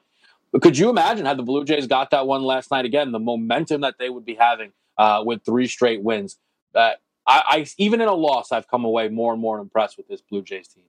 could 0.61 0.77
you 0.77 0.89
imagine 0.89 1.25
had 1.25 1.37
the 1.37 1.43
Blue 1.43 1.65
Jays 1.65 1.87
got 1.87 2.11
that 2.11 2.27
one 2.27 2.43
last 2.43 2.71
night 2.71 2.85
again, 2.85 3.11
the 3.11 3.19
momentum 3.19 3.81
that 3.81 3.95
they 3.99 4.09
would 4.09 4.25
be 4.25 4.35
having 4.35 4.71
uh, 4.97 5.23
with 5.25 5.43
three 5.43 5.67
straight 5.67 6.01
wins? 6.01 6.37
Uh, 6.75 6.91
I, 7.25 7.43
I 7.47 7.67
even 7.77 8.01
in 8.01 8.07
a 8.07 8.13
loss, 8.13 8.51
I've 8.51 8.67
come 8.67 8.85
away 8.85 9.09
more 9.09 9.33
and 9.33 9.41
more 9.41 9.59
impressed 9.59 9.97
with 9.97 10.07
this 10.07 10.21
Blue 10.21 10.43
Jays 10.43 10.67
team. 10.67 10.85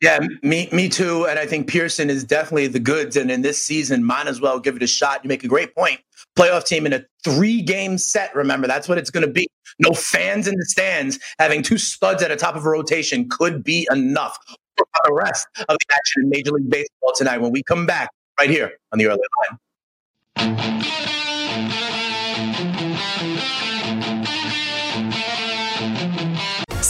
Yeah, 0.00 0.20
me 0.42 0.68
me 0.70 0.88
too. 0.88 1.26
And 1.26 1.38
I 1.38 1.46
think 1.46 1.68
Pearson 1.68 2.08
is 2.08 2.22
definitely 2.22 2.68
the 2.68 2.78
goods. 2.78 3.16
And 3.16 3.30
in 3.30 3.42
this 3.42 3.62
season, 3.62 4.04
might 4.04 4.28
as 4.28 4.40
well 4.40 4.60
give 4.60 4.76
it 4.76 4.82
a 4.82 4.86
shot. 4.86 5.24
You 5.24 5.28
make 5.28 5.42
a 5.42 5.48
great 5.48 5.74
point. 5.74 6.00
Playoff 6.36 6.64
team 6.64 6.86
in 6.86 6.92
a 6.92 7.04
three 7.24 7.62
game 7.62 7.98
set. 7.98 8.34
Remember, 8.34 8.68
that's 8.68 8.88
what 8.88 8.96
it's 8.96 9.10
going 9.10 9.26
to 9.26 9.32
be. 9.32 9.48
No 9.80 9.92
fans 9.92 10.46
in 10.46 10.56
the 10.56 10.64
stands. 10.64 11.18
Having 11.38 11.62
two 11.62 11.78
studs 11.78 12.22
at 12.22 12.28
the 12.28 12.36
top 12.36 12.54
of 12.54 12.64
a 12.64 12.68
rotation 12.68 13.28
could 13.28 13.64
be 13.64 13.88
enough 13.90 14.38
for 14.76 14.86
the 15.04 15.12
rest 15.12 15.46
of 15.68 15.76
the 15.78 15.94
action 15.94 16.22
in 16.22 16.28
Major 16.28 16.52
League 16.52 16.70
Baseball 16.70 17.12
tonight 17.16 17.38
when 17.38 17.50
we 17.50 17.62
come 17.64 17.86
back 17.86 18.10
right 18.38 18.50
here 18.50 18.72
on 18.92 18.98
the 18.98 19.06
early 19.06 19.18
line. 20.38 20.92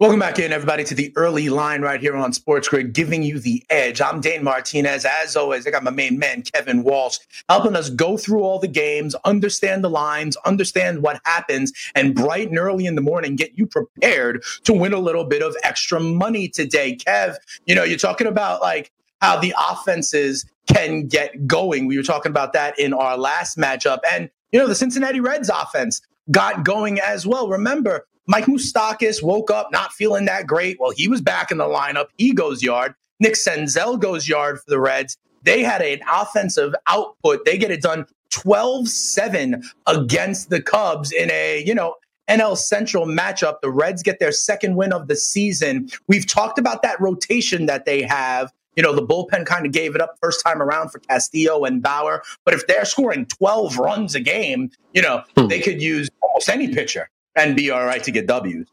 Welcome 0.00 0.20
back 0.20 0.38
in, 0.38 0.50
everybody, 0.50 0.82
to 0.84 0.94
the 0.94 1.12
early 1.14 1.50
line 1.50 1.82
right 1.82 2.00
here 2.00 2.16
on 2.16 2.32
Sports 2.32 2.68
Grid, 2.68 2.94
giving 2.94 3.22
you 3.22 3.38
the 3.38 3.62
edge. 3.68 4.00
I'm 4.00 4.22
Dane 4.22 4.42
Martinez. 4.42 5.04
As 5.04 5.36
always, 5.36 5.66
I 5.66 5.70
got 5.70 5.84
my 5.84 5.90
main 5.90 6.18
man, 6.18 6.40
Kevin 6.40 6.84
Walsh, 6.84 7.18
helping 7.50 7.76
us 7.76 7.90
go 7.90 8.16
through 8.16 8.42
all 8.42 8.58
the 8.58 8.66
games, 8.66 9.14
understand 9.26 9.84
the 9.84 9.90
lines, 9.90 10.38
understand 10.46 11.02
what 11.02 11.20
happens, 11.26 11.74
and 11.94 12.14
bright 12.14 12.48
and 12.48 12.58
early 12.58 12.86
in 12.86 12.94
the 12.94 13.02
morning, 13.02 13.36
get 13.36 13.58
you 13.58 13.66
prepared 13.66 14.42
to 14.64 14.72
win 14.72 14.94
a 14.94 14.98
little 14.98 15.24
bit 15.24 15.42
of 15.42 15.54
extra 15.64 16.00
money 16.00 16.48
today. 16.48 16.96
Kev, 16.96 17.36
you 17.66 17.74
know, 17.74 17.84
you're 17.84 17.98
talking 17.98 18.26
about 18.26 18.62
like 18.62 18.90
how 19.20 19.38
the 19.38 19.52
offenses 19.70 20.46
can 20.66 21.08
get 21.08 21.46
going. 21.46 21.86
We 21.86 21.98
were 21.98 22.02
talking 22.02 22.30
about 22.30 22.54
that 22.54 22.78
in 22.78 22.94
our 22.94 23.18
last 23.18 23.58
matchup. 23.58 23.98
And, 24.10 24.30
you 24.50 24.60
know, 24.60 24.66
the 24.66 24.74
Cincinnati 24.74 25.20
Reds 25.20 25.50
offense 25.50 26.00
got 26.30 26.64
going 26.64 27.00
as 27.00 27.26
well. 27.26 27.48
Remember, 27.48 28.06
Mike 28.26 28.44
Moustakas 28.46 29.22
woke 29.22 29.50
up 29.50 29.70
not 29.72 29.92
feeling 29.92 30.24
that 30.26 30.46
great. 30.46 30.78
Well, 30.78 30.92
he 30.94 31.08
was 31.08 31.20
back 31.20 31.50
in 31.50 31.58
the 31.58 31.64
lineup. 31.64 32.06
He 32.16 32.32
goes 32.32 32.62
yard. 32.62 32.94
Nick 33.18 33.34
Senzel 33.34 33.98
goes 34.00 34.28
yard 34.28 34.58
for 34.58 34.70
the 34.70 34.80
Reds. 34.80 35.16
They 35.42 35.62
had 35.62 35.82
an 35.82 36.00
offensive 36.10 36.74
output. 36.86 37.44
They 37.44 37.58
get 37.58 37.70
it 37.70 37.82
done 37.82 38.06
12 38.30 38.88
7 38.88 39.62
against 39.86 40.50
the 40.50 40.62
Cubs 40.62 41.10
in 41.12 41.30
a, 41.30 41.62
you 41.66 41.74
know, 41.74 41.94
NL 42.28 42.56
Central 42.56 43.06
matchup. 43.06 43.60
The 43.60 43.70
Reds 43.70 44.02
get 44.02 44.20
their 44.20 44.32
second 44.32 44.76
win 44.76 44.92
of 44.92 45.08
the 45.08 45.16
season. 45.16 45.90
We've 46.06 46.26
talked 46.26 46.58
about 46.58 46.82
that 46.82 47.00
rotation 47.00 47.66
that 47.66 47.84
they 47.86 48.02
have. 48.02 48.52
You 48.76 48.84
know, 48.84 48.94
the 48.94 49.04
bullpen 49.04 49.44
kind 49.46 49.66
of 49.66 49.72
gave 49.72 49.96
it 49.96 50.00
up 50.00 50.14
first 50.22 50.44
time 50.44 50.62
around 50.62 50.90
for 50.90 51.00
Castillo 51.00 51.64
and 51.64 51.82
Bauer. 51.82 52.22
But 52.44 52.54
if 52.54 52.66
they're 52.68 52.84
scoring 52.84 53.26
12 53.26 53.76
runs 53.78 54.14
a 54.14 54.20
game, 54.20 54.70
you 54.94 55.02
know, 55.02 55.24
Hmm. 55.36 55.48
they 55.48 55.58
could 55.60 55.82
use 55.82 56.08
almost 56.22 56.48
any 56.48 56.72
pitcher 56.72 57.10
and 57.36 57.56
be 57.56 57.70
all 57.70 57.84
right 57.84 58.02
to 58.04 58.10
get 58.10 58.26
W's. 58.26 58.66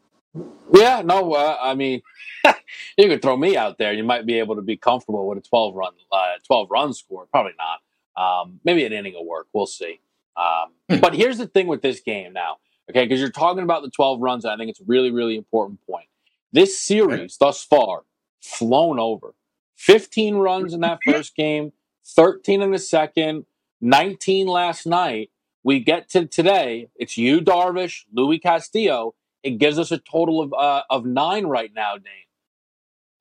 Yeah, 0.74 1.02
no, 1.04 1.34
uh, 1.34 1.58
I 1.62 1.74
mean, 1.76 2.02
you 2.98 3.08
could 3.08 3.22
throw 3.22 3.38
me 3.38 3.56
out 3.58 3.78
there. 3.78 3.94
You 3.94 4.04
might 4.04 4.26
be 4.26 4.40
able 4.40 4.56
to 4.56 4.62
be 4.62 4.78
comfortable 4.78 5.28
with 5.28 5.38
a 5.38 5.42
12 5.42 5.76
run, 5.76 5.94
uh, 6.12 6.34
12 6.46 6.68
run 6.70 6.94
score. 6.94 7.26
Probably 7.32 7.54
not. 7.58 7.80
Um, 8.22 8.60
maybe 8.64 8.84
an 8.86 8.94
inning 8.94 9.14
will 9.14 9.26
work. 9.26 9.48
We'll 9.54 9.66
see. 9.68 10.00
Um, 10.36 10.74
Hmm. 10.90 11.00
but 11.02 11.14
here's 11.16 11.38
the 11.38 11.48
thing 11.48 11.68
with 11.68 11.82
this 11.82 12.00
game 12.00 12.34
now, 12.34 12.58
okay? 12.90 13.04
Because 13.06 13.20
you're 13.20 13.30
talking 13.32 13.64
about 13.64 13.82
the 13.82 13.90
12 13.90 14.22
runs, 14.22 14.46
and 14.46 14.54
I 14.54 14.58
think 14.58 14.70
it's 14.70 14.80
a 14.80 14.86
really, 14.86 15.12
really 15.12 15.36
important 15.36 15.80
point. 15.86 16.08
This 16.54 16.80
series 16.80 17.38
thus 17.38 17.64
far, 17.64 18.04
flown 18.42 19.00
over. 19.00 19.34
15 19.78 20.36
runs 20.36 20.74
in 20.74 20.82
that 20.82 21.00
first 21.06 21.36
game, 21.36 21.74
13 22.06 22.62
in 22.62 22.72
the 22.72 22.80
second, 22.80 23.46
19 23.82 24.48
last 24.48 24.86
night. 24.86 25.30
We 25.68 25.82
get 25.82 26.08
to 26.12 26.26
today. 26.26 26.88
It's 26.96 27.18
Yu, 27.18 27.42
Darvish, 27.42 28.06
Luis 28.14 28.40
Castillo. 28.42 29.16
It 29.44 29.58
gives 29.58 29.78
us 29.78 29.92
a 29.92 29.98
total 29.98 30.40
of 30.42 30.54
uh, 30.54 30.84
of 30.90 31.06
nine 31.06 31.46
right 31.46 31.74
now, 31.76 31.96
Dane. 31.96 32.30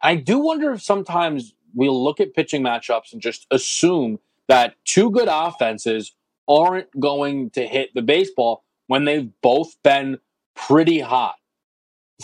I 0.01 0.15
do 0.15 0.39
wonder 0.39 0.71
if 0.71 0.81
sometimes 0.81 1.57
we 1.75 1.89
look 1.89 2.21
at 2.21 2.35
pitching 2.35 2.63
matchups 2.63 3.13
and 3.13 3.21
just 3.21 3.49
assume 3.51 4.21
that 4.47 4.77
two 4.85 5.11
good 5.11 5.27
offenses 5.29 6.15
aren't 6.47 7.01
going 7.01 7.51
to 7.51 7.67
hit 7.67 7.93
the 7.97 8.03
baseball 8.03 8.63
when 8.87 9.07
they've 9.07 9.29
both 9.43 9.75
been 9.83 10.21
pretty 10.55 11.01
hot. 11.01 11.35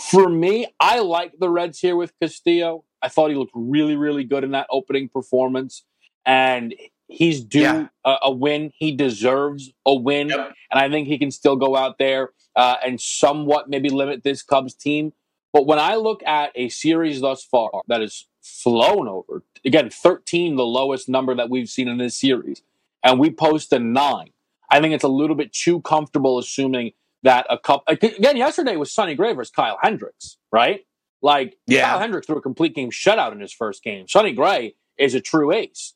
For 0.01 0.29
me, 0.29 0.67
I 0.79 0.99
like 0.99 1.33
the 1.37 1.49
Reds 1.49 1.81
here 1.81 1.97
with 1.97 2.13
Castillo. 2.21 2.85
I 3.01 3.09
thought 3.09 3.29
he 3.29 3.35
looked 3.35 3.51
really, 3.53 3.97
really 3.97 4.23
good 4.23 4.45
in 4.45 4.51
that 4.51 4.67
opening 4.69 5.09
performance, 5.09 5.83
and 6.25 6.73
he's 7.07 7.43
due 7.43 7.61
Yeah. 7.61 7.87
a, 8.05 8.15
a 8.23 8.31
win. 8.31 8.71
He 8.75 8.91
deserves 8.95 9.71
a 9.85 9.93
win, 9.93 10.29
Yep. 10.29 10.53
and 10.71 10.79
I 10.79 10.89
think 10.89 11.07
he 11.07 11.17
can 11.17 11.31
still 11.31 11.55
go 11.55 11.75
out 11.75 11.97
there 11.97 12.31
uh, 12.55 12.77
and 12.85 12.99
somewhat 12.99 13.69
maybe 13.69 13.89
limit 13.89 14.23
this 14.23 14.41
Cubs 14.43 14.73
team. 14.73 15.13
But 15.51 15.65
when 15.67 15.79
I 15.79 15.95
look 15.95 16.23
at 16.23 16.51
a 16.55 16.69
series 16.69 17.21
thus 17.21 17.43
far 17.43 17.69
that 17.87 18.01
has 18.01 18.25
flown 18.41 19.07
over, 19.07 19.43
again, 19.65 19.89
13, 19.89 20.55
the 20.55 20.65
lowest 20.65 21.07
number 21.07 21.35
that 21.35 21.49
we've 21.49 21.69
seen 21.69 21.87
in 21.87 21.97
this 21.97 22.17
series, 22.19 22.61
and 23.03 23.19
we 23.19 23.29
post 23.29 23.71
a 23.73 23.79
nine, 23.79 24.29
I 24.71 24.81
think 24.81 24.93
it's 24.95 25.03
a 25.03 25.07
little 25.09 25.35
bit 25.35 25.53
too 25.53 25.81
comfortable 25.81 26.39
assuming 26.39 26.93
that 27.21 27.45
a 27.49 27.57
couple, 27.57 27.83
again, 27.87 28.35
yesterday 28.37 28.75
was 28.75 28.91
Sonny 28.91 29.13
Gray 29.15 29.33
versus 29.33 29.51
Kyle 29.51 29.77
Hendricks, 29.81 30.37
right? 30.51 30.85
Like, 31.21 31.57
Yeah. 31.67 31.85
Kyle 31.89 31.99
Hendricks 31.99 32.27
threw 32.27 32.37
a 32.37 32.41
complete 32.41 32.75
game 32.75 32.89
shutout 32.91 33.31
in 33.31 33.39
his 33.39 33.53
first 33.53 33.83
game. 33.83 34.07
Sonny 34.07 34.33
Gray 34.33 34.75
is 34.97 35.13
a 35.15 35.21
true 35.21 35.51
ace. 35.53 35.93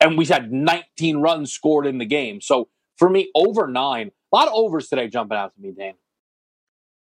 And 0.00 0.16
we 0.18 0.26
had 0.26 0.52
19 0.52 1.18
runs 1.18 1.52
scored 1.52 1.86
in 1.86 1.98
the 1.98 2.04
game. 2.06 2.40
So 2.40 2.68
for 2.96 3.08
me, 3.08 3.30
over 3.34 3.66
nine, 3.66 4.10
a 4.32 4.36
lot 4.36 4.48
of 4.48 4.54
overs 4.54 4.88
today 4.88 5.08
jumping 5.08 5.38
out 5.38 5.54
to 5.54 5.60
me, 5.60 5.72
Dan. 5.72 5.94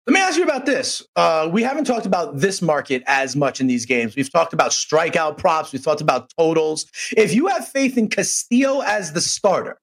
Let 0.05 0.13
me 0.13 0.20
ask 0.22 0.38
you 0.38 0.43
about 0.43 0.65
this. 0.65 1.05
Uh, 1.18 1.49
we 1.51 1.63
haven't 1.63 1.84
talked 1.84 2.05
about 2.05 2.38
this 2.38 2.61
market 2.61 3.03
as 3.07 3.36
much 3.36 3.59
in 3.59 3.68
these 3.68 3.86
games. 3.86 4.15
We've 4.15 4.32
talked 4.32 4.53
about 4.53 4.72
strikeout 4.72 5.38
props. 5.38 5.74
We've 5.74 5.84
talked 5.84 5.99
about 5.99 6.32
totals. 6.38 6.86
If 7.18 7.34
you 7.34 7.47
have 7.47 7.68
faith 7.68 7.97
in 7.97 8.07
Castillo 8.07 8.80
as 8.82 9.11
the 9.11 9.20
starter, 9.20 9.82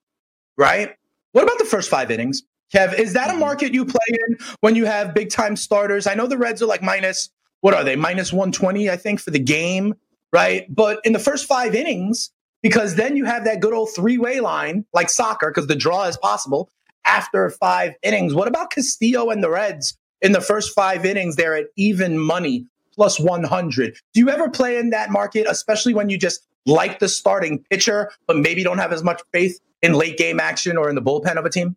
right? 0.57 0.95
What 1.33 1.45
about 1.45 1.59
the 1.59 1.67
first 1.67 1.91
five 1.91 2.11
innings? 2.11 2.43
Kev, 2.75 2.99
is 2.99 3.13
that 3.13 3.29
a 3.29 3.35
Mhm. 3.35 3.41
market 3.41 3.75
you 3.75 3.85
play 3.85 4.07
in 4.29 4.39
when 4.61 4.75
you 4.75 4.87
have 4.87 5.13
big 5.15 5.29
time 5.29 5.57
starters? 5.57 6.07
I 6.07 6.15
know 6.15 6.27
the 6.27 6.39
Reds 6.39 6.63
are 6.63 6.67
like 6.67 6.83
minus, 6.83 7.29
what 7.61 7.75
are 7.75 7.85
they? 7.85 7.95
Minus 7.95 8.33
120, 8.33 8.89
I 8.89 8.97
think, 8.97 9.21
for 9.21 9.31
the 9.31 9.39
game, 9.39 9.95
right? 10.33 10.67
But 10.75 11.01
in 11.05 11.13
the 11.13 11.19
first 11.19 11.45
five 11.45 11.75
innings, 11.75 12.31
because 12.65 12.95
then 12.95 13.15
you 13.15 13.27
have 13.27 13.45
that 13.45 13.61
good 13.61 13.75
old 13.75 13.91
three 13.95 14.17
way 14.17 14.41
line 14.41 14.87
like 14.95 15.11
soccer, 15.11 15.51
because 15.51 15.67
the 15.69 15.77
draw 15.77 16.05
is 16.05 16.17
possible. 16.17 16.71
after 17.05 17.51
five 17.51 17.93
innings. 18.03 18.35
What 18.35 18.49
about 18.49 18.71
Castillo 18.71 19.29
and 19.29 19.43
the 19.45 19.51
Reds 19.51 19.97
in 20.23 20.33
the 20.33 20.41
first 20.41 20.75
five 20.75 21.05
innings? 21.05 21.37
They're 21.37 21.55
at 21.55 21.67
even 21.77 22.19
money 22.19 22.67
plus 22.95 23.21
100. 23.21 23.97
Do 24.15 24.21
you 24.21 24.31
ever 24.31 24.49
play 24.49 24.79
in 24.79 24.91
that 24.91 25.11
market, 25.11 25.47
especially 25.49 25.93
when 25.93 26.09
you 26.09 26.17
just 26.19 26.41
like 26.65 26.99
the 27.01 27.09
starting 27.09 27.63
pitcher, 27.71 28.11
but 28.27 28.39
maybe 28.39 28.63
don't 28.63 28.79
have 28.79 28.93
as 28.93 29.03
much 29.03 29.21
faith 29.33 29.61
in 29.83 29.93
late 29.93 30.17
game 30.17 30.41
action 30.41 30.79
or 30.79 30.89
in 30.89 30.95
the 30.95 31.03
bullpen 31.03 31.37
of 31.37 31.45
a 31.45 31.51
team? 31.51 31.77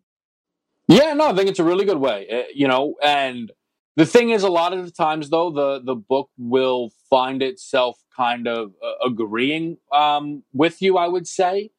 Yeah, 0.86 1.12
no, 1.12 1.28
I 1.28 1.34
think 1.34 1.50
it's 1.50 1.58
a 1.58 1.64
really 1.64 1.84
good 1.84 1.98
way. 1.98 2.26
Uh, 2.30 2.48
you 2.54 2.66
know, 2.66 2.94
and 3.02 3.52
the 3.96 4.06
thing 4.06 4.30
is, 4.30 4.42
a 4.42 4.48
lot 4.48 4.72
of 4.72 4.86
the 4.86 4.90
times, 4.90 5.28
though, 5.28 5.50
the 5.50 5.82
the 5.84 5.94
book 5.94 6.30
will 6.38 6.92
find 7.10 7.42
itself 7.42 7.98
kind 8.18 8.48
of 8.48 8.72
uh, 8.82 9.06
agreeing 9.06 9.78
um, 9.92 10.42
with 10.52 10.82
you. 10.82 10.98
I 10.98 11.08
would 11.08 11.26
say. 11.26 11.70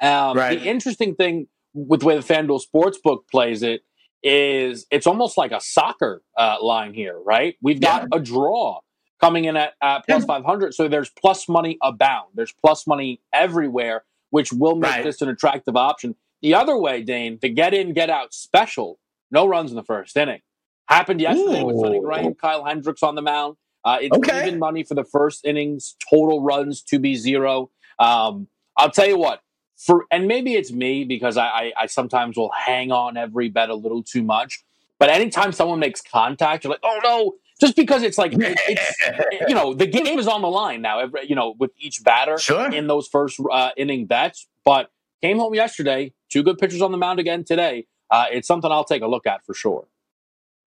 Um, 0.00 0.36
right. 0.36 0.60
The 0.60 0.66
interesting 0.66 1.16
thing 1.16 1.48
with 1.74 2.00
the 2.00 2.06
way 2.06 2.16
the 2.16 2.22
FanDuel 2.22 2.62
Sportsbook 2.72 3.28
plays 3.30 3.62
it 3.62 3.82
is 4.22 4.86
it's 4.90 5.06
almost 5.06 5.36
like 5.36 5.52
a 5.52 5.60
soccer 5.60 6.22
uh, 6.36 6.56
line 6.62 6.94
here, 6.94 7.18
right? 7.18 7.56
We've 7.62 7.80
got 7.80 8.02
yeah. 8.02 8.18
a 8.18 8.20
draw 8.20 8.80
coming 9.20 9.44
in 9.44 9.56
at, 9.56 9.74
plus 9.80 10.04
yeah. 10.08 10.18
500. 10.20 10.74
So 10.74 10.88
there's 10.88 11.10
plus 11.10 11.48
money 11.48 11.78
abound. 11.82 12.28
There's 12.34 12.52
plus 12.52 12.86
money 12.86 13.20
everywhere, 13.32 14.04
which 14.30 14.52
will 14.52 14.76
make 14.76 14.90
right. 14.90 15.04
this 15.04 15.22
an 15.22 15.28
attractive 15.28 15.76
option. 15.76 16.14
The 16.42 16.54
other 16.54 16.76
way, 16.76 17.02
Dane, 17.02 17.38
the 17.40 17.48
get 17.48 17.74
in, 17.74 17.92
get 17.92 18.10
out 18.10 18.32
special, 18.32 18.98
no 19.30 19.46
runs 19.46 19.70
in 19.70 19.76
the 19.76 19.82
first 19.82 20.16
inning. 20.16 20.40
Happened 20.86 21.20
yesterday 21.20 21.62
Ooh. 21.62 21.66
with 21.66 21.80
Sonny 21.80 22.00
Gray 22.00 22.34
Kyle 22.40 22.64
Hendricks 22.64 23.02
on 23.02 23.14
the 23.14 23.22
mound. 23.22 23.56
Uh, 23.88 23.98
it's 24.02 24.16
okay. 24.18 24.46
even 24.46 24.58
money 24.58 24.82
for 24.82 24.94
the 24.94 25.04
first 25.04 25.46
innings, 25.46 25.96
total 26.10 26.42
runs 26.42 26.82
to 26.82 26.98
be 26.98 27.14
zero. 27.14 27.70
Um, 27.98 28.48
I'll 28.76 28.90
tell 28.90 29.08
you 29.08 29.16
what, 29.16 29.40
for 29.78 30.04
and 30.10 30.28
maybe 30.28 30.56
it's 30.56 30.70
me 30.70 31.04
because 31.04 31.38
I, 31.38 31.46
I, 31.46 31.72
I 31.80 31.86
sometimes 31.86 32.36
will 32.36 32.50
hang 32.50 32.92
on 32.92 33.16
every 33.16 33.48
bet 33.48 33.70
a 33.70 33.74
little 33.74 34.02
too 34.02 34.22
much. 34.22 34.62
But 34.98 35.08
anytime 35.08 35.52
someone 35.52 35.78
makes 35.78 36.02
contact, 36.02 36.64
you're 36.64 36.72
like, 36.72 36.80
oh 36.82 37.00
no, 37.02 37.34
just 37.58 37.76
because 37.76 38.02
it's 38.02 38.18
like 38.18 38.34
it, 38.34 38.60
it's 38.68 39.48
you 39.48 39.54
know 39.54 39.72
the 39.72 39.86
game 39.86 40.18
is 40.18 40.28
on 40.28 40.42
the 40.42 40.48
line 40.48 40.82
now. 40.82 40.98
Every, 40.98 41.26
you 41.26 41.34
know 41.34 41.54
with 41.58 41.70
each 41.78 42.04
batter 42.04 42.36
sure. 42.36 42.70
in 42.70 42.88
those 42.88 43.08
first 43.08 43.40
uh, 43.50 43.70
inning 43.78 44.04
bets. 44.04 44.46
But 44.66 44.90
came 45.22 45.38
home 45.38 45.54
yesterday, 45.54 46.12
two 46.28 46.42
good 46.42 46.58
pitchers 46.58 46.82
on 46.82 46.92
the 46.92 46.98
mound 46.98 47.20
again 47.20 47.42
today. 47.42 47.86
Uh, 48.10 48.26
it's 48.30 48.46
something 48.46 48.70
I'll 48.70 48.84
take 48.84 49.00
a 49.00 49.08
look 49.08 49.26
at 49.26 49.46
for 49.46 49.54
sure. 49.54 49.86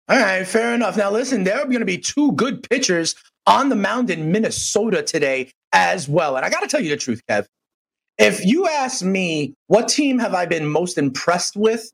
All 0.09 0.17
right, 0.17 0.47
fair 0.47 0.73
enough. 0.73 0.95
Now, 0.95 1.11
listen, 1.11 1.43
there 1.43 1.59
are 1.59 1.65
going 1.65 1.79
to 1.79 1.85
be 1.85 1.97
two 1.97 2.31
good 2.33 2.67
pitchers 2.69 3.15
on 3.45 3.67
the 3.67 3.75
mound 3.75 4.09
in 4.09 4.31
Minnesota 4.31 5.03
today 5.03 5.51
as 5.73 6.07
well. 6.07 6.37
And 6.37 6.45
I 6.45 6.49
got 6.49 6.61
to 6.61 6.67
tell 6.67 6.81
you 6.81 6.89
the 6.89 6.97
truth, 6.97 7.21
Kev. 7.29 7.45
If 8.17 8.45
you 8.45 8.67
ask 8.67 9.03
me, 9.03 9.53
what 9.67 9.89
team 9.89 10.17
have 10.19 10.33
I 10.33 10.45
been 10.45 10.67
most 10.67 10.97
impressed 10.97 11.55
with 11.55 11.91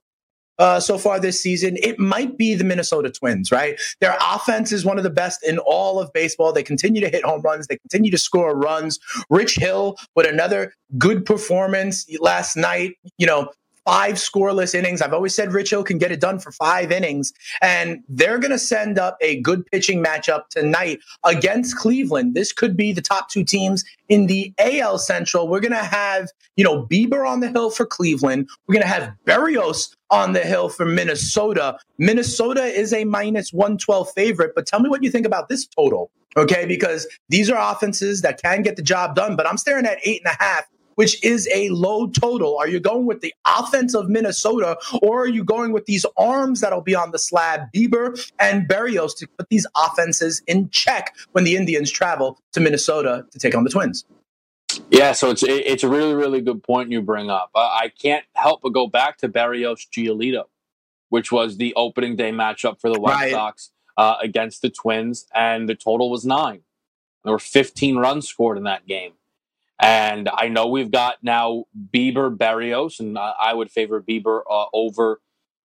uh, 0.60 0.80
so 0.80 1.00
far 1.00 1.20
this 1.20 1.42
season, 1.42 1.76
it 1.82 1.98
might 1.98 2.38
be 2.38 2.54
the 2.54 2.64
Minnesota 2.64 3.10
Twins, 3.10 3.52
right? 3.52 3.80
Their 4.00 4.16
offense 4.22 4.72
is 4.72 4.86
one 4.86 4.98
of 4.98 5.04
the 5.04 5.10
best 5.10 5.44
in 5.44 5.58
all 5.60 6.00
of 6.00 6.14
baseball. 6.14 6.54
They 6.54 6.64
continue 6.64 7.02
to 7.02 7.10
hit 7.10 7.26
home 7.26 7.42
runs, 7.42 7.68
they 7.68 7.78
continue 7.78 8.12
to 8.12 8.18
score 8.18 8.56
runs. 8.56 9.00
Rich 9.32 9.56
Hill 9.56 9.98
with 10.16 10.28
another 10.28 10.74
good 11.00 11.26
performance 11.26 12.06
last 12.20 12.56
night, 12.56 12.94
you 13.18 13.26
know, 13.26 13.50
five 13.86 14.16
scoreless 14.16 14.74
innings. 14.74 15.02
I've 15.02 15.14
always 15.14 15.36
said 15.36 15.52
Rich 15.52 15.72
Hill 15.72 15.84
can 15.84 15.98
get 15.98 16.12
it 16.12 16.20
done 16.20 16.40
for 16.40 16.52
five 16.52 16.92
innings. 16.92 17.34
And 17.62 18.04
they're 18.08 18.40
going 18.40 18.52
to 18.52 18.60
send 18.60 18.98
up 18.98 19.18
a 19.22 19.42
good 19.42 19.66
pitching 19.66 20.04
matchup 20.04 20.48
tonight 20.50 21.00
against 21.24 21.78
Cleveland. 21.78 22.34
This 22.34 22.52
could 22.52 22.78
be 22.78 22.94
the 22.94 23.02
top 23.02 23.30
two 23.30 23.44
teams 23.44 23.84
in 24.10 24.28
the 24.28 24.54
AL 24.60 25.00
Central. 25.00 25.48
We're 25.48 25.60
going 25.60 25.72
to 25.72 25.78
have, 25.78 26.30
you 26.56 26.64
know, 26.64 26.86
Bieber 26.86 27.28
on 27.28 27.40
the 27.40 27.50
hill 27.50 27.70
for 27.70 27.86
Cleveland. 27.86 28.48
We're 28.68 28.74
going 28.74 28.84
to 28.84 28.94
have 28.94 29.14
Berrios 29.26 29.96
on 30.10 30.34
the 30.34 30.42
hill 30.42 30.70
for 30.70 30.86
Minnesota. 30.86 31.78
Minnesota 31.98 32.64
is 32.64 32.94
a 32.94 33.04
minus 33.04 33.52
112 33.52 34.12
favorite, 34.12 34.54
but 34.56 34.66
tell 34.66 34.80
me 34.80 34.90
what 34.90 35.04
you 35.04 35.12
think 35.12 35.26
about 35.26 35.50
this 35.50 35.66
total. 35.66 36.12
Okay, 36.36 36.66
because 36.66 37.08
these 37.30 37.50
are 37.52 37.72
offenses 37.72 38.22
that 38.22 38.42
can 38.42 38.64
get 38.64 38.76
the 38.76 38.82
job 38.82 39.16
done, 39.16 39.36
but 39.36 39.48
I'm 39.48 39.58
staring 39.58 39.86
at 39.86 40.00
eight 40.04 40.22
and 40.26 40.34
a 40.34 40.44
half 40.44 40.66
which 40.96 41.24
is 41.24 41.50
a 41.54 41.70
low 41.70 42.08
total? 42.08 42.58
Are 42.58 42.68
you 42.68 42.80
going 42.80 43.06
with 43.06 43.22
the 43.22 43.34
offense 43.46 43.94
of 43.94 44.10
Minnesota 44.10 44.78
or 45.02 45.24
are 45.24 45.28
you 45.28 45.44
going 45.44 45.72
with 45.72 45.86
these 45.86 46.06
arms 46.18 46.62
that'll 46.62 46.82
be 46.82 46.96
on 46.96 47.12
the 47.12 47.20
slab, 47.20 47.72
Bieber 47.74 48.32
and 48.40 48.68
Berrios, 48.68 49.16
to 49.18 49.28
put 49.38 49.50
these 49.50 49.68
offenses 49.76 50.42
in 50.48 50.70
check 50.70 51.16
when 51.32 51.44
the 51.44 51.56
Indians 51.56 51.92
travel 51.92 52.40
to 52.54 52.60
Minnesota 52.60 53.26
to 53.32 53.40
take 53.40 53.56
on 53.56 53.64
the 53.64 53.70
Twins? 53.70 54.06
Yeah, 54.90 55.12
so 55.12 55.30
it's 55.30 55.44
it's 55.44 55.84
a 55.84 55.90
really 55.90 56.16
really 56.16 56.42
good 56.42 56.64
point 56.64 56.92
you 56.92 57.02
bring 57.02 57.30
up. 57.30 57.52
Uh, 57.54 57.60
I 57.60 57.92
can't 58.02 58.26
help 58.36 58.62
but 58.64 58.74
go 58.74 58.88
back 58.88 59.18
to 59.20 59.30
Berrios 59.30 59.88
Giolito, 59.92 60.46
which 61.10 61.32
was 61.32 61.58
the 61.58 61.74
opening 61.76 62.16
day 62.16 62.32
matchup 62.32 62.80
for 62.82 62.92
the 62.92 63.00
White 63.00 63.14
right. 63.14 63.32
Sox 63.32 63.72
uh, 63.98 64.16
against 64.22 64.62
the 64.62 64.70
Twins, 64.70 65.28
and 65.34 65.70
the 65.70 65.76
total 65.76 66.10
was 66.10 66.26
nine. 66.26 66.62
There 67.24 67.34
were 67.34 67.40
15 67.40 67.98
runs 67.98 68.28
scored 68.28 68.58
in 68.58 68.64
that 68.64 68.86
game. 68.86 69.14
And 69.84 70.30
I 70.34 70.48
know 70.48 70.68
we've 70.68 70.92
got 70.92 71.18
now 71.22 71.66
Bieber 71.94 72.36
Berrios, 72.36 73.02
and 73.02 73.20
I 73.20 73.54
would 73.54 73.70
favor 73.70 74.02
Bieber 74.02 74.42
uh, 74.50 74.66
over 74.74 75.20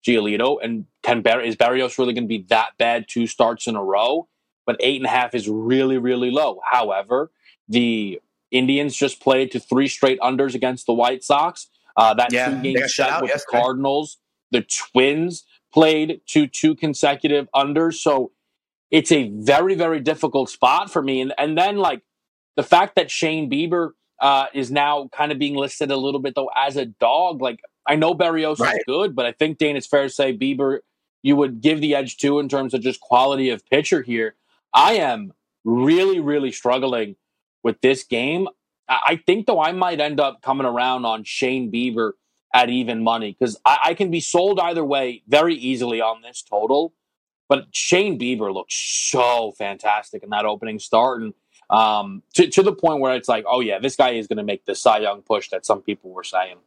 Giolito. 0.06 0.60
And 0.64 0.86
can 1.04 1.22
Bar- 1.22 1.42
is 1.42 1.58
Berrios 1.58 1.98
really 1.98 2.14
going 2.14 2.24
to 2.24 2.28
be 2.30 2.46
that 2.48 2.70
bad 2.80 3.08
two 3.10 3.28
starts 3.28 3.68
in 3.68 3.76
a 3.76 3.84
row? 3.84 4.30
But 4.66 4.78
eight 4.80 4.96
and 4.96 5.06
a 5.06 5.10
half 5.10 5.36
is 5.36 5.50
really, 5.50 5.98
really 5.98 6.32
low. 6.32 6.62
However, 6.72 7.32
the 7.68 8.22
Indians 8.50 8.96
just 8.96 9.20
played 9.20 9.52
to 9.52 9.60
three 9.60 9.90
straight 9.90 10.22
unders 10.22 10.56
against 10.56 10.86
the 10.86 10.94
White 10.94 11.22
Sox. 11.22 11.68
Uh, 11.98 12.14
that 12.14 12.32
yeah, 12.32 12.50
two 12.50 12.62
game 12.62 12.88
set 12.88 13.22
with 13.22 13.34
the 13.34 13.44
Cardinals. 13.50 14.20
The 14.52 14.62
Twins 14.62 15.44
played 15.74 16.22
to 16.28 16.48
two 16.48 16.76
consecutive 16.76 17.50
unders. 17.54 17.96
So 17.96 18.32
it's 18.90 19.12
a 19.12 19.30
very, 19.32 19.76
very 19.76 20.00
difficult 20.00 20.50
spot 20.50 20.90
for 20.90 21.02
me. 21.02 21.20
And 21.20 21.34
and 21.38 21.58
then 21.58 21.76
like 21.76 22.04
the 22.56 22.64
fact 22.64 22.96
that 22.96 23.12
Shane 23.12 23.50
Bieber 23.50 23.92
uh, 24.20 24.48
is 24.54 24.72
now 24.72 25.10
kind 25.12 25.32
of 25.32 25.40
being 25.40 25.56
listed 25.56 25.92
a 25.92 25.98
little 25.98 26.20
bit 26.20 26.36
though 26.36 26.50
as 26.56 26.78
a 26.78 26.86
dog. 26.86 27.42
Like 27.42 27.60
I 27.88 27.96
know 27.96 28.14
Berrios 28.14 28.60
right. 28.60 28.76
is 28.78 28.84
good, 28.86 29.16
but 29.16 29.26
I 29.26 29.32
think 29.32 29.58
Dane, 29.58 29.76
it's 29.76 29.88
fair 29.88 30.04
to 30.04 30.10
say 30.10 30.36
Bieber 30.36 30.80
you 31.28 31.36
would 31.36 31.62
give 31.62 31.82
the 31.82 31.96
edge 31.96 32.18
to 32.18 32.40
in 32.40 32.48
terms 32.48 32.74
of 32.74 32.82
just 32.82 33.00
quality 33.00 33.50
of 33.50 33.66
pitcher 33.70 34.02
here. 34.02 34.36
I 34.74 34.94
am 34.94 35.34
really, 35.66 36.20
really 36.20 36.52
struggling 36.52 37.16
with 37.64 37.82
this 37.82 38.04
game. 38.04 38.48
I 38.88 39.22
think 39.26 39.46
though 39.46 39.62
I 39.62 39.74
might 39.74 40.00
end 40.00 40.20
up 40.20 40.42
coming 40.42 40.66
around 40.66 41.06
on 41.06 41.26
Shane 41.26 41.72
Bieber 41.72 42.14
at 42.54 42.70
even 42.70 43.04
money 43.04 43.36
because 43.38 43.60
I, 43.66 43.78
I, 43.88 43.94
can 43.94 44.10
be 44.10 44.22
sold 44.22 44.58
either 44.62 44.86
way 44.86 45.24
very 45.28 45.54
easily 45.56 46.00
on 46.00 46.22
this 46.22 46.42
total. 46.42 46.94
But 47.50 47.68
Shane 47.72 48.18
Bieber 48.18 48.54
looked 48.54 48.72
so 48.72 49.52
fantastic 49.58 50.24
in 50.24 50.30
that 50.30 50.46
opening 50.46 50.80
start, 50.80 51.22
and 51.22 51.34
um, 51.70 52.24
to, 52.34 52.48
to 52.48 52.64
the 52.64 52.74
point 52.74 53.00
where 53.00 53.16
it's 53.16 53.28
like, 53.28 53.46
oh 53.48 53.60
yeah, 53.60 53.80
this 53.80 53.96
guy 53.96 54.12
is 54.12 54.28
going 54.28 54.38
to 54.38 54.44
make 54.44 54.66
the 54.66 54.76
Cy 54.76 55.00
Young 55.00 55.22
push 55.22 55.50
that 55.50 55.66
some 55.66 55.82
people 55.82 56.12
were 56.12 56.24
saying. 56.24 56.58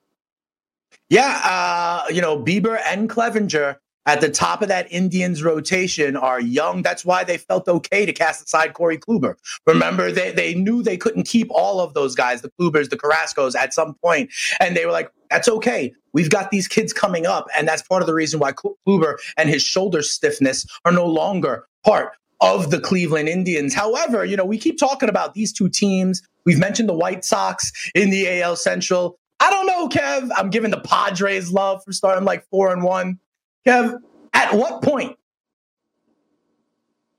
Yeah, 1.09 1.41
uh, 1.45 2.13
you 2.13 2.21
know, 2.21 2.39
Bieber 2.43 2.81
and 2.87 3.09
Clevinger 3.09 3.77
at 4.07 4.21
the 4.21 4.31
top 4.31 4.63
of 4.63 4.69
that 4.69 4.91
Indians 4.91 5.43
rotation 5.43 6.17
are 6.17 6.41
young. 6.41 6.83
That's 6.83 7.05
why 7.05 7.25
they 7.25 7.37
felt 7.39 7.69
okay 7.69 8.07
to 8.07 8.13
cast 8.13 8.45
aside 8.45 8.75
Corey 8.75 8.99
Kluber. 8.99 9.35
Remember, 9.67 10.11
they, 10.11 10.33
they 10.33 10.55
knew 10.55 10.83
they 10.83 10.97
couldn't 10.97 11.25
keep 11.25 11.49
all 11.51 11.81
of 11.81 11.95
those 11.95 12.15
guys, 12.15 12.43
the 12.43 12.51
Klubers, 12.51 12.89
the 12.89 12.97
Carrascos, 12.97 13.55
at 13.55 13.75
some 13.75 13.95
point, 14.03 14.31
and 14.59 14.77
they 14.77 14.87
were 14.87 14.93
like, 14.93 15.11
"That's 15.31 15.49
okay. 15.49 15.93
We've 16.13 16.31
got 16.31 16.51
these 16.51 16.67
kids 16.67 16.93
coming 16.93 17.27
up, 17.27 17.47
and 17.57 17.69
that's 17.69 17.83
part 17.83 18.03
of 18.03 18.07
the 18.07 18.15
reason 18.15 18.41
why 18.41 18.53
Kluber 18.53 19.17
and 19.37 19.49
his 19.49 19.63
shoulder 19.63 20.03
stiffness 20.03 20.67
are 20.85 20.93
no 20.93 21.07
longer 21.07 21.67
part 21.85 22.13
of 22.41 22.71
the 22.71 22.81
Cleveland 22.81 23.29
Indians. 23.29 23.75
However, 23.75 24.25
you 24.25 24.37
know, 24.37 24.45
we 24.45 24.59
keep 24.59 24.79
talking 24.79 25.09
about 25.09 25.35
these 25.35 25.53
two 25.53 25.69
teams. 25.69 26.23
We've 26.45 26.59
mentioned 26.59 26.89
the 26.89 26.95
White 26.95 27.25
Sox 27.25 27.71
in 27.95 28.11
the 28.11 28.41
AL 28.41 28.57
Central. 28.57 29.19
I 29.41 29.51
don't 29.51 29.67
know, 29.67 29.89
Kev. 29.89 30.31
I'm 30.37 30.51
giving 30.51 30.71
the 30.71 30.81
Padres 30.81 31.51
love 31.51 31.83
for 31.85 31.93
starting 31.93 32.25
like 32.25 32.47
four 32.51 32.73
and 32.73 32.83
one. 32.83 33.19
Kev, 33.67 33.99
at 34.33 34.55
what 34.55 34.83
point 34.83 35.17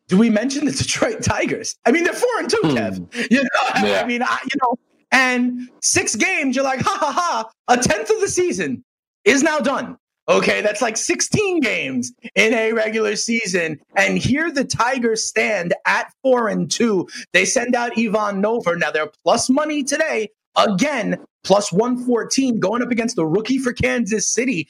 do 0.07 0.17
we 0.17 0.29
mention 0.29 0.65
the 0.65 0.71
Detroit 0.71 1.23
Tigers? 1.23 1.75
I 1.85 1.91
mean, 1.91 2.03
they're 2.03 2.13
four 2.13 2.39
and 2.39 2.49
two, 2.49 2.61
Kev. 2.63 2.97
Hmm. 2.97 3.21
You 3.29 3.43
know, 3.43 3.49
yeah. 3.87 4.01
I 4.01 4.05
mean, 4.05 4.23
I, 4.23 4.39
you 4.43 4.59
know, 4.61 4.75
and 5.11 5.69
six 5.81 6.15
games, 6.15 6.55
you're 6.55 6.65
like, 6.65 6.81
ha 6.81 6.97
ha 6.99 7.11
ha, 7.11 7.51
a 7.67 7.77
tenth 7.77 8.09
of 8.09 8.21
the 8.21 8.27
season 8.27 8.83
is 9.23 9.43
now 9.43 9.59
done. 9.59 9.97
Okay, 10.29 10.61
that's 10.61 10.81
like 10.81 10.97
16 10.97 11.61
games 11.61 12.13
in 12.35 12.53
a 12.53 12.73
regular 12.73 13.15
season. 13.15 13.79
And 13.95 14.17
here 14.17 14.51
the 14.51 14.63
Tigers 14.63 15.25
stand 15.25 15.73
at 15.85 16.13
four 16.21 16.47
and 16.47 16.69
two. 16.69 17.07
They 17.33 17.43
send 17.43 17.75
out 17.75 17.97
Ivan 17.97 18.39
Nova. 18.39 18.75
Now 18.75 18.91
they're 18.91 19.11
plus 19.23 19.49
money 19.49 19.83
today. 19.83 20.29
Again, 20.55 21.17
plus 21.43 21.71
114 21.71 22.59
going 22.59 22.81
up 22.81 22.91
against 22.91 23.15
the 23.15 23.25
rookie 23.25 23.57
for 23.57 23.73
Kansas 23.73 24.27
City. 24.27 24.69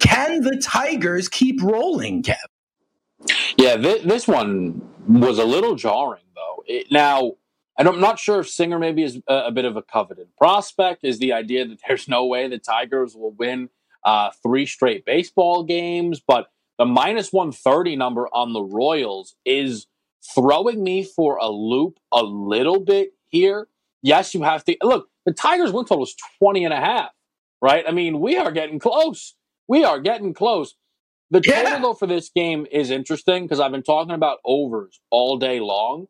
Can 0.00 0.42
the 0.42 0.56
Tigers 0.62 1.28
keep 1.28 1.62
rolling, 1.62 2.22
Kev? 2.22 2.36
Yeah, 3.56 3.76
th- 3.76 4.02
this 4.02 4.26
one 4.26 4.80
was 5.06 5.38
a 5.38 5.44
little 5.44 5.74
jarring, 5.74 6.22
though. 6.34 6.64
It, 6.66 6.90
now, 6.90 7.32
I'm 7.76 8.00
not 8.00 8.18
sure 8.18 8.40
if 8.40 8.48
Singer 8.48 8.78
maybe 8.78 9.02
is 9.02 9.20
a, 9.28 9.34
a 9.46 9.50
bit 9.50 9.64
of 9.64 9.76
a 9.76 9.82
coveted 9.82 10.28
prospect. 10.36 11.04
Is 11.04 11.18
the 11.18 11.32
idea 11.32 11.66
that 11.66 11.78
there's 11.86 12.08
no 12.08 12.26
way 12.26 12.48
the 12.48 12.58
Tigers 12.58 13.14
will 13.14 13.32
win 13.32 13.68
uh, 14.04 14.30
three 14.42 14.66
straight 14.66 15.04
baseball 15.04 15.64
games. 15.64 16.20
But 16.20 16.48
the 16.78 16.86
minus 16.86 17.32
130 17.32 17.96
number 17.96 18.28
on 18.32 18.52
the 18.52 18.62
Royals 18.62 19.34
is 19.44 19.86
throwing 20.34 20.82
me 20.82 21.04
for 21.04 21.36
a 21.36 21.48
loop 21.48 21.98
a 22.12 22.22
little 22.22 22.80
bit 22.80 23.12
here. 23.28 23.68
Yes, 24.02 24.34
you 24.34 24.42
have 24.42 24.64
to 24.64 24.76
look, 24.82 25.08
the 25.26 25.32
Tigers 25.32 25.72
win 25.72 25.84
total 25.84 26.04
is 26.04 26.14
20 26.38 26.64
and 26.64 26.74
a 26.74 26.80
half, 26.80 27.10
right? 27.60 27.84
I 27.86 27.92
mean, 27.92 28.20
we 28.20 28.36
are 28.36 28.50
getting 28.50 28.78
close. 28.78 29.34
We 29.68 29.84
are 29.84 30.00
getting 30.00 30.34
close. 30.34 30.74
The 31.30 31.40
total, 31.40 31.62
yeah. 31.62 31.78
though, 31.80 31.94
for 31.94 32.06
this 32.06 32.28
game 32.28 32.66
is 32.72 32.90
interesting 32.90 33.44
because 33.44 33.60
I've 33.60 33.70
been 33.70 33.82
talking 33.82 34.14
about 34.14 34.38
overs 34.44 35.00
all 35.10 35.36
day 35.36 35.60
long. 35.60 36.08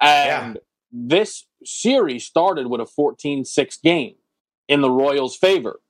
And 0.00 0.54
yeah. 0.54 0.60
this 0.92 1.46
series 1.64 2.24
started 2.24 2.68
with 2.68 2.80
a 2.80 2.86
14 2.86 3.44
6 3.44 3.76
game 3.78 4.14
in 4.68 4.80
the 4.80 4.90
Royals' 4.90 5.36
favor. 5.36 5.80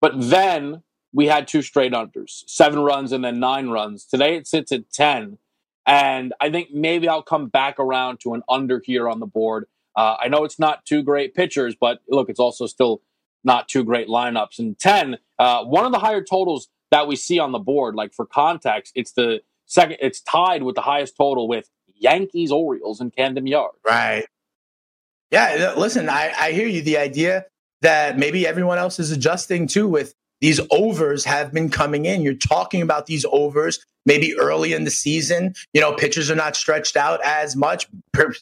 But 0.00 0.12
then 0.16 0.82
we 1.18 1.26
had 1.26 1.48
two 1.48 1.62
straight 1.62 1.92
unders, 1.92 2.44
seven 2.46 2.78
runs 2.78 3.10
and 3.10 3.24
then 3.24 3.40
nine 3.40 3.70
runs. 3.70 4.04
Today 4.04 4.36
it 4.36 4.46
sits 4.46 4.70
at 4.70 4.88
10. 4.92 5.38
And 5.84 6.32
I 6.40 6.48
think 6.48 6.68
maybe 6.72 7.08
I'll 7.08 7.24
come 7.24 7.48
back 7.48 7.80
around 7.80 8.20
to 8.20 8.34
an 8.34 8.44
under 8.48 8.80
here 8.84 9.08
on 9.08 9.18
the 9.18 9.26
board. 9.26 9.66
Uh, 9.96 10.14
I 10.20 10.28
know 10.28 10.44
it's 10.44 10.60
not 10.60 10.86
two 10.86 11.02
great 11.02 11.34
pitchers, 11.34 11.74
but 11.74 12.02
look, 12.08 12.28
it's 12.28 12.38
also 12.38 12.66
still 12.66 13.02
not 13.42 13.68
two 13.68 13.82
great 13.82 14.06
lineups. 14.06 14.60
And 14.60 14.78
10, 14.78 15.18
uh, 15.40 15.64
one 15.64 15.84
of 15.84 15.90
the 15.90 15.98
higher 15.98 16.22
totals 16.22 16.68
that 16.92 17.08
we 17.08 17.16
see 17.16 17.40
on 17.40 17.50
the 17.50 17.58
board, 17.58 17.96
like 17.96 18.14
for 18.14 18.24
context, 18.24 18.92
it's 18.94 19.10
the 19.10 19.40
second, 19.66 19.96
it's 20.00 20.20
tied 20.20 20.62
with 20.62 20.76
the 20.76 20.82
highest 20.82 21.16
total 21.16 21.48
with 21.48 21.68
Yankees 21.96 22.52
Orioles 22.52 23.00
and 23.00 23.12
Camden 23.12 23.48
Yards. 23.48 23.78
Right. 23.84 24.24
Yeah. 25.32 25.74
Listen, 25.76 26.08
I, 26.08 26.32
I 26.38 26.52
hear 26.52 26.68
you. 26.68 26.80
The 26.80 26.98
idea 26.98 27.46
that 27.82 28.16
maybe 28.16 28.46
everyone 28.46 28.78
else 28.78 29.00
is 29.00 29.10
adjusting 29.10 29.66
too 29.66 29.88
with 29.88 30.14
these 30.40 30.60
overs 30.70 31.24
have 31.24 31.52
been 31.52 31.70
coming 31.70 32.04
in. 32.04 32.22
You're 32.22 32.34
talking 32.34 32.82
about 32.82 33.06
these 33.06 33.24
overs 33.30 33.84
maybe 34.06 34.36
early 34.38 34.72
in 34.72 34.84
the 34.84 34.90
season. 34.90 35.54
You 35.72 35.80
know, 35.80 35.92
pitchers 35.92 36.30
are 36.30 36.36
not 36.36 36.56
stretched 36.56 36.96
out 36.96 37.20
as 37.24 37.56
much, 37.56 37.86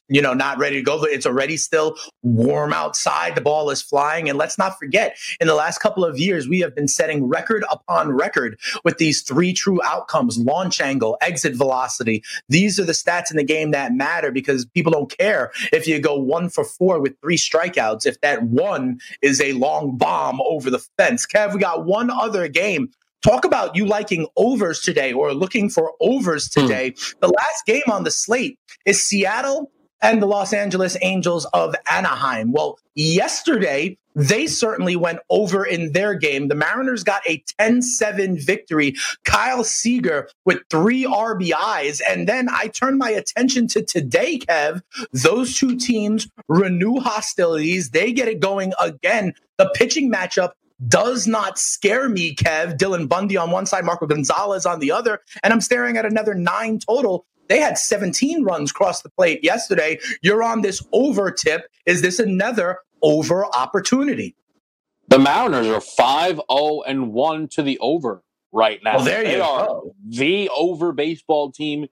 you 0.09 0.23
know, 0.23 0.35
not 0.35 0.59
ready 0.59 0.77
to 0.77 0.83
go. 0.83 1.03
It's 1.05 1.27
already 1.27 1.57
still 1.57 1.97
warm 2.23 2.73
outside. 2.73 3.35
The 3.35 3.41
ball 3.41 3.71
is 3.71 3.83
flying. 3.83 4.29
And 4.29 4.39
let's 4.39 4.59
not 4.59 4.79
forget, 4.79 5.17
in 5.41 5.47
the 5.47 5.55
last 5.55 5.79
couple 5.79 6.05
of 6.05 6.19
years, 6.19 6.49
we 6.49 6.61
have 6.61 6.75
been 6.75 6.89
setting 6.89 7.29
record 7.29 7.65
upon 7.71 8.13
record 8.13 8.59
with 8.85 8.99
these 8.99 9.23
three 9.23 9.53
true 9.53 9.81
outcomes 9.85 10.39
launch 10.39 10.81
angle, 10.81 11.17
exit 11.21 11.55
velocity. 11.55 12.23
These 12.49 12.79
are 12.79 12.85
the 12.85 12.93
stats 12.93 13.31
in 13.31 13.37
the 13.37 13.45
game 13.45 13.73
that 13.73 13.93
matter 13.93 14.31
because 14.31 14.67
people 14.67 14.93
don't 14.93 15.17
care 15.19 15.51
if 15.73 15.87
you 15.87 15.99
go 15.99 16.17
one 16.17 16.49
for 16.49 16.65
four 16.65 17.01
with 17.01 17.21
three 17.21 17.37
strikeouts, 17.37 18.07
if 18.07 18.21
that 18.21 18.43
one 18.43 19.01
is 19.23 19.41
a 19.41 19.53
long 19.55 19.97
bomb 19.97 20.41
over 20.43 20.71
the 20.71 20.79
fence. 20.97 21.27
Kev, 21.27 21.53
we 21.55 21.61
got 21.61 21.85
one 21.85 22.11
other 22.11 22.49
game 22.49 22.91
Talk 23.27 23.45
about 23.45 23.75
you 23.75 23.87
liking 23.87 24.29
overs 24.37 24.83
today 24.83 25.13
or 25.13 25.35
looking 25.35 25.69
for 25.69 25.95
overs 26.01 26.49
hmm. 26.55 26.61
today. 26.61 26.93
Mm. 26.93 27.15
The 27.23 27.27
last 27.27 27.67
game 27.67 27.83
on 27.91 28.05
the 28.05 28.11
slate 28.13 28.57
is 28.85 29.03
Seattle 29.03 29.73
and 30.01 30.23
the 30.23 30.27
Los 30.27 30.53
Angeles 30.53 30.97
Angels 31.03 31.45
of 31.47 31.75
Anaheim. 31.91 32.53
Well, 32.53 32.79
yesterday, 32.95 33.99
they 34.15 34.47
certainly 34.47 34.95
went 34.95 35.19
over 35.29 35.67
in 35.67 35.91
their 35.91 36.15
game. 36.15 36.47
The 36.47 36.55
Mariners 36.55 37.03
got 37.03 37.23
a 37.27 37.43
10 37.59 37.83
7 37.83 38.39
victory. 38.39 38.95
Kyle 39.25 39.65
Seager 39.65 40.29
with 40.45 40.61
three 40.71 41.03
RBIs. 41.03 42.01
And 42.09 42.29
then 42.29 42.47
I 42.49 42.69
turned 42.69 42.99
my 42.99 43.11
attention 43.11 43.67
to 43.69 43.83
today, 43.83 44.39
Kev. 44.39 44.83
Those 45.13 45.57
two 45.57 45.77
teams 45.77 46.29
renew 46.47 47.01
hostilities. 47.01 47.91
They 47.91 48.13
get 48.13 48.29
it 48.29 48.39
going 48.39 48.73
again. 48.79 49.35
The 49.59 49.69
pitching 49.75 50.13
matchup 50.13 50.53
does 50.89 51.27
not 51.27 51.59
scare 51.59 52.09
me, 52.09 52.35
Kev. 52.35 52.77
Dylan 52.77 53.09
Bundy 53.09 53.37
on 53.37 53.51
one 53.51 53.67
side, 53.67 53.85
Marco 53.85 54.07
Gonzalez 54.07 54.67
on 54.67 54.81
the 54.81 54.91
other. 54.91 55.21
And 55.43 55.53
I'm 55.53 55.61
staring 55.61 55.97
at 55.97 56.05
another 56.05 56.35
nine 56.35 56.79
total. 56.79 57.27
They 57.49 57.61
had 57.61 57.79
17 57.79 58.45
runs 58.45 58.73
cross 58.73 59.03
the 59.03 59.11
plate 59.11 59.43
yesterday. 59.43 59.99
You're 60.23 60.43
on 60.43 60.63
this 60.63 60.85
over 60.93 61.31
tip. 61.31 61.67
Is 61.87 62.03
this 62.03 62.19
another 62.19 62.79
over 63.03 63.47
opportunity? 63.47 64.35
The 65.09 65.19
Mariners 65.19 65.69
are 65.69 65.81
5 65.81 66.41
0 66.51 66.83
and 66.87 67.13
1 67.13 67.49
to 67.53 67.63
the 67.63 67.79
over 67.79 68.23
right 68.53 68.81
now. 68.83 68.97
Well, 68.97 69.05
there 69.05 69.23
they 69.23 69.37
you 69.37 69.43
are 69.43 69.67
go. 69.67 69.95
the 70.09 70.51
over 70.51 70.93
baseball 70.93 71.53
team 71.53 71.87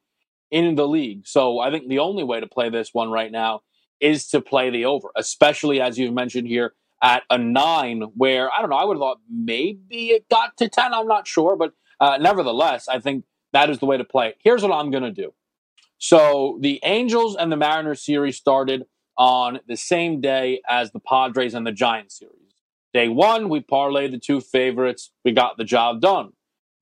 in 0.50 0.74
the 0.74 0.88
league. 0.88 1.26
So 1.26 1.60
I 1.60 1.70
think 1.70 1.88
the 1.88 2.00
only 2.00 2.24
way 2.24 2.40
to 2.40 2.46
play 2.46 2.70
this 2.70 2.90
one 2.92 3.10
right 3.10 3.30
now 3.30 3.60
is 4.00 4.26
to 4.28 4.40
play 4.40 4.70
the 4.70 4.84
over, 4.84 5.10
especially 5.16 5.80
as 5.80 5.98
you've 5.98 6.12
mentioned 6.12 6.48
here 6.48 6.74
at 7.02 7.22
a 7.30 7.38
nine, 7.38 8.02
where 8.16 8.50
I 8.52 8.60
don't 8.60 8.70
know, 8.70 8.76
I 8.76 8.84
would 8.84 8.96
have 8.96 9.00
thought 9.00 9.20
maybe 9.30 10.08
it 10.10 10.28
got 10.30 10.56
to 10.58 10.68
10. 10.68 10.94
I'm 10.94 11.06
not 11.06 11.26
sure, 11.26 11.56
but 11.56 11.72
uh, 12.00 12.18
nevertheless, 12.20 12.88
I 12.88 13.00
think 13.00 13.24
that 13.52 13.70
is 13.70 13.78
the 13.78 13.86
way 13.86 13.96
to 13.96 14.04
play 14.04 14.28
it. 14.28 14.38
Here's 14.42 14.62
what 14.62 14.72
I'm 14.72 14.90
going 14.90 15.04
to 15.04 15.12
do. 15.12 15.32
So 15.98 16.58
the 16.60 16.80
Angels 16.84 17.36
and 17.36 17.50
the 17.52 17.56
Mariners 17.56 18.04
series 18.04 18.36
started 18.36 18.84
on 19.16 19.60
the 19.68 19.76
same 19.76 20.20
day 20.20 20.60
as 20.68 20.92
the 20.92 21.00
Padres 21.00 21.54
and 21.54 21.66
the 21.66 21.72
Giants 21.72 22.18
series. 22.18 22.34
Day 22.92 23.08
one, 23.08 23.48
we 23.48 23.60
parlayed 23.60 24.10
the 24.12 24.18
two 24.18 24.40
favorites. 24.40 25.10
We 25.24 25.32
got 25.32 25.56
the 25.56 25.64
job 25.64 26.00
done. 26.00 26.32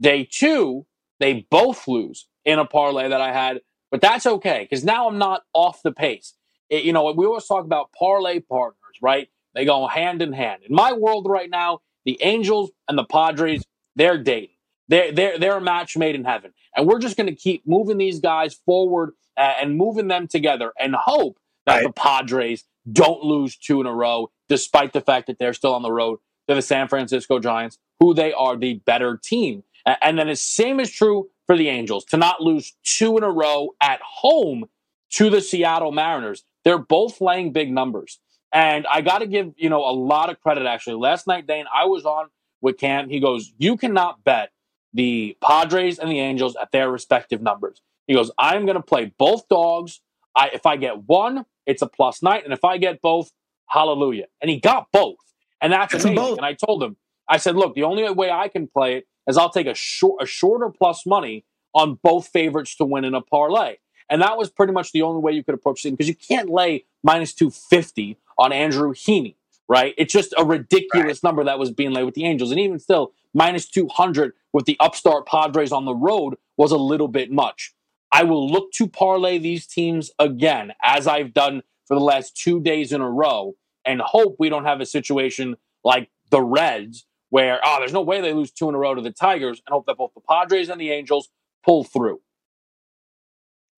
Day 0.01 0.29
two, 0.31 0.87
they 1.21 1.47
both 1.51 1.87
lose 1.87 2.27
in 2.45 2.59
a 2.59 2.65
parlay 2.65 3.09
that 3.09 3.21
I 3.21 3.33
had, 3.33 3.61
but 3.91 4.01
that's 4.01 4.27
okay 4.27 4.67
because 4.69 4.85
now 4.85 5.09
I'm 5.09 5.19
not 5.19 5.43
off 5.55 5.83
the 5.83 5.93
pace. 5.93 6.35
It, 6.69 6.85
you 6.85 6.93
know, 6.93 7.13
we 7.13 7.27
always 7.27 7.47
talk 7.47 7.65
about 7.65 7.93
parlay 7.93 8.41
partners, 8.41 8.99
right? 9.01 9.29
They 9.55 9.65
go 9.65 9.87
hand 9.87 10.23
in 10.23 10.33
hand. 10.33 10.63
In 10.69 10.75
my 10.75 10.93
world 10.93 11.27
right 11.29 11.51
now, 11.51 11.81
the 12.05 12.19
Angels 12.23 12.71
and 12.89 12.99
the 12.99 13.05
Padres, 13.05 13.63
they're 13.97 14.19
dating. 14.19 14.51
They're, 14.89 15.13
they're, 15.13 15.39
they're 15.39 15.57
a 15.59 15.61
match 15.61 15.97
made 15.97 16.15
in 16.15 16.25
heaven. 16.25 16.53
And 16.77 16.87
we're 16.87 16.99
just 16.99 17.17
going 17.17 17.29
to 17.29 17.35
keep 17.35 17.67
moving 17.67 17.99
these 17.99 18.21
guys 18.21 18.55
forward 18.55 19.13
uh, 19.37 19.53
and 19.61 19.77
moving 19.77 20.09
them 20.09 20.27
together 20.27 20.73
and 20.79 20.95
hope 20.95 21.39
that 21.67 21.77
right. 21.77 21.85
the 21.85 21.93
Padres 21.93 22.65
don't 22.91 23.23
lose 23.23 23.57
two 23.57 23.81
in 23.81 23.87
a 23.87 23.95
row, 23.95 24.31
despite 24.49 24.93
the 24.93 25.01
fact 25.01 25.29
that 25.29 25.39
they're 25.39 25.55
still 25.55 25.75
on 25.75 25.83
the 25.83 25.93
road 25.93 26.19
to 26.49 26.55
the 26.55 26.63
San 26.63 26.89
Francisco 26.89 27.39
Giants, 27.39 27.79
who 28.01 28.15
they 28.15 28.33
are 28.33 28.57
the 28.57 28.75
better 28.85 29.17
team. 29.23 29.63
And 29.87 30.19
then 30.19 30.29
the 30.29 30.37
same 30.37 30.81
is 30.81 30.91
true 30.91 31.29
for 31.47 31.57
the 31.57 31.69
Angels 31.69 32.05
to 32.07 32.17
not 32.17 32.41
lose 32.41 32.75
two 32.83 33.17
in 33.17 33.25
a 33.25 33.31
row 33.31 33.71
at 33.81 34.01
home 34.03 34.67
to 35.11 35.31
the 35.31 35.41
Seattle 35.41 35.93
Mariners. 35.93 36.45
They're 36.65 36.79
both 36.79 37.21
laying 37.21 37.53
big 37.53 37.73
numbers. 37.73 38.19
And 38.53 38.87
I 38.87 39.01
got 39.01 39.19
to 39.19 39.27
give, 39.27 39.55
you 39.57 39.71
know, 39.71 39.81
a 39.81 39.93
lot 39.93 40.31
of 40.31 40.41
credit 40.41 40.67
actually. 40.67 40.97
Last 40.97 41.27
night, 41.27 41.47
Dane, 41.47 41.65
I 41.75 41.87
was 41.87 42.05
on 42.05 42.29
with 42.61 42.79
Cam. 42.79 43.09
He 43.09 43.21
goes, 43.21 43.53
You 43.59 43.77
cannot 43.77 44.25
bet 44.25 44.51
the 44.93 45.37
Padres 45.43 45.99
and 45.99 46.11
the 46.11 46.21
Angels 46.21 46.57
at 46.57 46.71
their 46.71 46.91
respective 46.91 47.41
numbers. 47.41 47.81
He 48.07 48.15
goes, 48.15 48.31
I'm 48.39 48.67
going 48.67 48.77
to 48.77 48.83
play 48.83 49.13
both 49.19 49.49
dogs. 49.49 50.01
I, 50.37 50.51
if 50.53 50.67
I 50.67 50.77
get 50.77 51.05
one, 51.05 51.47
it's 51.67 51.83
a 51.83 51.87
plus 51.87 52.23
night. 52.23 52.45
And 52.45 52.53
if 52.53 52.65
I 52.65 52.79
get 52.79 53.01
both, 53.01 53.31
hallelujah. 53.69 54.27
And 54.41 54.51
he 54.51 54.59
got 54.61 54.89
both. 54.93 55.17
And 55.61 55.73
that's 55.73 55.95
amazing. 55.95 56.39
And 56.39 56.47
I 56.47 56.55
told 56.55 56.83
him, 56.83 56.97
I 57.29 57.37
said, 57.39 57.57
look, 57.57 57.75
the 57.75 57.85
only 57.85 58.09
way 58.11 58.31
I 58.31 58.49
can 58.49 58.67
play 58.67 58.97
it 58.97 59.07
is 59.27 59.37
I'll 59.39 59.51
take 59.51 59.67
a 59.67 59.75
short, 59.75 60.23
a 60.23 60.27
shorter 60.27 60.69
plus 60.71 61.07
money 61.07 61.45
on 61.75 61.99
both 62.03 62.29
favorites 62.29 62.77
to 62.77 62.85
win 62.85 63.05
in 63.05 63.15
a 63.15 63.23
parlay. 63.23 63.77
And 64.13 64.21
that 64.21 64.37
was 64.37 64.51
pretty 64.51 64.75
much 64.75 64.93
the 64.93 65.01
only 65.01 65.23
way 65.23 65.33
you 65.33 65.43
could 65.43 65.55
approach 65.55 65.87
it 65.87 65.93
because 65.93 66.07
you 66.07 66.15
can't 66.15 66.51
lay 66.51 66.85
minus 67.03 67.33
250 67.33 68.19
on 68.37 68.53
Andrew 68.53 68.93
Heaney, 68.93 69.37
right? 69.71 69.95
It's 69.97 70.13
just 70.13 70.35
a 70.37 70.45
ridiculous 70.45 71.25
right. 71.25 71.29
number 71.29 71.43
that 71.45 71.59
was 71.59 71.71
being 71.71 71.93
laid 71.93 72.05
with 72.05 72.15
the 72.15 72.27
Angels. 72.27 72.51
And 72.51 72.61
even 72.61 72.79
still, 72.79 73.15
minus 73.33 73.67
200 73.71 74.35
with 74.53 74.67
the 74.67 74.77
upstart 74.81 75.25
Padres 75.25 75.73
on 75.73 75.87
the 75.87 75.95
road 75.95 76.35
was 76.59 76.73
a 76.73 76.77
little 76.77 77.09
bit 77.09 77.33
much. 77.33 77.73
I 78.13 78.25
will 78.25 78.47
look 78.47 78.71
to 78.73 78.87
parlay 78.87 79.39
these 79.39 79.67
teams 79.67 80.11
again, 80.19 80.75
as 80.83 81.07
I've 81.07 81.33
done 81.33 81.63
for 81.87 81.95
the 81.95 82.05
last 82.05 82.37
two 82.37 82.61
days 82.61 82.93
in 82.93 83.01
a 83.01 83.09
row, 83.09 83.55
and 83.87 84.03
hope 84.03 84.37
we 84.39 84.51
don't 84.51 84.67
have 84.67 84.83
a 84.83 84.87
situation 84.87 85.57
like 85.85 86.11
the 86.29 86.43
Reds, 86.43 87.07
where, 87.31 87.61
oh, 87.65 87.77
there's 87.79 87.95
no 87.95 88.03
way 88.03 88.21
they 88.21 88.35
lose 88.35 88.51
two 88.51 88.69
in 88.69 88.75
a 88.75 88.79
row 88.79 88.95
to 88.95 89.01
the 89.01 89.11
Tigers, 89.11 89.63
and 89.67 89.73
hope 89.73 89.87
that 89.87 89.97
both 89.97 90.13
the 90.13 90.21
Padres 90.21 90.69
and 90.69 90.79
the 90.79 90.91
Angels 90.91 91.31
pull 91.65 91.83
through. 91.83 92.21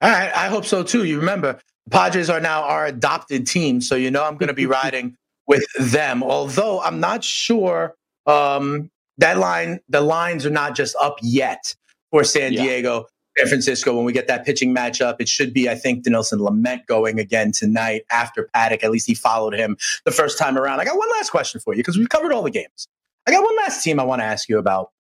All 0.03 0.11
right, 0.11 0.34
I 0.34 0.49
hope 0.49 0.64
so 0.64 0.82
too. 0.82 1.05
You 1.05 1.18
remember, 1.18 1.61
Padres 1.90 2.30
are 2.30 2.40
now 2.40 2.64
our 2.64 2.86
adopted 2.86 3.47
team, 3.47 3.80
so 3.80 3.95
you 3.95 4.11
know 4.11 4.24
I'm 4.24 4.36
going 4.36 4.49
to 4.49 4.55
be 4.55 4.66
riding 4.82 5.16
with 5.47 5.64
them. 5.78 6.22
Although 6.22 6.80
I'm 6.80 7.01
not 7.01 7.24
sure 7.24 7.95
um, 8.26 8.90
that 9.18 9.38
line, 9.38 9.80
the 9.88 10.01
lines 10.01 10.45
are 10.47 10.51
not 10.51 10.74
just 10.74 10.97
up 11.01 11.18
yet 11.22 11.74
for 12.11 12.24
San 12.24 12.53
yeah. 12.53 12.62
Diego. 12.62 13.07
San 13.36 13.49
Francisco, 13.49 13.95
when 13.97 14.05
we 14.05 14.12
get 14.12 14.28
that 14.28 14.47
pitching 14.47 14.72
matchup, 14.72 15.16
it 15.18 15.28
should 15.28 15.53
be, 15.53 15.68
I 15.68 15.74
think, 15.74 16.05
Dinelson 16.05 16.38
Lamet 16.38 16.86
going 16.86 17.18
again 17.18 17.51
tonight 17.51 18.03
after 18.12 18.49
Paddack. 18.55 18.84
At 18.84 18.92
least 18.92 19.09
he 19.09 19.14
followed 19.14 19.55
him 19.55 19.76
the 20.05 20.12
first 20.12 20.38
time 20.38 20.57
around. 20.57 20.78
I 20.78 20.84
got 20.84 20.97
one 20.97 21.11
last 21.11 21.30
question 21.30 21.61
for 21.61 21.74
you 21.74 21.78
because 21.78 21.99
we've 21.99 22.09
covered 22.09 22.32
all 22.32 22.42
the 22.42 22.51
games. 22.51 22.86
I 23.26 23.32
got 23.32 23.42
one 23.42 23.57
last 23.57 23.82
team 23.82 23.99
I 23.99 24.05
want 24.05 24.20
to 24.20 24.24
ask 24.24 24.49
you 24.49 24.59
about. 24.59 24.90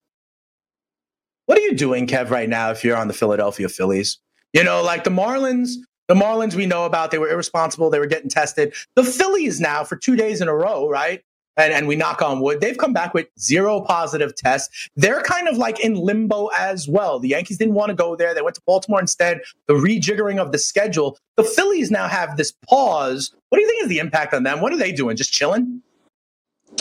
What 1.46 1.58
are 1.58 1.60
you 1.60 1.76
doing, 1.76 2.08
Kev, 2.08 2.30
right 2.30 2.48
now 2.48 2.70
if 2.70 2.82
you're 2.82 2.96
on 2.96 3.06
the 3.06 3.14
Philadelphia 3.14 3.68
Phillies? 3.68 4.18
You 4.54 4.64
know, 4.64 4.82
like 4.82 5.04
the 5.04 5.10
Marlins, 5.10 5.72
the 6.08 6.14
Marlins 6.14 6.54
we 6.54 6.64
know 6.64 6.86
about, 6.86 7.10
they 7.10 7.18
were 7.18 7.28
irresponsible. 7.28 7.90
They 7.90 7.98
were 7.98 8.06
getting 8.06 8.30
tested. 8.30 8.72
The 8.96 9.04
Phillies 9.04 9.60
now 9.60 9.84
for 9.84 9.96
two 9.96 10.16
days 10.16 10.40
in 10.40 10.48
a 10.48 10.54
row, 10.54 10.88
right? 10.88 11.22
and, 11.56 11.72
and 11.72 11.86
we 11.86 11.96
knock 11.96 12.22
on 12.22 12.40
wood, 12.40 12.60
they've 12.60 12.76
come 12.76 12.92
back 12.92 13.14
with 13.14 13.28
zero 13.38 13.80
positive 13.80 14.34
tests. 14.34 14.88
They're 14.96 15.22
kind 15.22 15.48
of 15.48 15.56
like 15.56 15.80
in 15.80 15.94
limbo 15.94 16.48
as 16.58 16.88
well. 16.88 17.18
The 17.18 17.28
Yankees 17.28 17.58
didn't 17.58 17.74
want 17.74 17.90
to 17.90 17.94
go 17.94 18.16
there. 18.16 18.34
They 18.34 18.42
went 18.42 18.56
to 18.56 18.62
Baltimore 18.66 19.00
instead. 19.00 19.40
The 19.66 19.74
rejiggering 19.74 20.38
of 20.38 20.52
the 20.52 20.58
schedule. 20.58 21.18
The 21.36 21.44
Phillies 21.44 21.90
now 21.90 22.08
have 22.08 22.36
this 22.36 22.52
pause. 22.68 23.34
What 23.48 23.58
do 23.58 23.62
you 23.62 23.68
think 23.68 23.82
is 23.82 23.88
the 23.88 23.98
impact 23.98 24.34
on 24.34 24.42
them? 24.42 24.60
What 24.60 24.72
are 24.72 24.78
they 24.78 24.92
doing? 24.92 25.16
Just 25.16 25.32
chilling? 25.32 25.82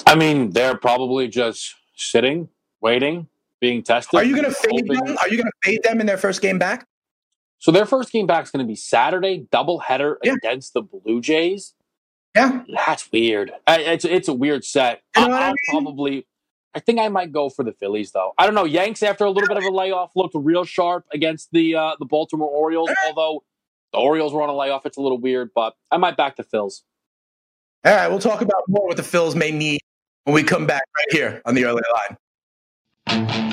I 0.08 0.16
mean, 0.16 0.52
they're 0.52 0.78
probably 0.78 1.28
just 1.28 1.76
sitting, 1.96 2.50
waiting, 2.82 3.28
being 3.62 3.84
tested. 3.84 4.20
Are 4.20 4.24
you 4.24 4.36
going 4.36 4.48
to 4.48 4.56
fade 4.56 4.88
hoping... 4.90 5.06
them? 5.06 5.18
Are 5.22 5.30
you 5.30 5.38
going 5.38 5.52
to 5.52 5.70
fade 5.70 5.84
them 5.84 6.00
in 6.00 6.08
their 6.08 6.18
first 6.18 6.42
game 6.42 6.58
back? 6.58 6.88
So 7.64 7.72
their 7.72 7.86
first 7.86 8.12
game 8.12 8.28
back 8.28 8.44
is 8.44 8.52
going 8.52 8.60
to 8.60 8.68
be 8.68 8.76
Saturday, 8.76 9.48
doubleheader 9.50 10.18
yeah. 10.22 10.34
against 10.34 10.74
the 10.74 10.82
Blue 10.82 11.22
Jays. 11.22 11.74
Yeah, 12.36 12.62
that's 12.68 13.10
weird. 13.10 13.54
I, 13.66 13.80
it's 13.80 14.04
it's 14.04 14.28
a 14.28 14.34
weird 14.34 14.66
set. 14.66 15.02
You 15.16 15.30
know 15.30 15.34
I'll, 15.34 15.44
I 15.44 15.48
mean? 15.48 15.56
probably. 15.70 16.28
I 16.76 16.82
think 16.82 17.00
I 17.00 17.08
might 17.08 17.32
go 17.32 17.50
for 17.50 17.64
the 17.64 17.72
Phillies 17.72 18.12
though. 18.12 18.34
I 18.38 18.46
don't 18.46 18.54
know. 18.54 18.66
Yanks 18.66 19.02
after 19.02 19.24
a 19.24 19.30
little 19.30 19.48
bit 19.48 19.56
of 19.56 19.64
a 19.64 19.70
layoff 19.70 20.12
looked 20.14 20.36
real 20.36 20.66
sharp 20.66 21.06
against 21.14 21.54
the 21.54 21.76
uh, 21.76 21.96
the 22.00 22.06
Baltimore 22.06 22.50
Orioles. 22.50 22.90
Although 23.08 23.46
the 23.94 24.00
Orioles 24.00 24.34
were 24.34 24.42
on 24.42 24.50
a 24.50 24.56
layoff, 24.56 24.86
it's 24.86 24.98
a 24.98 25.02
little 25.02 25.18
weird. 25.18 25.52
But 25.56 25.74
I 25.90 25.96
might 25.96 26.18
back 26.18 26.36
the 26.36 26.44
Phils. 26.44 26.82
All 27.86 27.96
right, 27.96 28.10
we'll 28.10 28.20
talk 28.20 28.42
about 28.42 28.64
more 28.68 28.88
what 28.88 28.98
the 28.98 29.04
Phils 29.04 29.36
may 29.36 29.52
need 29.52 29.80
when 30.26 30.34
we 30.34 30.44
come 30.44 30.68
back 30.68 30.84
right 30.98 31.14
here 31.14 31.42
on 31.46 31.56
the 31.56 31.64
early 31.64 31.84
line. 33.08 33.53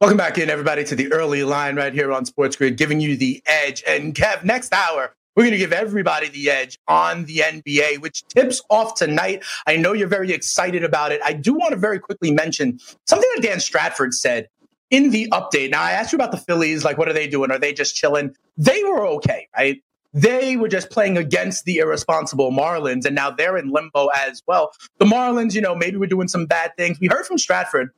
Welcome 0.00 0.16
back 0.16 0.38
in, 0.38 0.48
everybody, 0.48 0.82
to 0.84 0.96
the 0.96 1.12
early 1.12 1.44
line 1.44 1.76
right 1.76 1.92
here 1.92 2.10
on 2.10 2.24
Sports 2.24 2.56
Grid, 2.56 2.78
giving 2.78 3.02
you 3.02 3.18
the 3.18 3.42
edge. 3.44 3.84
And 3.86 4.14
Kev, 4.14 4.42
next 4.44 4.72
hour, 4.72 5.14
we're 5.36 5.42
going 5.42 5.52
to 5.52 5.58
give 5.58 5.74
everybody 5.74 6.30
the 6.30 6.48
edge 6.50 6.78
on 6.88 7.26
the 7.26 7.42
NBA, 7.44 8.00
which 8.00 8.26
tips 8.28 8.62
off 8.70 8.94
tonight. 8.94 9.44
I 9.66 9.76
know 9.76 9.92
you're 9.92 10.08
very 10.08 10.32
excited 10.32 10.84
about 10.84 11.12
it. 11.12 11.20
I 11.22 11.34
do 11.34 11.52
want 11.52 11.72
to 11.72 11.76
very 11.76 11.98
quickly 11.98 12.30
mention 12.30 12.78
something 13.06 13.28
that 13.34 13.42
Dan 13.42 13.60
Stratford 13.60 14.14
said 14.14 14.48
in 14.88 15.10
the 15.10 15.28
update. 15.32 15.70
Now, 15.70 15.82
I 15.82 15.90
asked 15.90 16.12
you 16.12 16.16
about 16.16 16.30
the 16.30 16.38
Phillies. 16.38 16.82
Like, 16.82 16.96
what 16.96 17.10
are 17.10 17.12
they 17.12 17.28
doing? 17.28 17.50
Are 17.50 17.58
they 17.58 17.74
just 17.74 17.94
chilling? 17.94 18.34
They 18.56 18.82
were 18.84 19.06
okay, 19.06 19.48
right? 19.54 19.82
They 20.14 20.56
were 20.56 20.68
just 20.68 20.88
playing 20.88 21.18
against 21.18 21.66
the 21.66 21.76
irresponsible 21.76 22.52
Marlins, 22.52 23.04
and 23.04 23.14
now 23.14 23.30
they're 23.30 23.58
in 23.58 23.68
limbo 23.68 24.06
as 24.06 24.42
well. 24.46 24.72
The 24.98 25.04
Marlins, 25.04 25.54
you 25.54 25.60
know, 25.60 25.74
maybe 25.74 25.98
we're 25.98 26.06
doing 26.06 26.28
some 26.28 26.46
bad 26.46 26.74
things. 26.78 26.98
We 26.98 27.08
heard 27.08 27.26
from 27.26 27.36
Stratford 27.36 27.90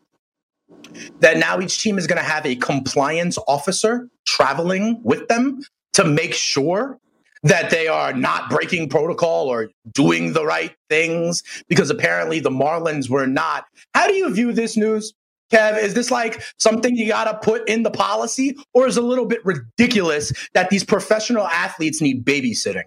that 1.20 1.39
now 1.39 1.61
each 1.61 1.83
team 1.83 1.99
is 1.99 2.07
going 2.07 2.18
to 2.18 2.29
have 2.29 2.45
a 2.47 2.55
compliance 2.57 3.39
officer 3.49 4.09
traveling 4.27 5.01
with 5.03 5.27
them 5.29 5.62
to 5.95 6.05
make 6.05 6.35
sure 6.35 6.99
that 7.43 7.70
they 7.70 7.89
are 7.89 8.12
not 8.12 8.49
breaking 8.51 8.89
protocol 8.89 9.49
or 9.49 9.68
doing 9.91 10.33
the 10.33 10.45
right 10.45 10.75
things 10.89 11.43
because 11.68 11.91
apparently 11.91 12.39
the 12.39 12.51
Marlins 12.51 13.11
were 13.11 13.27
not. 13.27 13.64
How 13.95 14.07
do 14.07 14.14
you 14.14 14.33
view 14.33 14.53
this 14.53 14.77
news? 14.77 15.12
Kev, 15.51 15.83
is 15.83 15.95
this 15.95 16.11
like 16.11 16.43
something 16.59 16.97
you 16.97 17.09
got 17.09 17.25
to 17.25 17.35
put 17.47 17.68
in 17.68 17.83
the 17.83 17.91
policy, 17.91 18.57
or 18.73 18.87
is 18.87 18.97
it 18.97 19.05
a 19.05 19.07
little 19.07 19.27
bit 19.27 19.45
ridiculous 19.45 20.33
that 20.55 20.70
these 20.70 20.83
professional 20.83 21.47
athletes 21.47 22.01
need 22.01 22.25
babysitting? 22.25 22.85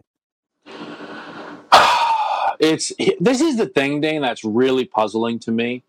It's 2.57 2.93
this 3.19 3.41
is 3.41 3.57
the 3.57 3.65
thing, 3.65 3.99
Dane, 3.99 4.21
that's 4.21 4.45
really 4.45 4.85
puzzling 4.85 5.39
to 5.39 5.51
me. 5.51 5.83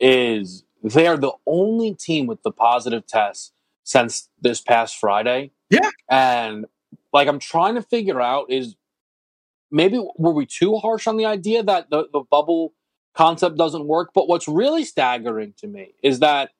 Is 0.00 0.64
they 0.92 1.06
are 1.06 1.16
the 1.16 1.32
only 1.46 1.94
team 1.94 2.26
with 2.26 2.42
the 2.42 2.50
positive 2.50 3.06
test 3.06 3.52
since 3.84 4.28
this 4.40 4.60
past 4.60 4.98
Friday. 4.98 5.52
Yeah. 5.70 5.90
And 6.10 6.66
like 7.12 7.28
I'm 7.28 7.38
trying 7.38 7.74
to 7.74 7.82
figure 7.82 8.20
out 8.20 8.50
is 8.50 8.76
maybe 9.70 10.04
were 10.16 10.32
we 10.32 10.46
too 10.46 10.76
harsh 10.76 11.06
on 11.06 11.16
the 11.16 11.24
idea 11.24 11.62
that 11.62 11.90
the, 11.90 12.08
the 12.12 12.20
bubble 12.20 12.72
concept 13.14 13.56
doesn't 13.56 13.86
work? 13.86 14.10
But 14.14 14.28
what's 14.28 14.46
really 14.46 14.84
staggering 14.84 15.54
to 15.58 15.66
me 15.66 15.94
is 16.02 16.20
that 16.20 16.50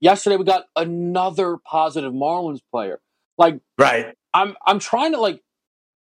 yesterday 0.00 0.36
we 0.36 0.44
got 0.44 0.66
another 0.76 1.56
positive 1.56 2.12
Marlins 2.12 2.60
player. 2.70 3.00
Like 3.38 3.60
right. 3.78 4.14
I'm 4.34 4.54
I'm 4.66 4.78
trying 4.78 5.12
to 5.12 5.20
like 5.20 5.42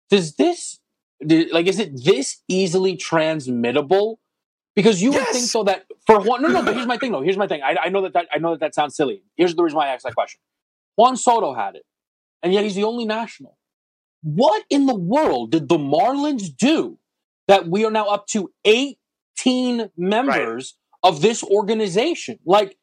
does 0.09 0.35
this 0.35 0.79
like 1.19 1.67
is 1.67 1.79
it 1.79 2.03
this 2.03 2.41
easily 2.47 2.95
transmittable 2.95 4.19
because 4.75 5.01
you 5.01 5.11
yes. 5.11 5.19
would 5.19 5.33
think 5.33 5.45
so 5.47 5.63
that 5.63 5.85
for 6.07 6.21
one, 6.21 6.41
no, 6.41 6.47
no. 6.47 6.63
But 6.63 6.73
here's 6.73 6.87
my 6.87 6.97
thing, 6.97 7.11
though. 7.11 7.21
Here's 7.21 7.37
my 7.37 7.47
thing. 7.47 7.61
I, 7.61 7.75
I 7.83 7.89
know 7.89 8.01
that, 8.01 8.13
that 8.13 8.27
I 8.33 8.39
know 8.39 8.51
that 8.51 8.61
that 8.61 8.73
sounds 8.73 8.95
silly. 8.95 9.23
Here's 9.35 9.53
the 9.55 9.63
reason 9.63 9.75
why 9.75 9.87
I 9.87 9.93
asked 9.93 10.05
that 10.05 10.15
question. 10.15 10.39
Juan 10.95 11.17
Soto 11.17 11.53
had 11.53 11.75
it, 11.75 11.83
and 12.41 12.53
yet 12.53 12.63
he's 12.63 12.75
the 12.75 12.85
only 12.85 13.05
national. 13.05 13.57
What 14.23 14.63
in 14.69 14.85
the 14.85 14.95
world 14.95 15.51
did 15.51 15.67
the 15.67 15.77
Marlins 15.77 16.55
do 16.55 16.97
that 17.47 17.67
we 17.67 17.85
are 17.85 17.91
now 17.91 18.07
up 18.07 18.25
to 18.27 18.51
18 18.65 19.89
members 19.97 20.75
right. 21.03 21.11
of 21.11 21.21
this 21.21 21.43
organization? 21.43 22.39
Like, 22.45 22.77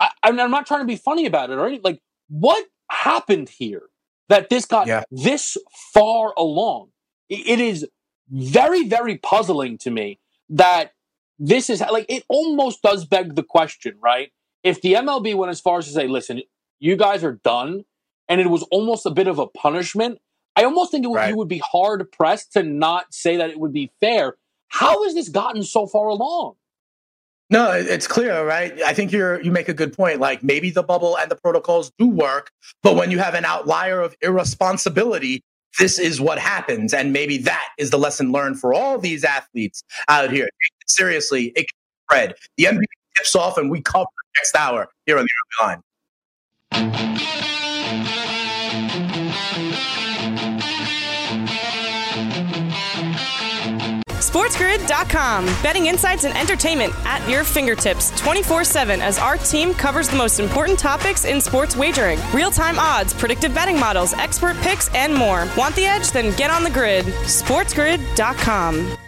I, 0.00 0.10
am 0.22 0.36
not 0.36 0.66
trying 0.66 0.80
to 0.80 0.86
be 0.86 0.96
funny 0.96 1.26
about 1.26 1.50
it 1.50 1.58
or 1.58 1.66
anything. 1.66 1.82
Like, 1.84 2.00
what 2.28 2.64
happened 2.90 3.48
here 3.48 3.82
that 4.28 4.48
this 4.48 4.64
got 4.64 4.86
yeah. 4.86 5.02
this 5.10 5.56
far 5.92 6.32
along? 6.38 6.90
It 7.28 7.60
is 7.60 7.86
very, 8.30 8.88
very 8.88 9.18
puzzling 9.18 9.78
to 9.78 9.90
me 9.90 10.20
that 10.48 10.92
this 11.38 11.70
is 11.70 11.80
like 11.80 12.06
it 12.08 12.24
almost 12.28 12.82
does 12.82 13.04
beg 13.04 13.34
the 13.34 13.42
question, 13.42 13.96
right? 14.00 14.30
If 14.62 14.80
the 14.80 14.94
MLB 14.94 15.34
went 15.34 15.50
as 15.50 15.60
far 15.60 15.78
as 15.78 15.86
to 15.86 15.92
say, 15.92 16.06
listen, 16.06 16.42
you 16.80 16.96
guys 16.96 17.22
are 17.22 17.40
done, 17.44 17.84
and 18.28 18.40
it 18.40 18.48
was 18.48 18.62
almost 18.64 19.06
a 19.06 19.10
bit 19.10 19.26
of 19.26 19.38
a 19.38 19.46
punishment, 19.46 20.18
I 20.56 20.64
almost 20.64 20.90
think 20.90 21.04
it 21.04 21.08
would, 21.08 21.16
right. 21.16 21.30
you 21.30 21.36
would 21.36 21.48
be 21.48 21.58
hard 21.64 22.10
pressed 22.12 22.52
to 22.52 22.62
not 22.62 23.12
say 23.12 23.36
that 23.36 23.50
it 23.50 23.58
would 23.58 23.72
be 23.72 23.92
fair. 24.00 24.36
How 24.68 25.04
has 25.04 25.14
this 25.14 25.28
gotten 25.28 25.62
so 25.62 25.86
far 25.86 26.08
along? 26.08 26.54
No, 27.50 27.72
it's 27.72 28.06
clear, 28.06 28.44
right? 28.44 28.80
I 28.82 28.94
think 28.94 29.12
you're 29.12 29.40
you 29.42 29.52
make 29.52 29.68
a 29.68 29.74
good 29.74 29.92
point. 29.92 30.18
Like 30.18 30.42
maybe 30.42 30.70
the 30.70 30.82
bubble 30.82 31.16
and 31.18 31.30
the 31.30 31.36
protocols 31.36 31.92
do 31.98 32.08
work, 32.08 32.50
but 32.82 32.96
when 32.96 33.10
you 33.10 33.18
have 33.18 33.34
an 33.34 33.44
outlier 33.44 34.00
of 34.00 34.16
irresponsibility, 34.22 35.42
this 35.78 35.98
is 35.98 36.20
what 36.20 36.38
happens. 36.38 36.94
And 36.94 37.12
maybe 37.12 37.38
that 37.38 37.68
is 37.78 37.90
the 37.90 37.98
lesson 37.98 38.32
learned 38.32 38.60
for 38.60 38.72
all 38.72 38.98
these 38.98 39.24
athletes 39.24 39.82
out 40.08 40.30
here. 40.32 40.48
Seriously, 40.86 41.46
it 41.56 41.66
can 41.68 41.78
spread. 42.06 42.34
The 42.56 42.64
NBA 42.64 42.84
tips 43.16 43.34
off 43.34 43.58
and 43.58 43.70
we 43.70 43.82
cover 43.82 44.06
next 44.38 44.56
hour 44.56 44.88
here 45.06 45.18
on 45.18 45.24
the 45.24 45.62
early 45.62 45.68
line. 45.68 45.82
SportsGrid.com. 54.34 55.44
Betting 55.62 55.86
insights 55.86 56.24
and 56.24 56.36
entertainment 56.36 56.92
at 57.04 57.26
your 57.28 57.44
fingertips 57.44 58.10
24 58.20 58.64
7 58.64 59.00
as 59.00 59.16
our 59.16 59.36
team 59.36 59.72
covers 59.72 60.08
the 60.08 60.16
most 60.16 60.40
important 60.40 60.76
topics 60.76 61.24
in 61.24 61.40
sports 61.40 61.76
wagering 61.76 62.18
real 62.32 62.50
time 62.50 62.76
odds, 62.78 63.14
predictive 63.14 63.54
betting 63.54 63.78
models, 63.78 64.12
expert 64.14 64.56
picks, 64.56 64.92
and 64.92 65.14
more. 65.14 65.46
Want 65.56 65.76
the 65.76 65.86
edge? 65.86 66.10
Then 66.10 66.36
get 66.36 66.50
on 66.50 66.64
the 66.64 66.70
grid. 66.70 67.04
SportsGrid.com. 67.04 68.98